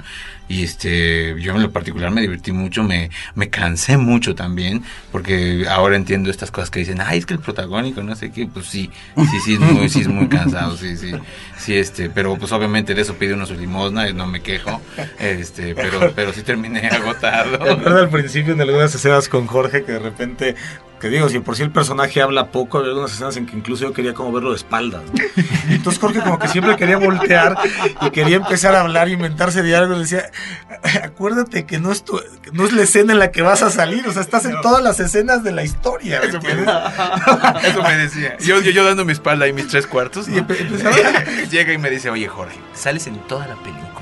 Y 0.50 0.64
este, 0.64 1.40
yo 1.40 1.54
en 1.54 1.62
lo 1.62 1.70
particular 1.70 2.10
me 2.10 2.20
divertí 2.20 2.50
mucho, 2.50 2.82
me, 2.82 3.08
me 3.36 3.50
cansé 3.50 3.96
mucho 3.96 4.34
también, 4.34 4.82
porque 5.12 5.64
ahora 5.70 5.94
entiendo 5.94 6.28
estas 6.28 6.50
cosas 6.50 6.70
que 6.70 6.80
dicen, 6.80 7.00
ay, 7.00 7.18
es 7.20 7.26
que 7.26 7.34
el 7.34 7.38
protagónico, 7.38 8.02
no 8.02 8.16
sé 8.16 8.32
qué, 8.32 8.48
pues 8.48 8.66
sí, 8.66 8.90
sí, 9.16 9.40
sí, 9.44 9.54
es 9.54 9.60
muy, 9.60 9.88
sí, 9.88 10.00
es 10.00 10.08
muy 10.08 10.26
cansado, 10.26 10.76
sí, 10.76 10.96
sí, 10.96 11.12
sí, 11.56 11.76
este, 11.76 12.10
pero 12.10 12.34
pues 12.34 12.50
obviamente 12.50 12.96
de 12.96 13.02
eso 13.02 13.14
pide 13.14 13.34
uno 13.34 13.46
su 13.46 13.54
limosna, 13.54 14.08
y 14.08 14.12
no 14.12 14.26
me 14.26 14.42
quejo, 14.42 14.82
este, 15.20 15.76
pero, 15.76 16.12
pero 16.16 16.32
sí 16.32 16.42
terminé 16.42 16.88
agotado. 16.88 17.56
Me 17.64 17.70
acuerdo 17.70 17.98
al 18.00 18.10
principio 18.10 18.52
en 18.52 18.60
algunas 18.60 18.92
escenas 18.92 19.28
con 19.28 19.46
Jorge 19.46 19.84
que 19.84 19.92
de 19.92 19.98
repente, 20.00 20.56
que 21.00 21.08
digo, 21.08 21.28
si 21.28 21.38
por 21.38 21.54
si 21.54 21.62
el 21.62 21.70
personaje 21.70 22.20
habla 22.22 22.48
poco, 22.48 22.78
había 22.78 22.90
algunas 22.90 23.12
escenas 23.12 23.36
en 23.36 23.46
que 23.46 23.56
incluso 23.56 23.84
yo 23.84 23.92
quería 23.92 24.14
como 24.14 24.32
verlo 24.32 24.50
de 24.50 24.56
espaldas. 24.56 25.02
¿no? 25.04 25.44
Entonces 25.70 26.00
Jorge 26.00 26.20
como 26.20 26.38
que 26.38 26.48
siempre 26.48 26.76
quería 26.76 26.98
voltear 26.98 27.56
y 28.02 28.10
quería 28.10 28.36
empezar 28.36 28.74
a 28.74 28.80
hablar, 28.80 29.08
inventarse 29.08 29.62
diálogos, 29.62 29.96
le 29.96 30.02
decía, 30.02 30.30
acuérdate 31.02 31.64
que 31.66 31.78
no 31.78 31.92
es, 31.92 32.04
tu- 32.04 32.20
que 32.42 32.50
no 32.52 32.64
es 32.64 32.72
la 32.72 32.82
escena 32.82 33.12
en 33.12 33.18
la 33.18 33.30
que 33.30 33.42
vas 33.42 33.62
a 33.62 33.70
salir, 33.70 34.06
o 34.08 34.12
sea, 34.12 34.22
estás 34.22 34.44
en 34.44 34.60
todas 34.60 34.82
las 34.82 35.00
escenas 35.00 35.42
de 35.42 35.52
la 35.52 35.62
historia. 35.64 36.20
¿me 36.20 36.28
Eso 36.28 36.40
me, 36.40 36.48
eso 37.68 37.82
me 37.82 37.96
decía. 37.96 38.36
Yo, 38.38 38.60
yo, 38.60 38.70
yo 38.70 38.84
dando 38.84 39.04
mi 39.04 39.12
espalda 39.12 39.46
y 39.48 39.52
mis 39.52 39.68
tres 39.68 39.86
cuartos. 39.86 40.28
¿no? 40.28 40.36
Y 40.38 41.46
Llega 41.50 41.72
y 41.72 41.78
me 41.78 41.90
dice, 41.90 42.10
oye 42.10 42.28
Jorge, 42.28 42.58
sales 42.74 43.06
en 43.06 43.18
toda 43.26 43.46
la 43.46 43.56
película. 43.56 43.99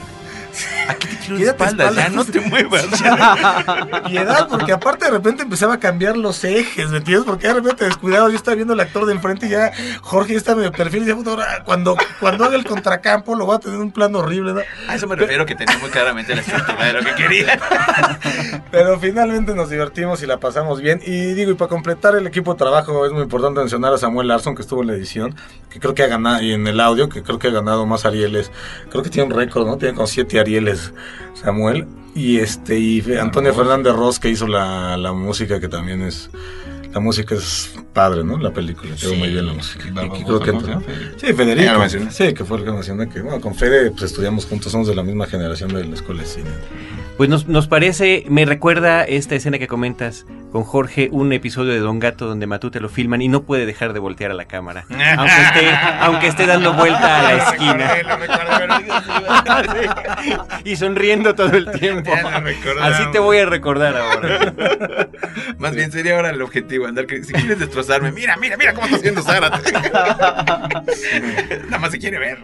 Aquí 0.89 1.07
te 1.07 1.16
quiero 1.16 1.36
de 1.36 1.41
Quédate 1.43 1.64
espaldas, 1.64 1.95
ya 1.95 2.09
no 2.09 2.24
te 2.24 2.41
muevas. 2.41 2.86
Piedad, 4.09 4.49
porque 4.49 4.72
aparte 4.72 5.05
de 5.05 5.11
repente 5.11 5.43
empezaba 5.43 5.74
a 5.74 5.80
cambiar 5.80 6.16
los 6.16 6.43
ejes, 6.45 6.89
¿me 6.91 6.99
entiendes? 6.99 7.26
Porque 7.26 7.49
de 7.49 7.55
repente 7.55 7.84
descuidado, 7.84 8.30
yo 8.30 8.36
estaba 8.36 8.55
viendo 8.55 8.72
al 8.72 8.80
actor 8.80 9.07
de 9.07 9.12
enfrente 9.12 9.47
y 9.47 9.51
ya 9.51 9.70
Jorge 10.01 10.32
ya 10.32 10.39
está 10.39 10.55
medio 10.55 10.72
perfil 10.72 11.03
y 11.03 11.07
decía, 11.07 11.16
"Puta, 11.16 11.30
ahora, 11.30 11.62
cuando, 11.64 11.97
cuando 12.20 12.45
haga 12.45 12.57
el 12.57 12.64
contracampo 12.64 13.36
lo 13.36 13.47
va 13.47 13.57
a 13.57 13.59
tener 13.59 13.76
en 13.76 13.82
un 13.82 13.93
plano 13.93 14.20
horrible, 14.20 14.55
¿no? 14.55 14.61
A 14.89 14.95
eso 14.95 15.07
me 15.07 15.16
refiero 15.16 15.45
que 15.45 15.55
tenía 15.55 15.76
muy 15.78 15.91
claramente 15.91 16.34
la 16.34 16.41
estructura 16.41 16.84
de 16.86 16.93
lo 16.95 17.01
que 17.01 17.14
quería. 17.14 17.61
Pero 18.70 18.99
finalmente 18.99 19.55
nos 19.55 19.70
divertimos 19.70 20.22
y 20.22 20.26
la 20.26 20.39
pasamos 20.39 20.80
bien. 20.80 21.01
Y 21.05 21.34
digo, 21.34 21.51
y 21.51 21.55
para 21.55 21.68
completar 21.68 22.14
el 22.16 22.26
equipo 22.26 22.53
de 22.53 22.59
trabajo 22.59 23.05
es 23.07 23.12
muy 23.12 23.22
importante 23.22 23.61
mencionar 23.61 23.93
a 23.93 23.99
Samuel 23.99 24.28
Larson, 24.28 24.55
que 24.55 24.62
estuvo 24.62 24.82
en 24.82 24.89
la 24.89 24.95
edición, 24.95 25.34
que 25.70 25.80
creo 25.80 25.95
que 25.95 26.03
ha 26.03 26.07
ganado, 26.07 26.43
y 26.43 26.53
en 26.53 26.66
el 26.66 26.80
audio, 26.80 27.09
que 27.09 27.22
creo 27.22 27.39
que 27.39 27.49
ha 27.49 27.51
ganado 27.51 27.86
más 27.86 28.05
Arieles. 28.05 28.51
Creo 28.91 29.03
que 29.03 29.11
tiene 29.11 29.32
un 29.32 29.39
récord, 29.39 29.66
¿no? 29.66 29.76
Tiene 29.76 29.95
como 29.95 30.07
siete 30.07 30.41
Arieles 30.41 30.78
Samuel. 31.35 31.87
Y 32.14 32.39
este, 32.39 32.79
y 32.79 33.03
Antonio 33.20 33.55
Fernández 33.55 33.95
Ross, 33.95 34.18
que 34.18 34.29
hizo 34.29 34.47
la, 34.47 34.97
la 34.97 35.12
música, 35.12 35.61
que 35.61 35.68
también 35.68 36.03
es. 36.03 36.31
La 36.93 37.01
música 37.01 37.35
es 37.35 37.74
padre, 37.93 38.24
¿no? 38.24 38.39
La 38.39 38.51
película, 38.51 38.95
quedó 38.97 39.14
muy 39.14 39.29
bien 39.29 39.47
la 39.47 39.53
música. 39.53 39.85
Creo 39.93 40.41
que. 40.41 40.53
Sí, 41.16 41.33
Federico. 41.35 42.11
Sí, 42.11 42.33
que 42.33 42.45
fue 42.45 42.59
el 42.59 42.64
que 42.64 42.72
mencioné 42.72 43.09
que, 43.09 43.20
bueno, 43.20 43.41
con 43.41 43.55
Fede 43.55 43.91
pues, 43.91 44.05
estudiamos 44.05 44.47
juntos, 44.47 44.72
somos 44.72 44.89
de 44.89 44.95
la 44.95 45.03
misma 45.03 45.26
generación 45.26 45.72
de 45.72 45.85
la 45.85 45.95
escuela 45.95 46.22
de 46.22 46.29
cine. 46.29 46.51
Pues 47.19 47.29
nos, 47.29 47.49
nos 47.49 47.66
parece, 47.66 48.25
me 48.29 48.45
recuerda 48.45 49.03
esta 49.03 49.35
escena 49.35 49.59
que 49.59 49.66
comentas 49.66 50.25
con 50.53 50.62
Jorge, 50.64 51.09
un 51.11 51.33
episodio 51.33 51.73
de 51.73 51.81
Don 51.81 51.99
Gato 51.99 52.27
donde 52.27 52.47
Matute 52.47 52.79
lo 52.81 52.89
filman 52.89 53.21
y 53.23 53.29
no 53.29 53.43
puede 53.43 53.66
dejar 53.66 53.93
de 53.93 53.99
voltear 53.99 54.31
a 54.31 54.35
la 54.35 54.45
cámara. 54.47 54.87
Aunque 54.89 55.43
esté, 55.43 55.71
aunque 56.01 56.29
esté 56.29 56.47
dando 56.47 56.75
vuelta 56.75 57.19
a 57.19 57.23
la 57.23 57.37
esquina. 57.37 57.91
Y 60.64 60.77
sonriendo 60.77 61.35
todo 61.35 61.57
el 61.57 61.71
tiempo. 61.73 62.12
Así 62.83 63.03
te 63.12 63.19
voy 63.19 63.39
a 63.39 63.47
recordar 63.47 63.97
ahora. 63.97 65.09
Más 65.59 65.75
bien 65.75 65.91
sería 65.91 66.16
ahora 66.16 66.31
el 66.31 66.43
objetivo, 66.43 66.87
andar 66.87 67.07
que 67.07 67.25
si 67.25 67.33
quieres 67.33 67.59
destrozarme, 67.59 68.12
mira, 68.12 68.37
mira, 68.37 68.57
mira 68.57 68.75
cómo 68.75 68.87
está 68.87 68.99
haciendo 68.99 69.23
Zárate. 69.23 69.73
Nada 69.73 71.79
más 71.79 71.91
se 71.91 71.99
quiere 71.99 72.19
ver. 72.19 72.39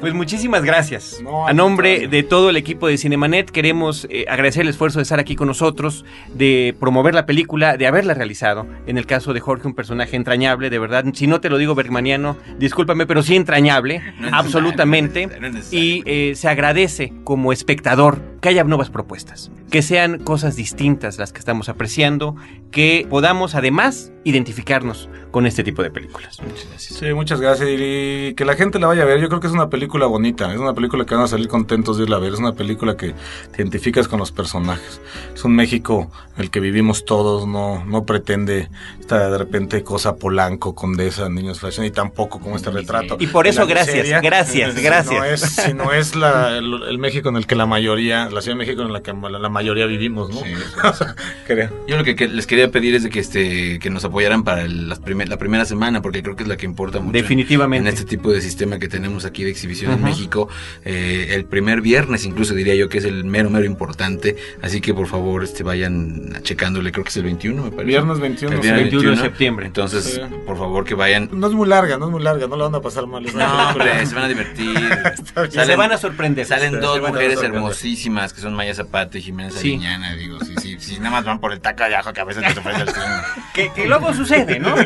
Pues 0.00 0.14
muchísimas 0.14 0.64
gracias. 0.64 1.20
No, 1.22 1.46
a 1.46 1.52
nombre 1.52 2.08
de 2.08 2.22
todo 2.22 2.50
el 2.50 2.56
equipo 2.56 2.88
de 2.88 2.98
Cinemanet 2.98 3.50
queremos 3.62 4.08
eh, 4.10 4.24
agradecer 4.28 4.62
el 4.62 4.70
esfuerzo 4.70 4.98
de 4.98 5.04
estar 5.04 5.20
aquí 5.20 5.36
con 5.36 5.46
nosotros, 5.46 6.04
de 6.34 6.74
promover 6.80 7.14
la 7.14 7.26
película, 7.26 7.76
de 7.76 7.86
haberla 7.86 8.12
realizado. 8.12 8.66
En 8.88 8.98
el 8.98 9.06
caso 9.06 9.32
de 9.32 9.38
Jorge, 9.38 9.68
un 9.68 9.74
personaje 9.74 10.16
entrañable, 10.16 10.68
de 10.68 10.80
verdad. 10.80 11.04
Si 11.14 11.28
no 11.28 11.40
te 11.40 11.48
lo 11.48 11.58
digo 11.58 11.76
bergmaniano, 11.76 12.36
discúlpame, 12.58 13.06
pero 13.06 13.22
sí 13.22 13.36
entrañable, 13.36 14.02
No 14.18 14.30
absolutamente. 14.36 15.28
no. 15.28 15.60
Y 15.70 16.02
eh, 16.06 16.32
se 16.34 16.48
agradece 16.48 17.12
como 17.22 17.52
espectador 17.52 18.31
que 18.42 18.48
haya 18.50 18.64
nuevas 18.64 18.90
propuestas, 18.90 19.50
que 19.70 19.80
sean 19.82 20.18
cosas 20.18 20.56
distintas 20.56 21.16
las 21.16 21.32
que 21.32 21.38
estamos 21.38 21.70
apreciando, 21.70 22.34
que 22.72 23.06
podamos 23.08 23.54
además 23.54 24.12
identificarnos 24.24 25.08
con 25.30 25.46
este 25.46 25.64
tipo 25.64 25.82
de 25.82 25.90
películas. 25.90 26.38
Sí, 26.76 27.12
muchas 27.14 27.40
gracias. 27.40 27.68
Y 27.72 28.34
que 28.34 28.44
la 28.44 28.54
gente 28.54 28.78
la 28.78 28.86
vaya 28.88 29.02
a 29.02 29.06
ver. 29.06 29.20
Yo 29.20 29.28
creo 29.28 29.40
que 29.40 29.46
es 29.46 29.52
una 29.52 29.68
película 29.70 30.06
bonita. 30.06 30.52
Es 30.52 30.58
una 30.60 30.74
película 30.74 31.04
que 31.04 31.14
van 31.14 31.24
a 31.24 31.26
salir 31.28 31.48
contentos 31.48 31.96
de 31.96 32.04
irla 32.04 32.16
a 32.16 32.18
ver. 32.18 32.32
Es 32.34 32.38
una 32.38 32.52
película 32.52 32.96
que 32.96 33.14
te 33.52 33.62
identificas 33.62 34.08
con 34.08 34.18
los 34.18 34.30
personajes. 34.32 35.00
Es 35.34 35.44
un 35.44 35.54
México 35.56 36.10
en 36.36 36.42
el 36.42 36.50
que 36.50 36.60
vivimos 36.60 37.04
todos. 37.04 37.46
No, 37.48 37.84
no 37.84 38.04
pretende 38.04 38.68
esta 39.00 39.30
de 39.30 39.38
repente 39.38 39.82
cosa 39.82 40.16
polanco, 40.16 40.74
condesa, 40.74 41.28
niños 41.28 41.60
fashion. 41.60 41.86
Y 41.86 41.90
tampoco 41.90 42.38
como 42.40 42.56
este 42.56 42.70
retrato. 42.70 43.16
Y 43.18 43.26
por 43.28 43.46
eso 43.46 43.66
gracias, 43.66 43.96
miseria. 43.96 44.20
gracias, 44.20 44.74
Si 44.74 44.82
gracias. 44.82 45.14
no 45.18 45.24
es, 45.24 45.40
si 45.40 45.74
no 45.74 45.92
es 45.92 46.14
la- 46.16 46.58
el, 46.58 46.82
el 46.88 46.98
México 46.98 47.28
en 47.28 47.36
el 47.36 47.46
que 47.46 47.54
la 47.56 47.66
mayoría, 47.66 48.28
la 48.32 48.40
Ciudad 48.42 48.56
de 48.56 48.64
México 48.64 48.82
en 48.82 48.92
la 48.92 49.02
que 49.02 49.12
la, 49.12 49.48
mayoría 49.48 49.86
vivimos, 49.86 50.30
¿no? 50.30 50.36
Sí, 50.40 50.52
O 50.84 50.92
sea, 50.92 51.14
creo. 51.46 51.70
Yo 51.86 51.96
lo 51.96 52.04
que, 52.04 52.16
que 52.16 52.28
les 52.28 52.46
quería 52.46 52.70
pedir 52.70 52.94
es 52.94 53.02
de 53.02 53.10
que 53.10 53.20
este 53.20 53.78
que 53.78 53.90
nos 53.90 54.04
apoyaran 54.04 54.42
para 54.44 54.62
el- 54.62 54.88
las 54.88 54.98
primer- 55.00 55.28
la 55.28 55.36
primera 55.38 55.64
semana, 55.64 56.02
porque 56.02 56.22
creo 56.22 56.36
que 56.36 56.42
es 56.44 56.48
la 56.48 56.56
que 56.56 56.66
importa 56.66 57.00
mucho. 57.00 57.12
Definitivamente. 57.12 57.88
En 57.88 57.94
este 57.94 58.04
tipo 58.06 58.30
de 58.32 58.40
sistema 58.40 58.78
que 58.78 58.88
tenemos 58.88 59.24
aquí 59.24 59.44
de 59.44 59.50
exhibición 59.50 59.92
en 59.92 59.98
Ajá. 59.98 60.06
México. 60.08 60.48
Eh, 60.84 61.28
el 61.30 61.44
primer 61.44 61.80
viernes, 61.80 62.24
incluso 62.24 62.54
diría 62.54 62.74
yo 62.74 62.88
que 62.88 62.98
es 62.98 63.04
el 63.04 63.24
mero, 63.24 63.50
mero 63.50 63.64
importante. 63.64 64.36
Así 64.62 64.80
que 64.80 64.94
por 64.94 65.06
favor 65.06 65.44
este 65.44 65.62
vayan 65.62 66.38
checándole, 66.42 66.92
creo 66.92 67.04
que 67.04 67.10
es 67.10 67.16
el 67.16 67.24
21, 67.24 67.62
me 67.64 67.70
parece. 67.70 67.86
Viernes 67.86 68.18
21, 68.20 68.52
El 68.56 68.58
sí. 68.58 68.62
viernes 68.62 68.82
21 68.92 69.10
de 69.10 69.16
septiembre. 69.16 69.66
Entonces, 69.66 70.04
Sí. 70.04 70.20
por 70.46 70.56
favor 70.58 70.84
que 70.84 70.94
vayan. 70.94 71.28
No 71.32 71.46
es 71.46 71.52
muy 71.52 71.68
larga, 71.68 71.98
no 71.98 72.06
es 72.06 72.10
muy 72.12 72.22
larga. 72.22 72.46
No 72.46 72.56
la 72.56 72.64
van 72.64 72.74
a 72.74 72.80
pasar 72.80 73.06
mal. 73.06 73.22
No, 73.34 73.68
hombre, 73.70 74.06
se 74.06 74.14
van 74.14 74.24
a 74.24 74.28
divertir. 74.28 74.74
bien. 75.52 75.66
se 75.66 75.76
van 75.76 75.92
a 75.92 75.98
sorprender. 75.98 76.46
Salen 76.46 76.80
dos 76.80 77.00
mujeres 77.00 77.42
hermosísimas 77.42 78.21
que 78.32 78.40
son 78.40 78.54
Maya 78.54 78.74
Zapata 78.74 79.18
y 79.18 79.22
Jiménez 79.22 79.54
Sí. 79.54 79.70
Ariñana, 79.70 80.14
digo, 80.14 80.38
sí, 80.40 80.54
sí, 80.60 80.76
sí, 80.78 80.98
nada 80.98 81.10
más 81.10 81.24
van 81.24 81.40
por 81.40 81.52
el 81.52 81.60
taco 81.60 81.82
de 81.84 81.96
ajo 81.96 82.12
que 82.12 82.20
a 82.20 82.24
veces 82.24 82.42
te 82.52 82.60
ofrece 82.60 82.82
el 82.82 82.88
cine. 82.88 83.06
Que, 83.52 83.70
que 83.70 83.86
luego 83.86 84.14
sucede, 84.14 84.58
¿no? 84.58 84.74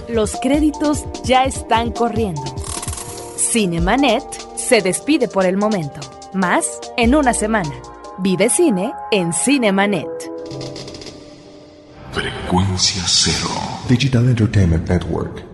Los 0.09 0.37
créditos 0.37 1.05
ya 1.25 1.45
están 1.45 1.91
corriendo. 1.91 2.43
Cinemanet 3.37 4.23
se 4.57 4.81
despide 4.81 5.29
por 5.29 5.45
el 5.45 5.57
momento. 5.57 6.01
Más 6.35 6.81
en 6.97 7.15
una 7.15 7.35
semana. 7.35 7.73
Vive 8.19 8.49
cine 8.49 8.93
en 9.11 9.33
Cinemanet. 9.33 10.07
Frecuencia 12.13 13.03
cero. 13.07 13.51
Digital 13.89 14.29
Entertainment 14.29 14.89
Network. 14.89 15.54